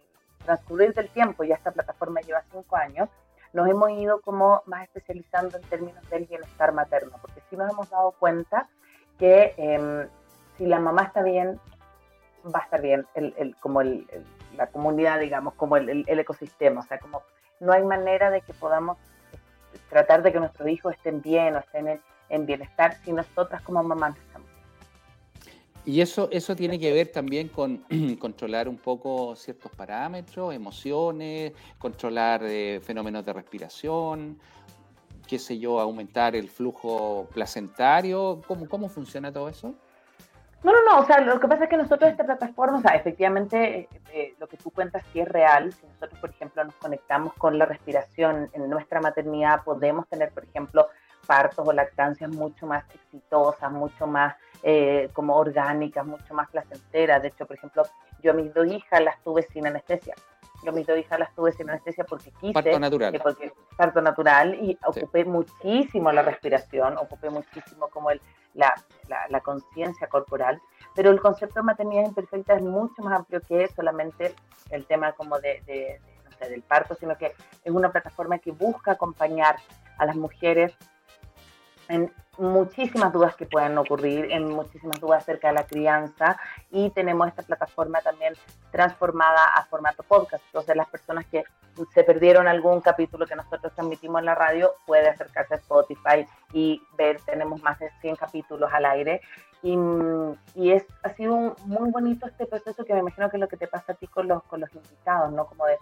transcurrir 0.44 0.94
del 0.94 1.08
tiempo, 1.10 1.44
ya 1.44 1.54
esta 1.54 1.70
plataforma 1.70 2.22
lleva 2.22 2.42
cinco 2.50 2.74
años, 2.74 3.08
nos 3.52 3.68
hemos 3.68 3.88
ido 3.92 4.20
como 4.20 4.62
más 4.66 4.82
especializando 4.82 5.58
en 5.58 5.62
términos 5.68 6.10
del 6.10 6.26
bienestar 6.26 6.72
materno, 6.72 7.16
porque 7.20 7.40
sí 7.48 7.56
nos 7.56 7.70
hemos 7.70 7.88
dado 7.90 8.10
cuenta 8.18 8.68
que 9.16 9.54
em, 9.56 10.08
si 10.58 10.66
la 10.66 10.80
mamá 10.80 11.04
está 11.04 11.22
bien, 11.22 11.60
va 12.52 12.58
a 12.58 12.64
estar 12.64 12.82
bien 12.82 13.06
el, 13.14 13.54
como 13.60 13.80
el, 13.80 14.08
la 14.56 14.66
comunidad, 14.66 15.20
digamos, 15.20 15.54
como 15.54 15.76
el, 15.76 16.04
ecosistema. 16.08 16.80
O 16.80 16.84
sea, 16.84 16.98
como 16.98 17.22
no 17.60 17.72
hay 17.72 17.84
manera 17.84 18.30
de 18.30 18.40
que 18.40 18.52
podamos 18.54 18.98
eh, 19.32 19.78
tratar 19.90 20.22
de 20.22 20.32
que 20.32 20.38
nuestros 20.38 20.68
hijos 20.68 20.94
estén 20.94 21.22
bien 21.22 21.56
o 21.56 21.58
estén 21.58 22.00
en, 22.28 22.46
bienestar 22.46 22.96
si 23.04 23.12
nosotras 23.12 23.62
como 23.62 23.82
mamás 23.82 24.16
estamos 24.16 24.48
y 25.86 26.00
eso, 26.00 26.28
eso 26.32 26.56
tiene 26.56 26.78
que 26.78 26.92
ver 26.92 27.08
también 27.08 27.48
con 27.48 27.84
controlar 28.18 28.68
un 28.68 28.78
poco 28.78 29.36
ciertos 29.36 29.70
parámetros, 29.72 30.54
emociones, 30.54 31.52
controlar 31.78 32.42
eh, 32.42 32.80
fenómenos 32.82 33.24
de 33.26 33.34
respiración, 33.34 34.38
qué 35.26 35.38
sé 35.38 35.58
yo, 35.58 35.80
aumentar 35.80 36.34
el 36.36 36.48
flujo 36.48 37.28
placentario. 37.34 38.40
¿Cómo, 38.46 38.66
cómo 38.66 38.88
funciona 38.88 39.30
todo 39.30 39.50
eso? 39.50 39.74
No, 40.64 40.72
no, 40.72 40.82
no, 40.82 41.00
o 41.00 41.04
sea, 41.04 41.20
lo 41.20 41.38
que 41.38 41.46
pasa 41.46 41.64
es 41.64 41.70
que 41.70 41.76
nosotros 41.76 42.10
esta 42.10 42.24
plataforma, 42.24 42.78
o 42.78 42.80
sea, 42.80 42.92
efectivamente 42.92 43.80
eh, 43.80 43.88
eh, 44.14 44.34
lo 44.40 44.46
que 44.46 44.56
tú 44.56 44.70
cuentas 44.70 45.04
sí 45.12 45.20
es 45.20 45.28
real. 45.28 45.70
Si 45.74 45.86
nosotros, 45.86 46.18
por 46.18 46.30
ejemplo, 46.30 46.64
nos 46.64 46.74
conectamos 46.76 47.34
con 47.34 47.58
la 47.58 47.66
respiración 47.66 48.48
en 48.54 48.70
nuestra 48.70 49.02
maternidad, 49.02 49.62
podemos 49.62 50.08
tener, 50.08 50.32
por 50.32 50.44
ejemplo, 50.44 50.88
partos 51.26 51.68
o 51.68 51.72
lactancias 51.72 52.30
mucho 52.30 52.66
más 52.66 52.82
exitosas, 52.94 53.70
mucho 53.70 54.06
más 54.06 54.36
eh, 54.62 55.10
como 55.12 55.36
orgánicas, 55.36 56.06
mucho 56.06 56.32
más 56.32 56.48
placenteras. 56.48 57.20
De 57.20 57.28
hecho, 57.28 57.44
por 57.44 57.56
ejemplo, 57.56 57.82
yo 58.22 58.30
a 58.30 58.34
mis 58.34 58.52
dos 58.54 58.66
hijas 58.66 59.02
las 59.02 59.22
tuve 59.22 59.42
sin 59.42 59.66
anestesia. 59.66 60.14
Yo 60.62 60.70
a 60.70 60.74
mis 60.74 60.86
dos 60.86 60.98
hijas 60.98 61.18
las 61.18 61.34
tuve 61.34 61.52
sin 61.52 61.68
anestesia 61.68 62.04
porque 62.04 62.30
quise. 62.40 62.54
Parto 62.54 62.80
natural. 62.80 63.20
Porque, 63.22 63.52
parto 63.76 64.00
natural 64.00 64.54
y 64.54 64.78
ocupé 64.86 65.26
muchísimo 65.26 66.10
la 66.10 66.22
respiración, 66.22 66.96
ocupé 66.96 67.28
muchísimo 67.28 67.88
como 67.88 68.10
el, 68.10 68.22
la, 68.54 68.72
la, 69.28 69.40
conciencia 69.40 70.08
corporal. 70.08 70.60
Pero 70.94 71.10
el 71.10 71.20
concepto 71.20 71.60
de 71.60 71.64
maternidad 71.64 72.04
imperfecta 72.06 72.54
es 72.54 72.62
mucho 72.62 73.02
más 73.02 73.18
amplio 73.18 73.40
que 73.40 73.68
solamente 73.68 74.34
el 74.70 74.86
tema 74.86 75.12
como 75.12 75.38
de, 75.40 76.00
del 76.40 76.62
parto, 76.62 76.94
sino 76.94 77.16
que 77.16 77.34
es 77.64 77.72
una 77.72 77.90
plataforma 77.90 78.38
que 78.38 78.52
busca 78.52 78.92
acompañar 78.92 79.56
a 79.98 80.06
las 80.06 80.16
mujeres 80.16 80.76
en 81.88 82.12
muchísimas 82.38 83.12
dudas 83.12 83.36
que 83.36 83.46
puedan 83.46 83.76
ocurrir, 83.78 84.30
en 84.30 84.50
muchísimas 84.50 85.00
dudas 85.00 85.22
acerca 85.22 85.48
de 85.48 85.54
la 85.54 85.66
crianza 85.66 86.38
y 86.70 86.90
tenemos 86.90 87.28
esta 87.28 87.42
plataforma 87.42 88.00
también 88.00 88.34
transformada 88.72 89.44
a 89.54 89.64
formato 89.66 90.02
podcast. 90.02 90.42
Entonces 90.46 90.76
las 90.76 90.88
personas 90.88 91.26
que 91.26 91.44
se 91.92 92.04
perdieron 92.04 92.48
algún 92.48 92.80
capítulo 92.80 93.26
que 93.26 93.36
nosotros 93.36 93.72
transmitimos 93.74 94.20
en 94.20 94.26
la 94.26 94.34
radio 94.34 94.72
puede 94.86 95.08
acercarse 95.08 95.54
a 95.54 95.56
Spotify 95.58 96.26
y 96.52 96.82
ver, 96.96 97.20
tenemos 97.24 97.62
más 97.62 97.78
de 97.78 97.90
100 98.00 98.16
capítulos 98.16 98.70
al 98.72 98.84
aire 98.86 99.20
y, 99.62 99.78
y 100.54 100.72
es, 100.72 100.84
ha 101.02 101.08
sido 101.14 101.56
muy 101.64 101.90
bonito 101.90 102.26
este 102.26 102.46
proceso 102.46 102.84
que 102.84 102.92
me 102.92 103.00
imagino 103.00 103.30
que 103.30 103.38
es 103.38 103.40
lo 103.40 103.48
que 103.48 103.56
te 103.56 103.66
pasa 103.66 103.92
a 103.92 103.94
ti 103.94 104.06
con 104.06 104.28
los, 104.28 104.42
con 104.44 104.60
los 104.60 104.72
invitados, 104.74 105.32
¿no? 105.32 105.46
Como 105.46 105.64
de 105.64 105.78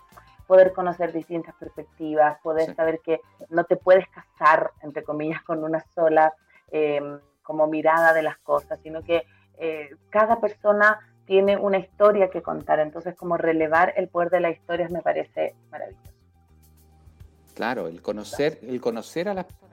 poder 0.46 0.72
conocer 0.72 1.12
distintas 1.12 1.54
perspectivas, 1.56 2.38
poder 2.42 2.74
saber 2.76 3.00
que 3.00 3.20
no 3.50 3.64
te 3.64 3.76
puedes 3.76 4.06
casar, 4.08 4.70
entre 4.82 5.02
comillas, 5.02 5.42
con 5.42 5.64
una 5.64 5.84
sola 5.94 6.32
em, 6.70 7.18
como 7.42 7.66
mirada 7.66 8.12
de 8.12 8.22
las 8.22 8.38
cosas, 8.38 8.78
sino 8.82 9.02
que 9.02 9.24
eh, 9.58 9.90
cada 10.10 10.40
persona 10.40 11.00
tiene 11.26 11.56
una 11.56 11.78
historia 11.78 12.30
que 12.30 12.42
contar. 12.42 12.80
Entonces, 12.80 13.16
como 13.16 13.36
relevar 13.36 13.94
el 13.96 14.08
poder 14.08 14.30
de 14.30 14.40
las 14.40 14.52
historias 14.52 14.90
me 14.90 15.02
parece 15.02 15.54
maravilloso. 15.70 16.12
Claro, 17.54 17.88
el 17.88 18.00
conocer, 18.00 18.58
el 18.62 18.80
conocer 18.80 19.28
a 19.28 19.34
las 19.34 19.46
personas 19.46 19.72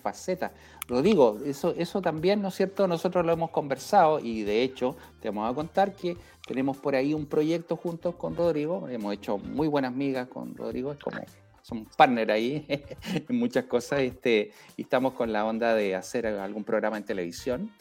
facetas. 0.00 0.52
Lo 0.88 1.02
digo, 1.02 1.38
eso, 1.44 1.74
eso 1.76 2.00
también, 2.00 2.42
¿no 2.42 2.48
es 2.48 2.54
cierto? 2.54 2.86
Nosotros 2.86 3.24
lo 3.24 3.32
hemos 3.32 3.50
conversado 3.50 4.18
y 4.20 4.42
de 4.42 4.62
hecho 4.62 4.96
te 5.20 5.28
vamos 5.28 5.50
a 5.50 5.54
contar 5.54 5.94
que 5.94 6.16
tenemos 6.46 6.76
por 6.76 6.94
ahí 6.94 7.14
un 7.14 7.26
proyecto 7.26 7.76
juntos 7.76 8.14
con 8.14 8.36
Rodrigo, 8.36 8.88
hemos 8.88 9.12
hecho 9.14 9.38
muy 9.38 9.68
buenas 9.68 9.92
migas 9.92 10.28
con 10.28 10.54
Rodrigo, 10.54 10.92
es 10.92 10.98
como 10.98 11.18
somos 11.62 11.88
partner 11.96 12.30
ahí 12.30 12.64
en 13.28 13.38
muchas 13.38 13.64
cosas 13.64 14.00
este, 14.00 14.52
y 14.76 14.82
estamos 14.82 15.14
con 15.14 15.32
la 15.32 15.44
onda 15.44 15.74
de 15.74 15.96
hacer 15.96 16.26
algún 16.26 16.62
programa 16.62 16.96
en 16.96 17.04
televisión. 17.04 17.72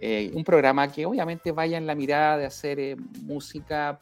Eh, 0.00 0.30
un 0.34 0.44
programa 0.44 0.90
que 0.90 1.04
obviamente 1.04 1.50
vaya 1.50 1.76
en 1.76 1.86
la 1.86 1.96
mirada 1.96 2.38
de 2.38 2.46
hacer 2.46 2.78
eh, 2.78 2.96
música, 3.22 3.98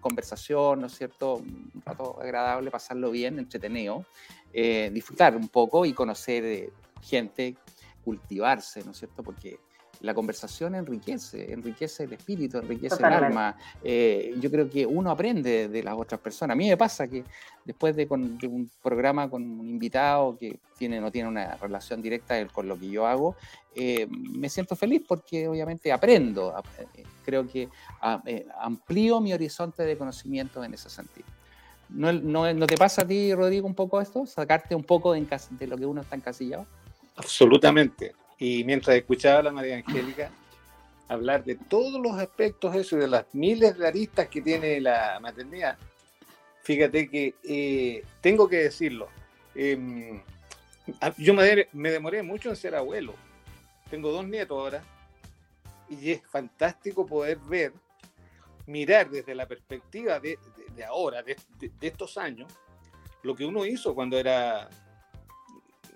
conversación, 0.00 0.80
¿no 0.80 0.86
es 0.86 0.96
cierto? 0.96 1.34
Un 1.34 1.82
rato 1.84 2.18
agradable, 2.20 2.70
pasarlo 2.70 3.10
bien, 3.10 3.38
entretenido, 3.38 4.04
eh, 4.52 4.90
disfrutar 4.92 5.36
un 5.36 5.48
poco 5.48 5.84
y 5.84 5.92
conocer 5.92 6.70
gente, 7.02 7.56
cultivarse, 8.04 8.84
¿no 8.84 8.92
es 8.92 8.98
cierto? 8.98 9.22
Porque 9.22 9.58
la 10.00 10.14
conversación 10.14 10.74
enriquece, 10.74 11.52
enriquece 11.52 12.04
el 12.04 12.12
espíritu, 12.12 12.58
enriquece 12.58 12.96
el 12.96 13.04
alma. 13.04 13.56
Eh, 13.82 14.34
yo 14.40 14.50
creo 14.50 14.68
que 14.68 14.84
uno 14.84 15.10
aprende 15.10 15.68
de 15.68 15.82
las 15.82 15.94
otras 15.94 16.20
personas. 16.20 16.54
A 16.54 16.56
mí 16.56 16.68
me 16.68 16.76
pasa 16.76 17.08
que 17.08 17.24
después 17.64 17.96
de, 17.96 18.06
un 18.10 18.70
programa 18.82 19.28
con 19.30 19.42
un 19.42 19.68
invitado 19.68 20.36
que 20.36 20.58
tiene, 20.76 21.00
no 21.00 21.10
tiene 21.10 21.28
una 21.28 21.56
relación 21.56 22.02
directa 22.02 22.46
con 22.48 22.68
lo 22.68 22.78
que 22.78 22.88
yo 22.90 23.06
hago, 23.06 23.36
eh, 23.74 24.06
me 24.10 24.48
siento 24.48 24.76
feliz 24.76 25.02
porque 25.06 25.48
obviamente 25.48 25.90
aprendo. 25.92 26.54
Eh, 26.94 27.04
creo 27.24 27.46
que 27.46 27.68
ah, 28.00 28.22
amplío 28.60 29.20
mi 29.20 29.32
horizonte 29.32 29.82
de 29.84 29.96
conocimiento 29.96 30.62
en 30.62 30.74
ese 30.74 30.90
sentido. 30.90 31.26
¿No, 31.88 32.12
no, 32.12 32.66
te 32.66 32.76
pasa 32.76 33.02
a 33.02 33.06
ti, 33.06 33.34
Rodrigo, 33.34 33.66
un 33.66 33.74
poco 33.74 34.00
esto? 34.00 34.26
¿Sacarte 34.26 34.74
un 34.74 34.84
poco 34.84 35.12
de, 35.12 35.26
de 35.50 35.66
lo 35.66 35.76
que 35.76 35.86
uno 35.86 36.00
está 36.00 36.16
encasillado? 36.16 36.66
Absolutamente. 37.16 38.14
Y 38.38 38.64
mientras 38.64 38.96
escuchaba 38.96 39.40
a 39.40 39.42
la 39.44 39.52
María 39.52 39.76
Angélica 39.76 40.30
hablar 41.08 41.44
de 41.44 41.54
todos 41.54 42.00
los 42.00 42.18
aspectos 42.18 42.74
eso 42.74 42.96
y 42.96 43.00
de 43.00 43.08
las 43.08 43.26
miles 43.32 43.78
de 43.78 43.86
aristas 43.86 44.28
que 44.28 44.42
tiene 44.42 44.80
la 44.80 45.18
maternidad, 45.20 45.78
fíjate 46.62 47.08
que 47.08 47.34
eh, 47.44 48.02
tengo 48.20 48.48
que 48.48 48.56
decirlo. 48.64 49.08
Em, 49.54 50.20
yo 51.16 51.34
me, 51.34 51.68
me 51.72 51.90
demoré 51.90 52.22
mucho 52.22 52.50
en 52.50 52.56
ser 52.56 52.74
abuelo. 52.74 53.14
Tengo 53.88 54.10
dos 54.10 54.26
nietos 54.26 54.58
ahora 54.58 54.82
y 55.88 56.10
es 56.10 56.22
fantástico 56.26 57.06
poder 57.06 57.38
ver, 57.38 57.72
mirar 58.66 59.10
desde 59.10 59.34
la 59.34 59.46
perspectiva 59.46 60.18
de, 60.18 60.38
ahora, 60.84 61.22
de, 61.22 61.36
estos 61.80 62.18
años, 62.18 62.52
lo 63.22 63.34
que 63.34 63.44
uno 63.44 63.64
hizo 63.64 63.94
cuando 63.94 64.18
era, 64.18 64.68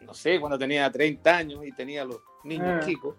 no 0.02 0.14
sé, 0.14 0.40
cuando 0.40 0.58
tenía 0.58 0.90
30 0.90 1.36
años 1.36 1.66
y 1.66 1.72
tenía 1.72 2.04
los 2.04 2.20
niños 2.44 2.80
ah. 2.82 2.86
chicos. 2.86 3.16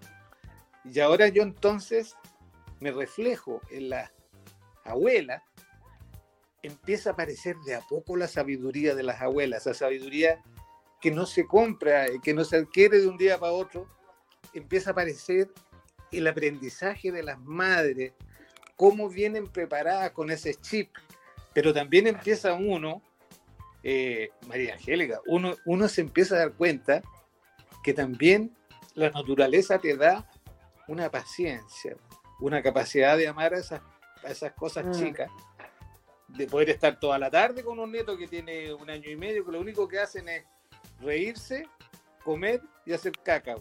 Y 0.84 0.99
ahora 0.99 1.28
yo 1.28 1.43
entonces 1.43 2.16
me 2.80 2.91
reflejo 2.91 3.62
en 3.70 3.89
la 3.89 4.12
abuela, 4.84 5.43
empieza 6.64 7.12
a 7.12 7.14
aparecer 7.14 7.55
de 7.66 7.76
a 7.76 7.82
poco 7.82 8.16
la 8.16 8.28
sabiduría 8.28 8.95
de 8.95 9.03
las 9.03 9.22
abuelas, 9.22 9.62
esa 9.62 9.74
sabiduría 9.74 10.41
que 10.99 11.12
no 11.12 11.26
se 11.26 11.45
compra, 11.45 12.05
que 12.24 12.34
no 12.34 12.43
se 12.43 12.57
adquiere 12.57 12.99
de 12.99 13.07
un 13.07 13.18
día 13.18 13.39
para 13.39 13.53
otro, 13.53 13.88
empieza 14.53 14.91
a 14.91 14.93
aparecer 14.93 15.51
el 16.12 16.28
aprendizaje 16.28 17.12
de 17.12 17.24
las 17.24 17.39
madres, 17.39 18.14
cómo 18.76 19.09
vienen 19.09 19.47
preparadas 19.47 20.12
con 20.12 20.30
ese 20.30 20.55
chip, 20.55 20.89
pero 21.54 21.74
también 21.74 22.08
empieza 22.08 22.54
uno, 22.54 23.02
eh, 23.84 24.30
María 24.47 24.74
Angélica, 24.74 25.22
uno, 25.26 25.56
uno 25.66 25.88
se 25.88 26.02
empieza 26.02 26.36
a 26.36 26.39
dar 26.39 26.54
cuenta 26.54 27.02
que 27.84 27.93
también 27.93 28.56
la 28.93 29.10
naturaleza 29.10 29.80
te 29.80 29.95
da 29.95 30.30
una 30.88 31.10
paciencia, 31.10 31.95
una 32.39 32.62
capacidad 32.62 33.18
de 33.18 33.28
amar 33.28 33.54
a 33.54 33.60
esas, 33.60 33.82
esas 34.24 34.54
cosas 34.54 34.86
mm. 34.86 34.91
chicas, 34.91 35.32
de 36.28 36.47
poder 36.47 36.70
estar 36.70 36.99
toda 36.99 37.18
la 37.20 37.30
tarde 37.30 37.64
con 37.64 37.80
un 37.80 37.91
nieto 37.91 38.18
que 38.18 38.28
tiene 38.28 38.74
un 38.74 38.89
año 38.89 39.10
y 39.10 39.16
medio, 39.16 39.45
que 39.45 39.52
lo 39.52 39.60
único 39.60 39.88
que 39.88 39.99
hacen 39.99 40.30
es 40.30 40.45
reírse, 40.99 41.68
comer 42.24 42.62
y 42.86 42.93
hacer 42.93 43.14
caca. 43.24 43.56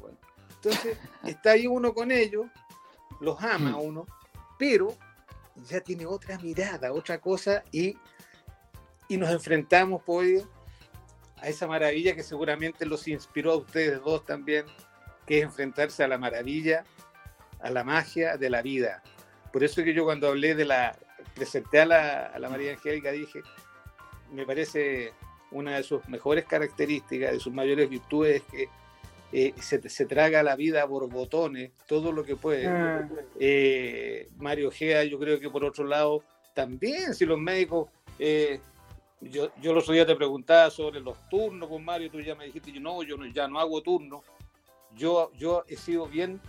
Entonces, 0.56 0.98
está 1.24 1.52
ahí 1.52 1.66
uno 1.66 1.92
con 1.94 2.12
ellos, 2.12 2.46
los 3.20 3.42
ama 3.42 3.72
mm. 3.72 3.80
uno, 3.80 4.06
pero 4.58 4.96
ya 5.68 5.80
tiene 5.80 6.06
otra 6.06 6.38
mirada, 6.38 6.92
otra 6.92 7.18
cosa, 7.18 7.62
y, 7.72 7.96
y 9.08 9.16
nos 9.16 9.30
enfrentamos 9.30 10.02
pues, 10.04 10.44
a 11.36 11.48
esa 11.48 11.66
maravilla 11.66 12.14
que 12.14 12.22
seguramente 12.22 12.86
los 12.86 13.08
inspiró 13.08 13.52
a 13.52 13.56
ustedes 13.56 14.02
dos 14.02 14.24
también, 14.24 14.66
que 15.26 15.38
es 15.38 15.44
enfrentarse 15.44 16.04
a 16.04 16.08
la 16.08 16.18
maravilla, 16.18 16.84
a 17.60 17.70
la 17.70 17.84
magia 17.84 18.36
de 18.36 18.50
la 18.50 18.62
vida. 18.62 19.02
Por 19.52 19.64
eso 19.64 19.82
que 19.82 19.94
yo 19.94 20.04
cuando 20.04 20.28
hablé 20.28 20.54
de 20.54 20.64
la, 20.64 20.96
presenté 21.34 21.80
a 21.80 21.86
la, 21.86 22.38
la 22.38 22.48
María 22.48 22.72
Angélica, 22.72 23.10
dije, 23.10 23.42
me 24.32 24.46
parece 24.46 25.12
una 25.50 25.76
de 25.76 25.82
sus 25.82 26.08
mejores 26.08 26.44
características, 26.44 27.32
de 27.32 27.40
sus 27.40 27.52
mayores 27.52 27.88
virtudes, 27.88 28.42
que 28.50 28.68
eh, 29.32 29.54
se, 29.60 29.88
se, 29.88 30.06
traga 30.06 30.42
la 30.42 30.56
vida 30.56 30.86
por 30.86 31.08
botones, 31.08 31.72
todo 31.86 32.12
lo 32.12 32.24
que 32.24 32.36
puede. 32.36 32.66
Ah. 32.66 33.08
Eh, 33.38 34.28
Mario 34.36 34.70
Gea, 34.70 35.04
yo 35.04 35.18
creo 35.18 35.38
que 35.38 35.50
por 35.50 35.64
otro 35.64 35.84
lado, 35.84 36.24
también, 36.54 37.14
si 37.14 37.24
los 37.24 37.38
médicos, 37.38 37.88
eh, 38.18 38.60
yo, 39.20 39.52
yo 39.60 39.72
los 39.72 39.84
otro 39.84 39.94
día 39.94 40.06
te 40.06 40.16
preguntaba 40.16 40.70
sobre 40.70 41.00
los 41.00 41.16
turnos 41.28 41.68
con 41.68 41.84
Mario, 41.84 42.10
tú 42.10 42.20
ya 42.20 42.34
me 42.34 42.46
dijiste, 42.46 42.72
yo 42.72 42.80
no, 42.80 43.02
yo 43.02 43.16
no, 43.16 43.26
ya 43.26 43.46
no 43.46 43.60
hago 43.60 43.82
turnos, 43.82 44.24
yo, 44.96 45.30
yo 45.36 45.64
he 45.68 45.76
sido 45.76 46.06
bien 46.06 46.40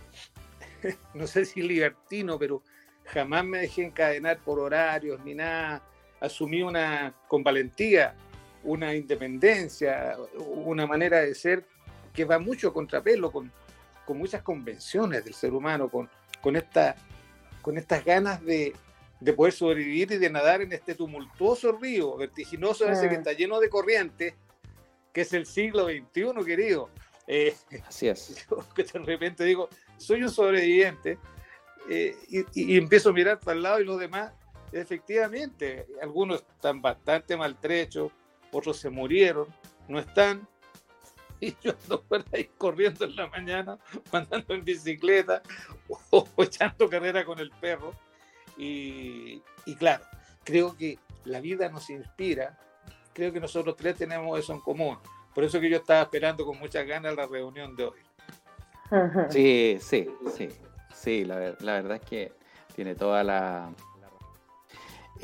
no 1.14 1.26
sé 1.26 1.44
si 1.44 1.62
libertino, 1.62 2.38
pero 2.38 2.62
jamás 3.04 3.44
me 3.44 3.58
dejé 3.58 3.84
encadenar 3.84 4.38
por 4.38 4.58
horarios 4.58 5.20
ni 5.24 5.34
nada. 5.34 5.82
Asumí 6.20 6.62
una, 6.62 7.14
con 7.28 7.42
valentía, 7.42 8.14
una 8.62 8.94
independencia, 8.94 10.16
una 10.38 10.86
manera 10.86 11.20
de 11.20 11.34
ser 11.34 11.66
que 12.12 12.24
va 12.24 12.38
mucho 12.38 12.72
contrapelo 12.72 13.30
con, 13.30 13.50
con 14.04 14.18
muchas 14.18 14.42
convenciones 14.42 15.24
del 15.24 15.34
ser 15.34 15.52
humano, 15.52 15.88
con, 15.88 16.08
con, 16.40 16.56
esta, 16.56 16.96
con 17.60 17.78
estas 17.78 18.04
ganas 18.04 18.44
de, 18.44 18.74
de 19.20 19.32
poder 19.32 19.52
sobrevivir 19.52 20.10
y 20.12 20.18
de 20.18 20.30
nadar 20.30 20.62
en 20.62 20.72
este 20.72 20.94
tumultuoso 20.94 21.72
río, 21.72 22.16
vertiginoso 22.16 22.88
ese 22.88 23.08
que 23.08 23.14
ah. 23.14 23.18
está 23.18 23.32
lleno 23.32 23.60
de 23.60 23.68
corrientes, 23.68 24.34
que 25.12 25.20
es 25.20 25.32
el 25.32 25.46
siglo 25.46 25.86
XXI, 25.86 26.44
querido. 26.44 26.90
Eh, 27.26 27.54
Así 27.86 28.08
es. 28.08 28.46
que 28.74 28.82
de 28.82 28.98
repente 28.98 29.44
digo, 29.44 29.68
soy 29.96 30.22
un 30.22 30.30
sobreviviente 30.30 31.18
eh, 31.88 32.16
y, 32.28 32.76
empiezo 32.76 33.10
a 33.10 33.12
mirar 33.12 33.38
para 33.40 33.56
el 33.56 33.62
lado 33.62 33.80
y 33.80 33.84
los 33.84 33.98
demás, 33.98 34.32
efectivamente, 34.72 35.86
algunos 36.00 36.40
están 36.40 36.82
bastante 36.82 37.36
maltrechos, 37.36 38.12
otros 38.50 38.78
se 38.78 38.90
murieron, 38.90 39.46
no 39.88 39.98
están. 39.98 40.48
Y 41.46 41.56
yo 41.60 41.72
ando 41.82 42.02
por 42.02 42.24
ahí 42.32 42.48
corriendo 42.56 43.04
en 43.04 43.16
la 43.16 43.26
mañana, 43.26 43.76
andando 44.12 44.54
en 44.54 44.64
bicicleta 44.64 45.42
o, 46.10 46.28
echando 46.38 46.88
carrera 46.88 47.24
con 47.24 47.40
el 47.40 47.50
perro. 47.50 47.92
Y, 48.56 49.42
y 49.66 49.74
claro, 49.74 50.04
creo 50.44 50.76
que 50.76 51.00
la 51.24 51.40
vida 51.40 51.68
nos 51.68 51.90
inspira, 51.90 52.58
creo 53.12 53.32
que 53.32 53.40
nosotros 53.40 53.74
tres 53.76 53.96
tenemos 53.96 54.38
eso 54.38 54.52
en 54.52 54.60
común. 54.60 54.98
Por 55.34 55.42
eso 55.42 55.60
que 55.60 55.68
yo 55.68 55.78
estaba 55.78 56.02
esperando 56.02 56.46
con 56.46 56.58
muchas 56.58 56.86
ganas 56.86 57.16
la 57.16 57.26
reunión 57.26 57.74
de 57.74 57.84
hoy. 57.86 58.00
Sí, 59.30 59.78
sí, 59.80 60.06
sí, 60.36 60.48
sí, 60.94 61.24
la, 61.24 61.36
verdad 61.36 61.96
es 61.96 62.02
que 62.02 62.32
tiene 62.74 62.94
toda 62.94 63.24
la... 63.24 63.72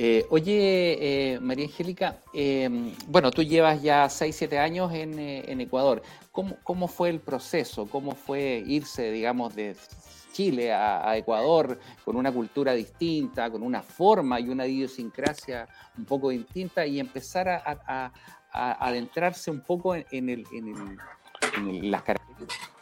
Eh, 0.01 0.25
oye, 0.31 1.33
eh, 1.35 1.41
María 1.41 1.65
Angélica, 1.67 2.23
em, 2.33 2.95
bueno, 3.09 3.33
tú 3.33 3.43
llevas 3.43 3.83
ya 3.83 4.09
6, 4.09 4.37
7 4.37 4.57
años 4.57 4.93
en, 4.95 5.19
eh, 5.19 5.45
Ecuador. 5.61 6.03
¿Cómo, 6.31 6.57
¿Cómo, 6.63 6.87
fue 6.87 7.11
el 7.11 7.19
proceso? 7.19 7.89
¿Cómo 7.91 8.13
fue 8.13 8.63
irse, 8.65 9.11
digamos, 9.11 9.57
de 9.57 9.75
Chile 10.33 10.73
a, 10.73 11.17
Ecuador 11.17 11.81
con 12.05 12.15
una 12.15 12.31
cultura 12.31 12.75
distinta, 12.75 13.51
con 13.51 13.61
una 13.65 13.83
forma 13.83 14.39
y 14.39 14.49
una 14.49 14.69
idiosincrasia 14.69 15.67
un 15.97 16.05
poco 16.05 16.29
distinta 16.31 16.87
y 16.87 17.01
empezar 17.01 17.49
a, 17.49 18.13
adentrarse 18.53 19.51
un 19.51 19.61
poco 19.61 19.97
en, 19.97 20.07
en, 20.13 21.91
las 21.91 22.03
características 22.03 22.78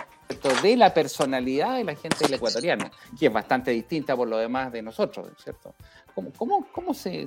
de 0.62 0.76
la 0.76 0.92
personalidad 0.92 1.76
de 1.76 1.84
la 1.84 1.94
gente 1.94 2.34
ecuatoriana, 2.34 2.90
que 3.18 3.26
es 3.26 3.32
bastante 3.32 3.70
distinta 3.70 4.16
por 4.16 4.28
lo 4.28 4.38
demás 4.38 4.72
de 4.72 4.82
nosotros, 4.82 5.28
¿cierto? 5.42 5.74
¿Cómo, 6.14 6.32
cómo, 6.36 6.66
cómo 6.72 6.94
se, 6.94 7.26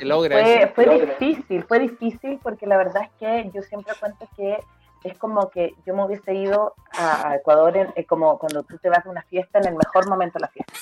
logra 0.00 0.40
fue, 0.40 0.62
eso? 0.62 0.72
Fue 0.74 1.06
difícil, 1.06 1.64
fue 1.64 1.78
difícil 1.78 2.40
porque 2.42 2.66
la 2.66 2.76
verdad 2.76 3.02
es 3.04 3.10
que 3.18 3.50
yo 3.54 3.62
siempre 3.62 3.94
cuento 4.00 4.28
que 4.36 4.58
es 5.04 5.18
como 5.18 5.50
que 5.50 5.74
yo 5.86 5.94
me 5.94 6.04
hubiese 6.04 6.34
ido 6.34 6.74
a, 6.92 7.36
Ecuador 7.36 7.76
en, 7.76 7.92
eh, 7.96 8.04
como 8.04 8.38
cuando 8.38 8.62
tú 8.62 8.78
te 8.78 8.88
vas 8.88 9.04
a 9.04 9.10
una 9.10 9.22
fiesta 9.22 9.58
en 9.58 9.68
el 9.68 9.74
mejor 9.74 10.08
momento 10.08 10.38
de 10.38 10.40
la 10.40 10.48
fiesta. 10.48 10.72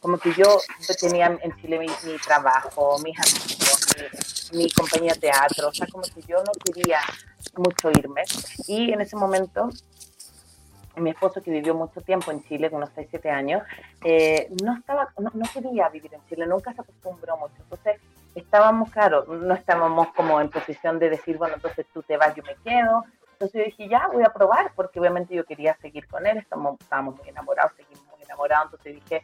Como 0.00 0.18
que 0.18 0.32
yo, 0.34 0.58
tenía 1.00 1.26
en 1.42 1.56
Chile 1.56 1.78
mi, 1.78 1.86
mi 1.86 2.18
trabajo, 2.18 2.98
mis 3.02 3.18
amigos, 3.18 3.86
mi, 4.52 4.58
mi, 4.58 4.70
compañía 4.70 5.14
de 5.14 5.20
teatro, 5.20 5.68
o 5.68 5.72
sea, 5.72 5.86
como 5.90 6.02
que 6.02 6.22
yo 6.28 6.36
no 6.38 6.52
quería 6.64 7.00
mucho 7.56 7.90
irme. 7.90 8.22
Y 8.68 8.92
en 8.92 9.00
ese 9.00 9.16
momento 9.16 9.70
mi 10.96 11.10
esposo 11.10 11.42
que 11.42 11.50
vivió 11.50 11.74
mucho 11.74 12.00
tiempo 12.00 12.30
en 12.30 12.42
Chile, 12.44 12.68
unos 12.72 12.90
6, 12.94 13.08
7 13.10 13.30
años, 13.30 13.62
eh, 14.04 14.48
no, 14.62 14.76
estaba, 14.76 15.08
no, 15.18 15.30
quería 15.52 15.88
vivir 15.88 16.14
en 16.14 16.24
Chile, 16.28 16.46
nunca 16.46 16.72
se 16.72 16.80
acostumbró 16.80 17.36
mucho. 17.36 17.54
Entonces 17.58 18.00
estábamos, 18.34 18.90
claro, 18.90 19.24
no 19.26 19.54
estábamos 19.54 20.08
como 20.14 20.40
en 20.40 20.50
posición 20.50 20.98
de 20.98 21.10
decir, 21.10 21.38
bueno, 21.38 21.54
entonces 21.56 21.86
tú 21.92 22.02
te 22.02 22.16
vas, 22.16 22.34
yo 22.34 22.42
me 22.42 22.56
quedo. 22.64 23.04
Entonces 23.32 23.60
yo 23.60 23.64
dije, 23.64 23.88
ya, 23.88 24.08
voy 24.08 24.24
a 24.24 24.32
probar, 24.32 24.72
porque 24.74 24.98
obviamente 24.98 25.34
yo 25.34 25.44
quería 25.44 25.76
seguir 25.82 26.06
con 26.08 26.26
él, 26.26 26.38
estamos, 26.38 26.80
estábamos 26.80 27.18
muy 27.18 27.28
enamorados, 27.28 27.72
seguimos 27.76 28.06
muy 28.06 28.22
enamorados, 28.24 28.66
entonces 28.66 28.94
dije, 28.94 29.22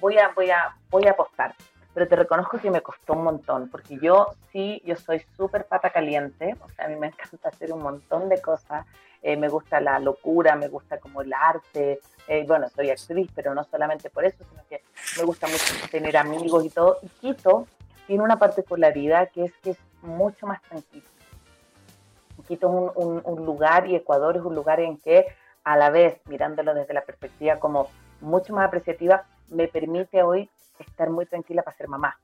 voy 0.00 0.18
a, 0.18 0.28
voy 0.34 0.50
a, 0.50 0.76
voy 0.90 1.06
a 1.06 1.12
apostar. 1.12 1.54
Pero 1.94 2.08
te 2.08 2.16
reconozco 2.16 2.58
que 2.58 2.70
me 2.70 2.80
costó 2.80 3.12
un 3.12 3.22
montón, 3.22 3.68
porque 3.70 3.98
yo 4.00 4.34
sí, 4.50 4.82
yo 4.84 4.96
soy 4.96 5.20
súper 5.36 5.66
pata 5.66 5.90
caliente, 5.90 6.56
o 6.60 6.70
sea, 6.70 6.86
a 6.86 6.88
mí 6.88 6.96
me 6.96 7.06
encanta 7.08 7.48
hacer 7.48 7.72
un 7.72 7.82
montón 7.82 8.28
de 8.28 8.40
cosas, 8.42 8.84
eh, 9.22 9.36
me 9.36 9.48
gusta 9.48 9.80
la 9.80 9.98
locura, 9.98 10.56
me 10.56 10.68
gusta 10.68 10.98
como 10.98 11.22
el 11.22 11.32
arte, 11.32 12.00
eh, 12.26 12.44
bueno, 12.46 12.68
soy 12.68 12.90
actriz, 12.90 13.30
pero 13.34 13.54
no 13.54 13.64
solamente 13.64 14.10
por 14.10 14.24
eso, 14.24 14.44
sino 14.48 14.62
que 14.68 14.82
me 15.16 15.24
gusta 15.24 15.46
mucho 15.46 15.88
tener 15.90 16.16
amigos 16.16 16.64
y 16.64 16.70
todo. 16.70 16.98
Y 17.02 17.08
Quito 17.08 17.66
tiene 18.06 18.22
una 18.22 18.38
particularidad 18.38 19.30
que 19.30 19.44
es 19.44 19.52
que 19.62 19.70
es 19.70 19.78
mucho 20.02 20.46
más 20.46 20.60
tranquilo. 20.62 21.04
Quito 22.48 22.66
es 22.66 22.96
un, 22.96 23.22
un, 23.24 23.46
lugar 23.46 23.88
y 23.88 23.94
Ecuador 23.94 24.36
es 24.36 24.42
un 24.42 24.54
lugar 24.54 24.80
en 24.80 24.98
que 24.98 25.26
a 25.62 25.76
la 25.76 25.90
vez, 25.90 26.20
mirándolo 26.26 26.74
desde 26.74 26.92
la 26.92 27.02
perspectiva 27.02 27.60
como 27.60 27.88
mucho 28.20 28.52
más 28.52 28.66
apreciativa, 28.66 29.24
me 29.48 29.68
permite 29.68 30.22
hoy 30.22 30.50
estar 30.78 31.10
muy 31.10 31.26
tranquila 31.26 31.62
para 31.62 31.76
ser 31.76 31.86
mamá. 31.86 32.18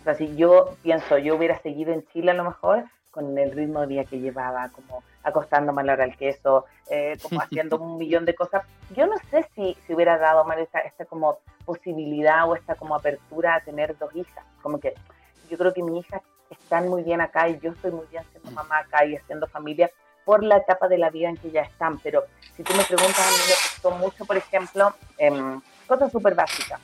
O 0.00 0.04
sea, 0.04 0.14
si 0.14 0.36
yo 0.36 0.74
pienso, 0.82 1.16
yo 1.16 1.36
hubiera 1.36 1.58
seguido 1.60 1.92
en 1.92 2.04
Chile 2.08 2.32
a 2.32 2.34
lo 2.34 2.44
mejor, 2.44 2.84
con 3.12 3.38
el 3.38 3.52
ritmo 3.52 3.82
de 3.82 3.86
día 3.86 4.04
que 4.04 4.18
llevaba, 4.18 4.68
como 4.70 5.04
acostándome 5.22 5.82
a 5.82 5.84
la 5.84 5.92
hora 5.92 6.06
del 6.06 6.16
queso, 6.16 6.64
eh, 6.90 7.16
como 7.22 7.40
haciendo 7.42 7.78
un 7.78 7.98
millón 7.98 8.24
de 8.24 8.34
cosas. 8.34 8.64
Yo 8.96 9.06
no 9.06 9.14
sé 9.30 9.46
si, 9.54 9.76
si 9.86 9.94
hubiera 9.94 10.18
dado 10.18 10.44
mal 10.44 10.58
esta, 10.58 10.80
esta 10.80 11.04
como 11.04 11.38
posibilidad 11.64 12.48
o 12.48 12.56
esta 12.56 12.74
como 12.74 12.96
apertura 12.96 13.54
a 13.54 13.60
tener 13.60 13.96
dos 13.98 14.14
hijas. 14.16 14.44
Como 14.62 14.80
que 14.80 14.94
yo 15.48 15.56
creo 15.56 15.72
que 15.72 15.82
mis 15.82 16.04
hijas 16.04 16.22
están 16.50 16.88
muy 16.88 17.02
bien 17.02 17.20
acá 17.20 17.48
y 17.48 17.60
yo 17.60 17.70
estoy 17.70 17.92
muy 17.92 18.06
bien 18.10 18.24
siendo 18.32 18.50
mamá 18.50 18.78
acá 18.78 19.04
y 19.04 19.16
haciendo 19.16 19.46
familia 19.46 19.90
por 20.24 20.42
la 20.42 20.56
etapa 20.56 20.88
de 20.88 20.98
la 20.98 21.10
vida 21.10 21.28
en 21.28 21.36
que 21.36 21.50
ya 21.50 21.62
están. 21.62 21.98
Pero 21.98 22.24
si 22.56 22.62
tú 22.62 22.72
me 22.74 22.84
preguntas, 22.84 23.20
a 23.20 23.30
mí 23.30 23.36
me 23.46 23.54
costó 23.54 23.90
mucho, 23.92 24.24
por 24.24 24.36
ejemplo, 24.36 24.94
eh, 25.18 25.58
cosas 25.86 26.10
súper 26.10 26.34
básicas. 26.34 26.80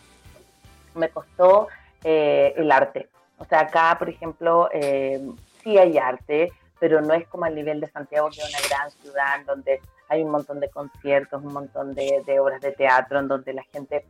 Me 0.94 1.08
costó 1.08 1.68
eh, 2.04 2.54
el 2.56 2.70
arte. 2.70 3.08
O 3.38 3.44
sea, 3.44 3.60
acá, 3.60 3.96
por 3.98 4.08
ejemplo, 4.08 4.68
eh, 4.72 5.20
sí 5.62 5.78
hay 5.78 5.98
arte, 5.98 6.52
pero 6.78 7.00
no 7.00 7.14
es 7.14 7.26
como 7.28 7.46
el 7.46 7.54
nivel 7.54 7.80
de 7.80 7.88
Santiago, 7.88 8.28
que 8.30 8.40
es 8.40 8.48
una 8.48 8.68
gran 8.68 8.90
ciudad 8.90 9.40
donde 9.46 9.80
hay 10.08 10.22
un 10.22 10.30
montón 10.30 10.60
de 10.60 10.70
conciertos, 10.70 11.42
un 11.42 11.52
montón 11.52 11.94
de, 11.94 12.40
obras 12.40 12.60
de 12.60 12.72
teatro, 12.72 13.18
en 13.18 13.28
donde 13.28 13.52
la 13.52 13.64
gente 13.64 14.06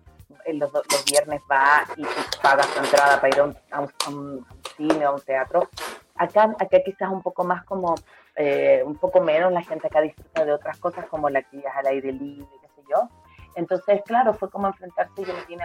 los, 0.52 0.72
los 0.72 1.04
viernes 1.10 1.40
va 1.50 1.84
y 1.96 2.06
paga 2.42 2.62
su 2.62 2.78
entrada 2.78 3.20
para 3.20 3.28
ir 3.28 3.56
a 3.70 3.80
un, 3.80 4.46
cine 4.76 5.06
o 5.06 5.10
a 5.10 5.14
un 5.14 5.20
teatro. 5.20 5.68
Acá, 6.14 6.54
acá 6.58 6.78
quizás 6.84 7.10
un 7.10 7.22
poco 7.22 7.44
más 7.44 7.64
como, 7.64 7.94
eh, 8.36 8.82
un 8.84 8.96
poco 8.96 9.20
menos, 9.20 9.52
la 9.52 9.62
gente 9.62 9.86
acá 9.86 10.00
disfruta 10.00 10.44
de 10.44 10.52
otras 10.52 10.78
cosas 10.78 11.06
como 11.06 11.30
la 11.30 11.40
actividad 11.40 11.72
al 11.76 11.86
aire 11.86 12.12
libre, 12.12 12.46
qué 12.60 12.68
sé 12.68 12.82
yo. 12.88 13.08
Entonces, 13.54 14.02
claro, 14.04 14.34
fue 14.34 14.50
como 14.50 14.68
enfrentarse, 14.68 15.24
yo 15.24 15.34
tiene 15.46 15.64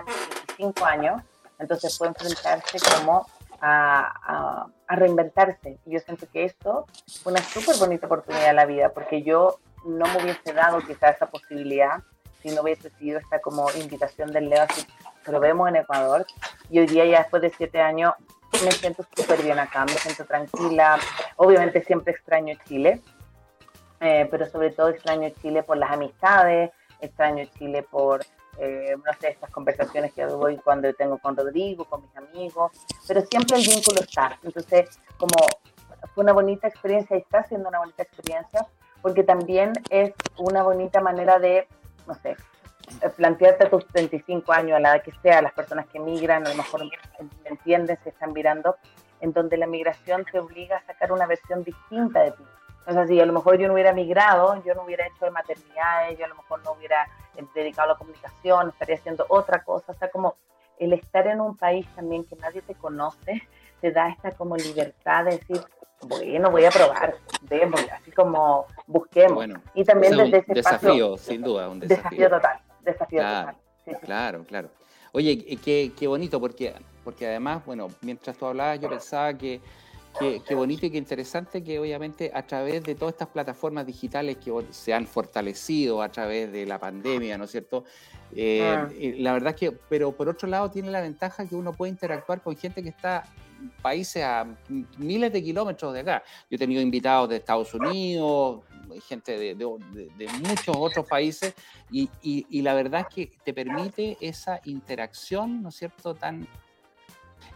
25 0.58 0.86
años, 0.86 1.22
entonces 1.60 1.98
fue 1.98 2.08
enfrentarse 2.08 2.78
como 2.96 3.28
a, 3.64 4.68
reinventarse. 4.89 5.80
Y 5.86 5.93
yo 5.93 5.99
siento 5.99 6.28
que 6.32 6.43
esto 6.43 6.86
fue 7.24 7.34
una 7.34 7.41
súper 7.41 7.78
bonita 7.78 8.05
oportunidad 8.05 8.49
en 8.49 8.55
la 8.55 8.66
vida, 8.66 8.89
porque 8.89 9.24
yo 9.24 9.59
no 9.86 10.05
me 10.05 10.24
hubiese 10.24 10.53
dado 10.53 10.80
quizá 10.82 11.09
esa 11.09 11.26
posibilidad 11.28 12.03
si 12.41 12.49
no 12.49 12.61
hubiese 12.61 12.89
sido 12.91 13.20
esta 13.20 13.39
como 13.39 13.72
invitación 13.72 14.32
del 14.34 14.49
Leo, 14.49 14.64
así 14.64 14.86
lo 15.32 15.39
vemos 15.39 15.70
en 15.70 15.78
Ecuador. 15.78 16.28
Y 16.70 16.80
hoy 16.80 16.88
día, 16.88 17.05
ya 17.05 17.20
después 17.20 17.41
de 17.41 17.49
siete 17.49 17.80
años, 17.80 18.14
me 18.66 18.72
siento 18.72 19.05
súper 19.16 19.41
bien 19.41 19.57
acá, 19.57 19.86
me 19.86 19.93
siento 19.93 20.26
tranquila. 20.26 20.99
Obviamente 21.38 21.82
siempre 21.86 22.14
extraño 22.14 22.55
Chile, 22.68 23.01
eh, 24.01 24.28
pero 24.30 24.45
sobre 24.45 24.72
todo 24.72 24.89
extraño 24.89 25.30
Chile 25.41 25.64
por 25.64 25.78
las 25.78 25.91
amistades, 25.91 26.72
extraño 26.99 27.45
Chile 27.57 27.84
por 27.84 28.26
eh, 28.60 28.95
no 28.97 29.14
sé, 29.20 29.30
estas 29.30 29.49
conversaciones 29.51 30.14
que 30.14 30.26
voy 30.26 30.58
cuando 30.58 30.93
tengo 30.93 31.18
con 31.18 31.36
Rodrigo, 31.36 31.86
con 31.86 32.01
mis 32.01 32.16
amigos, 32.16 32.72
pero 33.08 33.22
siempre 33.22 33.58
el 33.58 33.66
vínculo 33.66 34.01
está. 34.01 34.38
Entonces, 34.43 34.99
como 35.18 35.36
fue 36.14 36.24
una 36.24 36.34
bonita 36.34 36.68
experiencia 36.68 37.16
y 37.16 37.20
está 37.20 37.43
siendo 37.43 37.70
una 37.70 37.80
bonita 37.80 38.04
experiencia, 38.04 38.66
porque 39.01 39.24
también 39.24 39.74
es 39.89 40.14
una 40.38 40.64
bonita 40.64 41.01
manera 41.01 41.39
de, 41.39 41.68
no 42.08 42.14
sé, 42.16 42.36
plantearte 43.16 43.66
a 43.66 43.70
tus 43.70 43.88
35 43.88 44.51
años, 44.54 44.78
a 44.78 44.80
la 44.80 44.95
edad 44.95 45.04
que 45.04 45.12
sea, 45.22 45.41
las 45.41 45.54
personas 45.54 45.88
que 45.88 45.99
migran, 45.99 46.45
a 46.45 46.49
lo 46.49 46.56
mejor 46.56 46.86
me 46.86 47.49
entienden, 47.49 47.97
se 48.04 48.10
están 48.10 48.34
mirando, 48.34 48.76
en 49.22 49.34
donde 49.34 49.58
la 49.58 49.68
migración 49.68 50.26
te 50.30 50.39
obliga 50.39 50.78
a 50.78 50.86
sacar 50.86 51.12
una 51.12 51.26
versión 51.26 51.64
distinta 51.64 52.22
de 52.22 52.32
ti. 52.32 52.43
O 52.86 52.92
sea, 52.92 53.08
si 53.08 53.20
a 53.20 53.26
lo 53.26 53.34
mejor 53.34 53.58
yo 53.58 53.68
no 53.68 53.74
hubiera 53.74 53.94
migrado, 53.94 54.62
yo 54.64 54.76
no 54.76 54.84
hubiera 54.84 55.08
hecho 55.08 55.32
maternidades, 55.32 56.18
yo 56.18 56.26
a 56.26 56.28
lo 56.28 56.36
mejor 56.36 56.64
no 56.64 56.74
hubiera 56.74 57.08
eh, 57.38 57.46
dedicado 57.56 57.90
a 57.90 57.94
la 57.94 57.98
comunicación, 57.98 58.70
estaría 58.70 58.96
haciendo 58.96 59.26
otra 59.30 59.64
cosa. 59.64 59.94
O 59.94 59.96
sea, 59.96 60.10
como 60.10 60.36
el 60.78 60.94
estar 60.94 61.28
en 61.28 61.40
un 61.40 61.56
país 61.56 61.88
también 61.96 62.26
que 62.26 62.36
nadie 62.36 62.62
te 62.62 62.76
conoce, 62.76 63.42
te 63.80 63.92
da 63.92 64.10
esta 64.10 64.32
como 64.32 64.58
libertad 64.58 65.26
de 65.26 65.38
decir, 65.38 65.62
bueno, 66.02 66.52
voy 66.52 66.66
a 66.66 66.70
probar, 66.70 67.16
vemos, 67.42 67.82
así 67.92 68.12
como 68.12 68.66
busquemos. 68.88 69.46
y 69.74 69.84
también 69.86 70.18
desde 70.18 70.40
ese 70.40 70.54
desafío, 70.54 71.18
sin 71.18 71.42
duda, 71.42 71.70
un 71.70 71.80
desafío. 71.80 72.30
total, 72.30 72.60
desafío 72.82 73.22
total. 73.22 73.56
Claro, 74.02 74.44
claro. 74.46 74.70
Oye, 75.12 75.58
qué, 75.64 75.92
qué 75.98 76.08
bonito, 76.08 76.40
porque, 76.40 76.74
porque 77.04 77.28
además, 77.28 77.66
bueno, 77.66 77.88
mientras 78.02 78.36
tú 78.36 78.46
hablabas, 78.46 78.80
yo 78.80 78.90
pensaba 78.90 79.34
que 79.34 79.62
Qué, 80.20 80.53
bonito 80.53 80.86
y 80.86 80.91
qué 80.91 80.97
interesante 80.97 81.64
que 81.64 81.80
obviamente 81.80 82.32
a 82.34 82.45
través 82.45 82.84
de 82.84 82.93
todas 82.93 83.14
estas 83.14 83.30
plataformas 83.30 83.86
digitales 83.86 84.38
que 84.38 84.51
se 84.70 84.93
han 84.93 85.07
fortalecido 85.07 86.01
a 86.01 86.09
través 86.09 86.51
de 86.51 86.66
la 86.66 86.80
pandemia, 86.80 87.38
¿no 87.38 87.45
es 87.45 87.51
cierto? 87.51 87.84
Eh, 88.36 88.61
ah. 88.61 88.89
La 89.18 89.34
verdad 89.34 89.53
es 89.53 89.59
que, 89.59 89.72
pero 89.72 90.11
por 90.11 90.30
otro 90.30 90.47
lado 90.47 90.70
tiene 90.70 90.91
la 90.91 91.01
ventaja 91.01 91.47
que 91.47 91.55
uno 91.55 91.74
puede 91.74 91.91
interactuar 91.91 92.41
con 92.41 92.55
gente 92.55 92.84
que 92.84 92.89
está 92.89 93.24
en 93.59 93.70
países 93.82 94.24
a 94.24 94.45
miles 94.97 95.34
de 95.34 95.43
kilómetros 95.43 95.93
de 95.93 96.01
acá. 96.01 96.24
Yo 96.49 96.55
he 96.55 96.59
tenido 96.59 96.82
invitados 96.82 97.30
de 97.30 97.38
Estados 97.38 97.74
Unidos, 97.74 98.61
gente 99.07 99.55
de, 99.55 99.66
muchos 100.47 100.76
otros 100.78 101.07
países 101.07 101.55
y, 101.91 102.07
y 102.22 102.61
la 102.61 102.76
verdad 102.76 103.07
es 103.09 103.16
que 103.16 103.32
te 103.43 103.51
permite 103.51 104.18
esa 104.22 104.61
interacción, 104.66 105.64
¿no 105.64 105.70
es 105.70 105.76
cierto?, 105.76 106.14
tan 106.14 106.47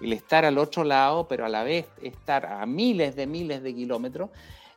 el 0.01 0.13
estar 0.13 0.45
al 0.45 0.57
otro 0.57 0.83
lado, 0.83 1.27
pero 1.27 1.45
a 1.45 1.49
la 1.49 1.63
vez 1.63 1.87
estar 2.01 2.45
a 2.45 2.65
miles 2.65 3.15
de 3.15 3.27
miles 3.27 3.63
de 3.63 3.73
kilómetros, 3.73 4.29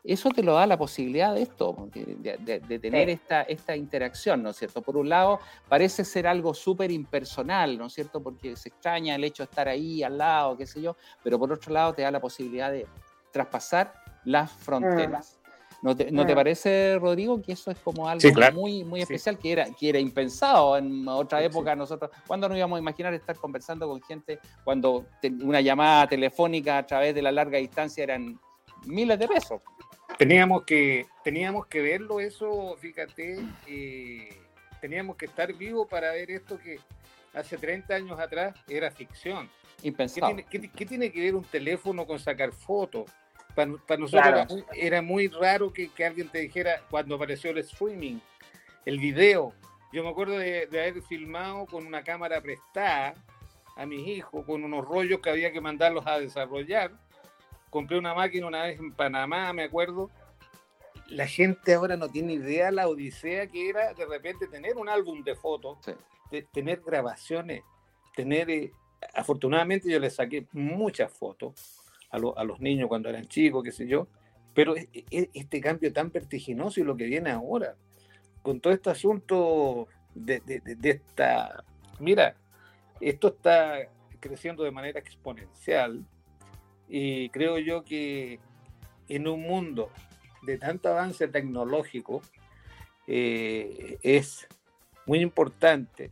eso 0.03 0.31
te 0.31 0.43
lo 0.43 0.55
da 0.55 0.67
la 0.67 0.79
posibilidad 0.79 1.35
de 1.35 1.43
esto, 1.43 1.89
de, 1.93 2.79
tener 2.79 3.11
esta, 3.11 3.43
esta 3.43 3.77
interacción, 3.77 4.43
¿no 4.43 4.51
es 4.51 4.57
cierto? 4.57 4.81
Por 4.81 4.97
un 4.97 5.09
lado, 5.09 5.41
parece 5.69 6.05
ser 6.05 6.27
algo 6.27 6.55
súper 6.55 6.91
impersonal, 6.91 7.77
¿no 7.77 7.87
es 7.87 7.93
cierto? 7.93 8.23
Porque 8.23 8.57
se 8.57 8.71
extraña 8.71 9.15
el 9.15 9.25
hecho 9.25 9.43
de 9.43 9.51
estar 9.51 9.69
ahí 9.69 10.03
al 10.03 10.17
lado, 10.17 10.57
qué 10.57 10.67
sé 10.67 10.81
yo, 10.81 10.97
pero 11.23 11.39
por 11.39 11.53
otro 11.53 11.73
lado 11.73 11.93
te 11.93 12.03
da 12.03 12.11
la 12.11 12.21
posibilidad 12.21 12.73
de 12.73 12.87
traspasar 13.31 13.93
las 14.25 14.51
fronteras. 14.51 15.40
¿No 15.83 15.97
te, 15.97 16.11
¿No 16.11 16.27
te, 16.27 16.35
parece, 16.35 16.99
Rodrigo, 16.99 17.41
que 17.41 17.53
eso 17.53 17.71
es 17.71 17.79
como 17.79 18.07
algo 18.07 18.29
muy, 18.53 18.85
muy 18.85 19.01
especial, 19.01 19.39
que, 19.39 19.53
era, 19.53 19.67
que 19.73 19.89
era 19.89 19.99
impensado 19.99 20.77
en 20.77 21.09
otra 21.09 21.43
época 21.43 21.75
nosotros? 21.75 22.11
¿Cuándo 22.27 22.49
nos 22.49 22.59
íbamos 22.59 22.77
a 22.77 22.81
imaginar 22.81 23.15
estar 23.15 23.37
conversando 23.37 23.89
con 23.89 24.03
gente 24.03 24.41
cuando 24.63 25.07
una 25.43 25.63
llamada 25.63 26.07
telefónica 26.07 26.77
a 26.77 26.87
través 26.87 27.15
de 27.15 27.23
la 27.23 27.33
larga 27.33 27.57
distancia 27.57 28.05
eran 28.05 28.39
miles 28.85 29.19
de 29.19 29.27
pesos? 29.27 29.63
Teníamos 30.19 30.65
que, 30.65 31.07
teníamos 31.25 31.67
que 31.67 31.81
verlo 31.81 32.21
eso, 32.21 32.77
fíjate, 32.79 33.39
teníamos 34.83 35.17
que 35.17 35.27
estar 35.27 35.51
vivos 35.55 35.89
para 35.89 36.13
ver 36.13 36.31
esto 36.31 36.59
que 36.59 36.79
hace 37.33 37.57
30 37.57 37.95
años 37.95 38.21
atrás 38.21 38.55
era 38.69 38.91
ficción. 38.91 39.49
Impensable. 39.83 40.45
¿Qué 40.45 40.59
tiene, 40.59 40.71
qué 40.77 40.85
tiene 40.85 41.11
que 41.11 41.21
ver 41.21 41.35
un 41.35 41.45
teléfono 41.45 42.07
con 42.07 42.19
sacar 42.19 42.53
fotos? 42.53 43.11
Para, 43.55 43.67
nosotros 43.99 44.65
era, 44.75 45.03
muy, 45.03 45.29
raro 45.29 45.73
que, 45.73 45.91
alguien 46.05 46.29
te 46.29 46.39
dijera 46.39 46.83
cuando 46.91 47.15
apareció 47.17 47.51
el 47.51 47.59
streaming, 47.59 48.19
el 48.85 48.99
video. 48.99 49.53
Yo 49.93 50.05
me 50.05 50.11
acuerdo 50.11 50.39
de, 50.39 50.69
haber 50.71 51.03
filmado 51.03 51.67
con 51.67 51.87
una 51.87 52.03
cámara 52.03 52.41
prestada 52.41 53.15
a 53.77 53.87
mis 53.87 54.07
hijos, 54.07 54.45
con 54.45 54.63
unos 54.63 54.85
rollos 54.85 55.21
que 55.21 55.31
había 55.31 55.53
que 55.53 55.61
mandarlos 55.61 56.07
a 56.07 56.19
desarrollar. 56.19 56.93
Compré 57.71 57.99
una 57.99 58.15
máquina 58.15 58.47
una 58.47 58.65
vez 58.65 58.79
en 58.79 58.93
Panamá, 58.93 59.53
me 59.53 59.65
acuerdo. 59.65 60.11
La 61.09 61.27
gente 61.27 61.75
ahora 61.75 61.97
no 61.97 62.09
tiene 62.09 62.35
idea 62.35 62.71
la 62.71 62.89
odisea 62.89 63.49
que 63.49 63.69
era 63.69 63.95
de 63.95 64.07
repente 64.07 64.47
tener 64.47 64.77
un 64.77 64.89
álbum 64.89 65.25
de 65.25 65.35
fotos, 65.35 65.79
de, 66.31 66.43
tener 66.43 66.81
grabaciones, 66.81 67.63
tener... 68.15 68.51
Eh, 68.51 68.73
afortunadamente 69.15 69.91
yo 69.91 69.99
le 69.99 70.11
saqué 70.11 70.47
muchas 70.53 71.11
fotos 71.13 71.80
a, 72.11 72.19
los 72.19 72.61
niños 72.61 72.89
cuando 72.89 73.09
eran 73.09 73.27
chicos, 73.27 73.63
qué 73.63 73.73
sé 73.73 73.87
yo, 73.87 74.09
pero 74.55 74.75
este 75.03 75.61
cambio 75.61 75.93
tan 75.93 76.11
vertiginoso 76.11 76.81
y 76.81 76.85
lo 76.85 76.97
que 76.97 77.05
viene 77.05 77.31
ahora, 77.31 77.77
con 78.43 78.61
todo 78.61 78.73
este 78.73 78.91
asunto 78.91 79.89
de, 80.15 80.43
esta... 80.83 81.65
Mira, 81.99 82.37
esto 83.01 83.29
está 83.29 83.79
creciendo 84.19 84.65
de 84.65 84.71
manera 84.71 84.99
exponencial 84.99 86.05
y 86.89 87.29
creo 87.31 87.59
yo 87.59 87.85
que 87.85 88.41
en 89.09 89.29
un 89.29 89.43
mundo 89.43 89.91
de 90.43 90.59
tanto 90.59 90.89
avance 90.89 91.29
tecnológico 91.29 92.23
eh, 93.07 93.99
es 94.03 94.49
muy 95.07 95.21
importante 95.21 96.11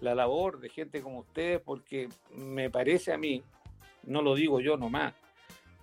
la 0.00 0.14
labor 0.14 0.60
de 0.60 0.68
gente 0.68 1.00
como 1.00 1.20
ustedes 1.20 1.60
porque 1.60 2.08
me 2.34 2.70
parece 2.70 3.12
a 3.12 3.18
mí 3.18 3.42
no 4.06 4.22
lo 4.22 4.34
digo 4.34 4.60
yo 4.60 4.76
nomás, 4.76 5.14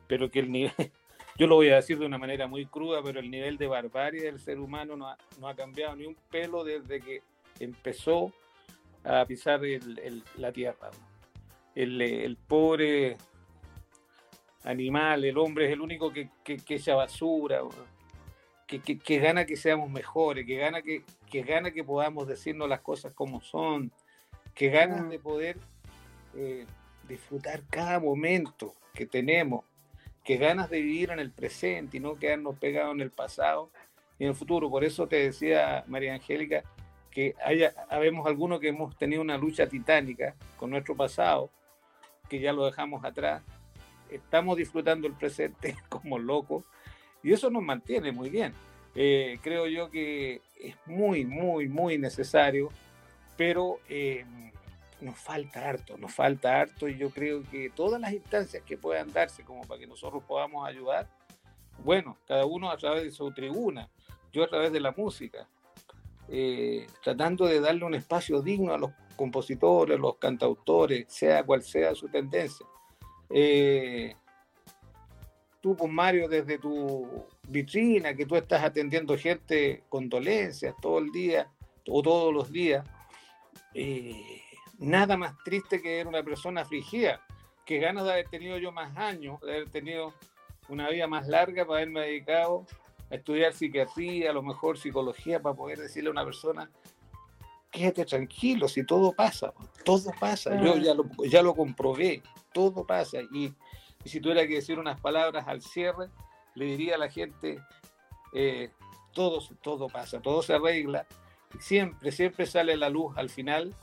pero 0.08 0.30
que 0.32 0.40
el 0.40 0.52
nivel, 0.52 0.74
yo 1.38 1.48
lo 1.48 1.56
voy 1.56 1.70
a 1.70 1.76
decir 1.76 2.00
de 2.00 2.06
una 2.06 2.18
manera 2.18 2.48
muy 2.48 2.66
cruda, 2.66 3.02
pero 3.04 3.20
el 3.20 3.30
nivel 3.30 3.58
de 3.58 3.68
barbarie 3.68 4.24
del 4.24 4.40
ser 4.40 4.60
humano 4.60 4.96
no 4.96 5.08
ha, 5.48 5.56
cambiado 5.56 5.96
ni 5.96 6.06
un 6.06 6.16
pelo 6.32 6.64
desde 6.64 7.00
que 7.00 7.22
empezó 7.60 8.32
a 9.04 9.26
pisar 9.26 9.62
la 10.38 10.52
tierra. 10.52 10.90
El, 11.76 12.38
pobre 12.48 13.18
animal, 14.64 15.26
el 15.26 15.38
hombre 15.38 15.66
es 15.66 15.72
el 15.72 15.82
único 15.82 16.14
que, 16.14 16.30
que, 16.44 16.58
que 16.58 16.76
echa 16.76 16.96
basura, 16.96 17.62
que, 18.80 19.20
gana 19.20 19.46
que 19.46 19.56
seamos 19.56 19.90
mejores, 19.90 20.46
que 20.46 20.58
gana 20.58 20.82
que, 20.82 21.04
gana 21.42 21.72
que 21.72 21.84
podamos 21.84 22.28
decirnos 22.28 22.70
las 22.70 22.82
cosas 22.82 23.14
como 23.14 23.42
son, 23.42 23.92
que 24.54 24.70
ganas 24.70 25.10
de 25.10 25.20
poder 25.20 25.58
eh, 26.36 26.66
disfrutar 27.08 27.62
cada 27.70 28.00
momento 28.00 28.74
que 28.94 29.06
tenemos, 29.06 29.66
que 30.24 30.38
ganas 30.38 30.70
de 30.70 30.82
vivir 30.82 31.12
en 31.12 31.20
el 31.20 31.32
presente 31.32 31.98
y 31.98 32.00
no 32.00 32.16
quedarnos 32.16 32.58
pegados 32.58 32.94
en 32.96 33.02
el 33.02 33.12
pasado 33.12 33.70
y 34.20 34.24
en 34.24 34.30
el 34.30 34.36
futuro. 34.36 34.70
Por 34.70 34.84
eso 34.84 35.08
te 35.08 35.18
decía, 35.18 35.84
María 35.88 36.14
Angélica, 36.14 36.64
que 37.12 37.36
haya, 37.46 37.74
habemos 37.90 38.26
algunos 38.26 38.60
que 38.60 38.70
hemos 38.70 38.98
tenido 38.98 39.22
una 39.22 39.38
lucha 39.38 39.68
titánica 39.68 40.36
con 40.58 40.70
nuestro 40.70 40.96
pasado, 40.96 41.52
que 42.30 42.40
ya 42.40 42.54
lo 42.54 42.66
dejamos 42.66 43.04
atrás. 43.04 43.44
Estamos 44.10 44.58
disfrutando 44.58 45.08
el 45.08 45.14
presente 45.14 45.76
como 45.90 46.18
locos 46.18 46.64
y 47.22 47.34
eso 47.34 47.50
nos 47.50 47.64
mantiene 47.64 48.12
muy 48.12 48.30
bien. 48.30 48.54
Eh, 48.96 49.40
creo 49.42 49.68
yo 49.68 49.90
que 49.90 50.42
es 50.60 50.76
muy, 50.86 51.26
muy, 51.26 51.68
muy 51.68 51.98
necesario, 51.98 52.70
pero 53.38 53.80
eh, 53.90 54.26
nos 55.04 55.18
falta 55.18 55.70
harto, 55.70 55.98
nos 55.98 56.14
falta 56.14 56.62
harto 56.62 56.88
y 56.88 56.98
yo 56.98 57.10
creo 57.10 57.44
que 57.44 57.70
todas 57.70 58.00
las 58.00 58.14
instancias 58.14 58.64
que 58.64 58.78
puedan 58.78 59.12
darse 59.12 59.44
como 59.44 59.62
para 59.62 59.80
que 59.80 59.88
nosotros 59.88 60.24
podamos 60.24 60.68
ayudar, 60.68 61.10
bueno, 61.84 62.18
cada 62.28 62.46
uno 62.46 62.72
a 62.72 62.78
través 62.78 63.04
de 63.04 63.12
su 63.12 63.32
tribuna, 63.32 63.90
yo 64.32 64.44
a 64.44 64.48
través 64.48 64.72
de 64.72 64.80
la 64.80 64.92
música, 64.92 65.48
eh, 66.30 66.88
tratando 67.04 67.46
de 67.46 67.60
darle 67.60 67.86
un 67.86 67.96
espacio 67.96 68.42
digno 68.42 68.74
a 68.74 68.78
los 68.78 68.92
compositores, 69.16 70.00
los 70.00 70.18
cantautores, 70.18 71.06
sea 71.08 71.44
cual 71.44 71.62
sea 71.62 71.94
su 71.94 72.08
tendencia. 72.08 72.66
Eh, 73.30 74.16
tú, 75.62 75.76
pues 75.76 75.92
Mario, 75.92 76.28
desde 76.28 76.58
tu 76.58 77.26
vitrina, 77.48 78.16
que 78.16 78.26
tú 78.26 78.36
estás 78.36 78.64
atendiendo 78.64 79.18
gente 79.18 79.84
con 79.90 80.10
dolencias 80.10 80.76
todo 80.82 81.00
el 81.00 81.12
día 81.12 81.50
o 81.88 82.02
todos 82.02 82.34
los 82.34 82.52
días, 82.52 82.86
eh, 83.74 84.43
nada 84.80 85.18
más 85.18 85.36
triste 85.44 85.82
que 85.82 85.98
ver 85.98 86.08
una 86.08 86.24
persona 86.24 86.62
afligida. 86.62 87.22
Que 87.66 87.80
ganas 87.80 88.04
de 88.06 88.12
haber 88.12 88.28
tenido 88.28 88.58
yo 88.58 88.72
más 88.72 88.96
años, 88.98 89.40
de 89.42 89.56
haber 89.56 89.70
tenido 89.70 90.14
una 90.68 90.90
vida 90.90 91.08
más 91.08 91.28
larga 91.28 91.66
para 91.66 91.80
haberme 91.80 92.02
dedicado 92.02 92.66
a 93.10 93.16
estudiar 93.16 93.54
psiquiatría, 93.54 94.32
a 94.32 94.34
lo 94.34 94.44
mejor 94.44 94.78
psicología, 94.78 95.42
para 95.42 95.56
poder 95.56 95.80
decirle 95.80 96.10
a 96.10 96.12
una 96.12 96.26
persona, 96.26 96.70
quédate 97.72 98.06
tranquilo, 98.06 98.68
si 98.68 98.86
todo 98.86 99.14
pasa, 99.14 99.54
todo 99.84 100.12
pasa. 100.20 100.60
Yo 100.62 100.78
ya 100.78 100.94
lo, 100.94 101.06
ya 101.26 101.42
lo 101.42 101.56
comprobé, 101.56 102.22
todo 102.54 102.86
pasa. 102.86 103.20
Y, 103.34 103.54
si 104.06 104.20
tuviera 104.20 104.46
que 104.46 104.56
decir 104.56 104.80
unas 104.80 105.00
palabras 105.00 105.48
al 105.48 105.62
cierre, 105.62 106.10
le 106.56 106.66
diría 106.66 106.96
a 106.96 106.98
la 106.98 107.10
gente, 107.10 107.62
eh, 108.34 108.70
todo, 109.14 109.40
todo 109.62 109.88
pasa, 109.88 110.22
todo 110.22 110.42
se 110.44 110.54
arregla. 110.54 111.08
Siempre, 111.60 112.12
siempre 112.12 112.46
sale 112.46 112.76
la 112.76 112.90
luz 112.90 113.16
al 113.16 113.30
final 113.30 113.74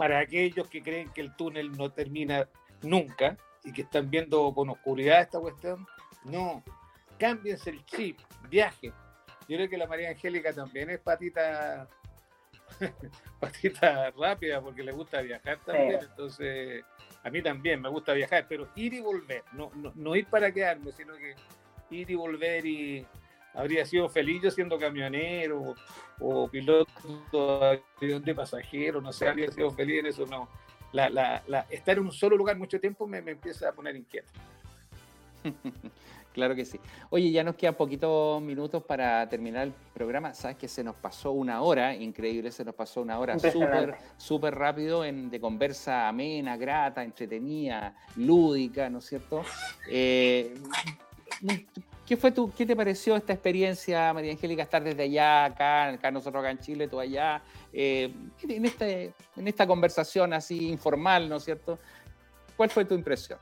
para 0.00 0.20
aquellos 0.20 0.66
que 0.66 0.82
creen 0.82 1.10
que 1.10 1.20
el 1.20 1.36
túnel 1.36 1.72
no 1.72 1.92
termina 1.92 2.48
nunca 2.80 3.36
y 3.62 3.70
que 3.70 3.82
están 3.82 4.08
viendo 4.08 4.50
con 4.54 4.70
oscuridad 4.70 5.20
esta 5.20 5.38
cuestión, 5.38 5.86
no, 6.24 6.64
cámbiense 7.18 7.68
el 7.68 7.84
chip, 7.84 8.18
viaje. 8.48 8.94
Yo 9.46 9.58
creo 9.58 9.68
que 9.68 9.76
la 9.76 9.86
María 9.86 10.08
Angélica 10.08 10.54
también 10.54 10.88
es 10.88 11.00
patita, 11.00 11.86
patita 13.40 14.10
rápida 14.12 14.62
porque 14.62 14.82
le 14.82 14.92
gusta 14.92 15.20
viajar 15.20 15.58
también, 15.66 16.00
entonces 16.00 16.82
a 17.22 17.28
mí 17.28 17.42
también 17.42 17.82
me 17.82 17.90
gusta 17.90 18.14
viajar, 18.14 18.46
pero 18.48 18.70
ir 18.76 18.94
y 18.94 19.00
volver, 19.02 19.44
no, 19.52 19.70
no, 19.74 19.92
no 19.94 20.16
ir 20.16 20.24
para 20.28 20.50
quedarme, 20.50 20.92
sino 20.92 21.12
que 21.18 21.34
ir 21.90 22.10
y 22.10 22.14
volver 22.14 22.64
y, 22.64 23.06
habría 23.54 23.84
sido 23.84 24.08
feliz 24.08 24.42
yo 24.42 24.50
siendo 24.50 24.78
camionero 24.78 25.74
o, 26.18 26.48
piloto 26.48 26.86
de 28.00 28.34
pasajeros, 28.34 29.02
no 29.02 29.12
sé, 29.12 29.28
habría 29.28 29.50
sido 29.50 29.70
feliz 29.70 30.00
en 30.00 30.06
eso, 30.06 30.26
no. 30.26 30.48
La, 30.92 31.08
la, 31.08 31.42
la, 31.46 31.60
estar 31.70 31.98
en 31.98 32.04
un 32.04 32.12
solo 32.12 32.36
lugar 32.36 32.56
mucho 32.56 32.80
tiempo 32.80 33.06
me, 33.06 33.22
me 33.22 33.32
empieza 33.32 33.68
a 33.68 33.72
poner 33.72 33.96
inquieto. 33.96 34.30
Claro 36.32 36.54
que 36.54 36.64
sí. 36.64 36.78
Oye, 37.10 37.32
ya 37.32 37.42
nos 37.42 37.56
quedan 37.56 37.74
poquitos 37.74 38.40
minutos 38.40 38.84
para 38.84 39.28
terminar 39.28 39.66
el 39.66 39.72
programa. 39.92 40.32
Sabes 40.32 40.56
que 40.56 40.68
se 40.68 40.84
nos 40.84 40.94
pasó 40.94 41.32
una 41.32 41.60
hora, 41.62 41.94
increíble, 41.94 42.52
se 42.52 42.64
nos 42.64 42.74
pasó 42.74 43.02
una 43.02 43.18
hora 43.18 43.36
súper 43.38 43.96
súper 44.16 44.54
rápido 44.54 45.04
en, 45.04 45.28
de 45.28 45.40
conversa 45.40 46.08
amena, 46.08 46.56
grata, 46.56 47.02
entretenida, 47.02 47.96
lúdica, 48.16 48.88
¿no 48.88 48.98
es 48.98 49.06
cierto? 49.06 49.42
Eh, 49.88 50.54
¿Qué 52.10 52.16
fue 52.16 52.32
tu, 52.32 52.52
qué 52.52 52.66
te 52.66 52.74
pareció 52.74 53.14
esta 53.14 53.32
experiencia, 53.32 54.12
María 54.12 54.32
Angélica, 54.32 54.64
estar 54.64 54.82
desde 54.82 55.04
allá, 55.04 55.44
acá, 55.44 55.90
acá 55.90 56.10
nosotros 56.10 56.42
acá 56.42 56.50
en 56.50 56.58
Chile, 56.58 56.88
tú 56.88 56.98
allá, 56.98 57.40
eh, 57.72 58.12
en, 58.48 58.64
este, 58.64 59.14
en 59.36 59.46
esta 59.46 59.64
conversación 59.64 60.32
así 60.32 60.70
informal, 60.70 61.28
¿no 61.28 61.36
es 61.36 61.44
cierto? 61.44 61.78
¿Cuál 62.56 62.68
fue 62.70 62.84
tu 62.84 62.96
impresión? 62.96 63.38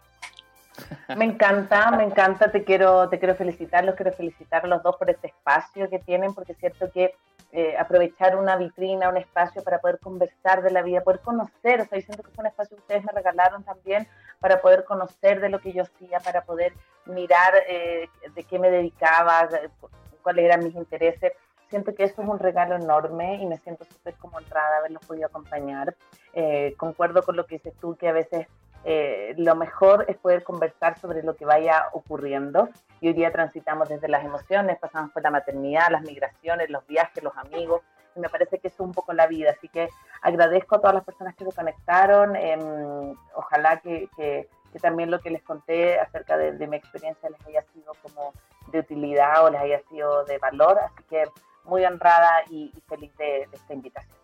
Me 1.16 1.24
encanta, 1.24 1.90
me 1.92 2.04
encanta, 2.04 2.52
te 2.52 2.62
quiero, 2.62 3.08
te 3.08 3.18
quiero 3.18 3.34
felicitar, 3.36 3.86
los 3.86 3.94
quiero 3.94 4.12
felicitar 4.12 4.62
a 4.66 4.68
los 4.68 4.82
dos 4.82 4.96
por 4.96 5.08
este 5.08 5.28
espacio 5.28 5.88
que 5.88 6.00
tienen, 6.00 6.34
porque 6.34 6.52
es 6.52 6.58
cierto 6.58 6.90
que 6.92 7.14
eh, 7.52 7.74
aprovechar 7.78 8.36
una 8.36 8.56
vitrina, 8.56 9.08
un 9.08 9.16
espacio 9.16 9.64
para 9.64 9.78
poder 9.78 9.98
conversar 9.98 10.60
de 10.60 10.72
la 10.72 10.82
vida, 10.82 11.00
poder 11.00 11.20
conocer, 11.20 11.80
o 11.80 11.86
sea, 11.86 11.96
diciendo 11.96 12.22
que 12.22 12.30
fue 12.32 12.42
un 12.42 12.48
espacio 12.48 12.76
que 12.76 12.82
ustedes 12.82 13.04
me 13.04 13.12
regalaron 13.12 13.64
también 13.64 14.06
para 14.40 14.60
poder 14.60 14.84
conocer 14.84 15.40
de 15.40 15.48
lo 15.48 15.60
que 15.60 15.72
yo 15.72 15.82
hacía, 15.82 16.20
para 16.20 16.42
poder 16.44 16.72
mirar 17.06 17.54
eh, 17.66 18.08
de 18.34 18.44
qué 18.44 18.58
me 18.58 18.70
dedicaba, 18.70 19.48
cuáles 20.22 20.44
eran 20.44 20.64
mis 20.64 20.74
intereses. 20.74 21.32
Siento 21.68 21.94
que 21.94 22.04
eso 22.04 22.22
es 22.22 22.28
un 22.28 22.38
regalo 22.38 22.76
enorme 22.76 23.36
y 23.36 23.46
me 23.46 23.58
siento 23.58 23.84
súper 23.84 24.14
como 24.14 24.38
honrada 24.38 24.78
haberlos 24.78 25.04
podido 25.04 25.26
acompañar. 25.26 25.94
Eh, 26.32 26.74
concuerdo 26.78 27.22
con 27.22 27.36
lo 27.36 27.46
que 27.46 27.56
dices 27.56 27.74
tú, 27.78 27.96
que 27.96 28.08
a 28.08 28.12
veces 28.12 28.46
eh, 28.84 29.34
lo 29.36 29.54
mejor 29.54 30.06
es 30.08 30.16
poder 30.16 30.44
conversar 30.44 30.98
sobre 30.98 31.22
lo 31.22 31.36
que 31.36 31.44
vaya 31.44 31.88
ocurriendo. 31.92 32.68
Y 33.00 33.08
hoy 33.08 33.14
día 33.14 33.32
transitamos 33.32 33.88
desde 33.88 34.08
las 34.08 34.24
emociones, 34.24 34.78
pasamos 34.78 35.10
por 35.12 35.22
la 35.22 35.30
maternidad, 35.30 35.90
las 35.90 36.02
migraciones, 36.02 36.70
los 36.70 36.86
viajes, 36.86 37.22
los 37.22 37.36
amigos. 37.36 37.82
Y 38.18 38.20
me 38.20 38.28
parece 38.28 38.58
que 38.58 38.68
es 38.68 38.80
un 38.80 38.92
poco 38.92 39.12
la 39.12 39.26
vida. 39.28 39.52
Así 39.56 39.68
que 39.68 39.88
agradezco 40.22 40.74
a 40.74 40.80
todas 40.80 40.94
las 40.94 41.04
personas 41.04 41.36
que 41.36 41.44
se 41.44 41.52
conectaron. 41.52 42.34
Em, 42.34 43.14
ojalá 43.34 43.80
que, 43.80 44.08
que, 44.16 44.48
también 44.82 45.10
lo 45.10 45.20
que 45.20 45.30
les 45.30 45.42
conté 45.42 45.98
acerca 45.98 46.36
de, 46.36 46.66
mi 46.66 46.76
experiencia 46.76 47.30
les 47.30 47.46
haya 47.46 47.62
sido 47.72 47.92
como 48.02 48.32
de 48.70 48.80
utilidad 48.80 49.44
o 49.44 49.50
les 49.50 49.60
haya 49.60 49.80
sido 49.88 50.24
de 50.24 50.38
valor. 50.38 50.78
Así 50.78 51.02
que 51.08 51.24
muy 51.64 51.84
honrada 51.84 52.42
y, 52.50 52.72
feliz 52.88 53.16
de 53.16 53.48
esta 53.52 53.72
invitación. 53.72 54.16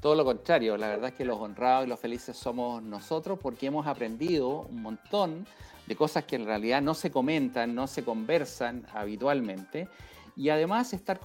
Todo 0.00 0.14
lo 0.14 0.24
contrario, 0.24 0.76
la 0.76 0.88
verdad 0.88 1.08
es 1.08 1.14
que 1.14 1.24
los 1.24 1.38
honrados 1.38 1.86
y 1.86 1.88
los 1.88 1.98
felices 1.98 2.36
somos 2.36 2.82
nosotros 2.82 3.38
porque 3.40 3.66
hemos 3.66 3.86
aprendido 3.86 4.60
un 4.60 4.82
montón 4.82 5.46
de 5.86 5.96
cosas 5.96 6.24
que 6.24 6.36
en 6.36 6.44
realidad 6.44 6.82
no 6.82 6.92
se 6.94 7.10
comentan, 7.10 7.74
no 7.74 7.86
se 7.86 8.04
conversan 8.04 8.86
habitualmente. 8.92 9.88
Y 10.36 10.48
además 10.48 10.92
estar 10.92 11.20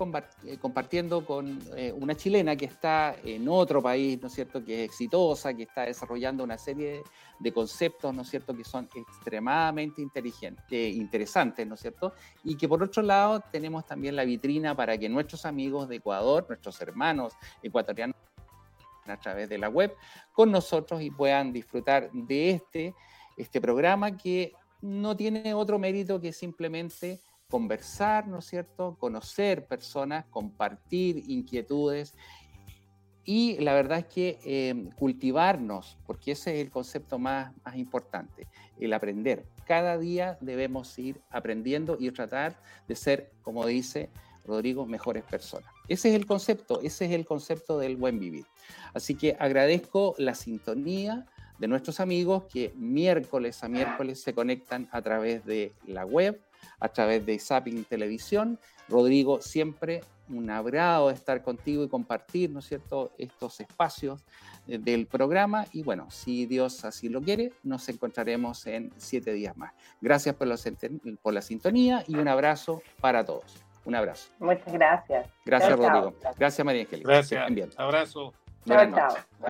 eh, 0.45 0.57
compartiendo 0.59 1.25
con 1.25 1.59
eh, 1.75 1.91
una 1.91 2.15
chilena 2.15 2.55
que 2.55 2.65
está 2.65 3.15
en 3.23 3.49
otro 3.49 3.81
país, 3.81 4.21
¿no 4.21 4.27
es 4.27 4.33
cierto?, 4.33 4.63
que 4.63 4.83
es 4.83 4.89
exitosa, 4.89 5.53
que 5.53 5.63
está 5.63 5.81
desarrollando 5.81 6.43
una 6.43 6.59
serie 6.59 7.01
de 7.39 7.51
conceptos, 7.51 8.13
¿no 8.13 8.21
es 8.21 8.29
cierto?, 8.29 8.55
que 8.55 8.63
son 8.63 8.87
extremadamente 8.93 10.01
inteligentes, 10.01 10.63
eh, 10.69 10.89
interesantes, 10.89 11.65
¿no 11.65 11.73
es 11.73 11.81
cierto? 11.81 12.13
Y 12.43 12.55
que 12.55 12.67
por 12.67 12.83
otro 12.83 13.01
lado 13.01 13.41
tenemos 13.51 13.83
también 13.85 14.15
la 14.15 14.25
vitrina 14.25 14.75
para 14.75 14.95
que 14.97 15.09
nuestros 15.09 15.43
amigos 15.45 15.89
de 15.89 15.95
Ecuador, 15.95 16.45
nuestros 16.47 16.79
hermanos 16.79 17.33
ecuatorianos, 17.63 18.15
a 19.07 19.17
través 19.17 19.49
de 19.49 19.57
la 19.57 19.69
web 19.69 19.95
con 20.31 20.51
nosotros 20.51 21.01
y 21.01 21.09
puedan 21.09 21.51
disfrutar 21.51 22.11
de 22.11 22.51
este, 22.51 22.93
este 23.37 23.59
programa 23.59 24.15
que 24.15 24.53
no 24.81 25.15
tiene 25.15 25.53
otro 25.53 25.79
mérito 25.79 26.21
que 26.21 26.31
simplemente 26.31 27.19
conversar, 27.49 28.27
¿no 28.27 28.39
es 28.39 28.45
cierto? 28.45 28.95
Conocer 28.99 29.65
personas, 29.65 30.25
compartir 30.29 31.23
inquietudes 31.27 32.15
y 33.25 33.57
la 33.59 33.73
verdad 33.73 33.99
es 33.99 34.05
que 34.05 34.39
eh, 34.43 34.89
cultivarnos, 34.95 35.97
porque 36.05 36.31
ese 36.31 36.55
es 36.55 36.65
el 36.65 36.71
concepto 36.71 37.19
más, 37.19 37.53
más 37.63 37.75
importante, 37.75 38.47
el 38.79 38.93
aprender. 38.93 39.45
Cada 39.67 39.97
día 39.97 40.37
debemos 40.41 40.97
ir 40.97 41.21
aprendiendo 41.29 41.97
y 41.99 42.09
tratar 42.11 42.59
de 42.87 42.95
ser, 42.95 43.31
como 43.43 43.65
dice 43.65 44.09
Rodrigo, 44.45 44.85
mejores 44.87 45.23
personas. 45.23 45.71
Ese 45.87 46.09
es 46.09 46.15
el 46.15 46.25
concepto, 46.25 46.81
ese 46.81 47.05
es 47.05 47.11
el 47.11 47.25
concepto 47.25 47.77
del 47.77 47.97
buen 47.97 48.19
vivir. 48.19 48.45
Así 48.95 49.13
que 49.13 49.35
agradezco 49.39 50.15
la 50.17 50.33
sintonía 50.33 51.27
de 51.59 51.67
nuestros 51.67 51.99
amigos 51.99 52.45
que 52.51 52.73
miércoles 52.75 53.63
a 53.63 53.67
miércoles 53.67 54.21
se 54.23 54.33
conectan 54.33 54.89
a 54.91 55.01
través 55.01 55.45
de 55.45 55.73
la 55.85 56.05
web, 56.05 56.41
a 56.79 56.89
través 56.89 57.25
de 57.25 57.39
Zapping 57.39 57.83
Televisión. 57.85 58.59
Rodrigo, 58.87 59.41
siempre 59.41 60.01
un 60.29 60.49
agrado 60.49 61.09
estar 61.09 61.41
contigo 61.41 61.83
y 61.83 61.89
compartir, 61.89 62.49
¿no 62.51 62.59
es 62.59 62.65
cierto?, 62.65 63.11
estos 63.17 63.59
espacios 63.59 64.23
del 64.67 65.07
programa. 65.07 65.65
Y 65.73 65.83
bueno, 65.83 66.09
si 66.11 66.45
Dios 66.45 66.85
así 66.85 67.09
lo 67.09 67.21
quiere, 67.21 67.51
nos 67.63 67.89
encontraremos 67.89 68.65
en 68.67 68.91
siete 68.97 69.33
días 69.33 69.57
más. 69.57 69.73
Gracias 70.01 70.35
por 70.35 70.47
por 71.21 71.33
la 71.33 71.41
sintonía 71.41 72.03
y 72.07 72.15
un 72.15 72.27
abrazo 72.27 72.81
para 73.01 73.25
todos. 73.25 73.63
Un 73.85 73.95
abrazo. 73.95 74.29
Muchas 74.39 74.71
gracias. 74.71 75.27
Gracias, 75.45 75.77
Rodrigo. 75.77 76.13
Gracias, 76.37 76.65
María 76.65 76.83
Angélica. 76.83 77.09
Gracias. 77.09 77.53
Bien. 77.53 77.69
Abrazo. 77.77 78.33
Buenas 78.65 78.95
chao, 78.95 79.48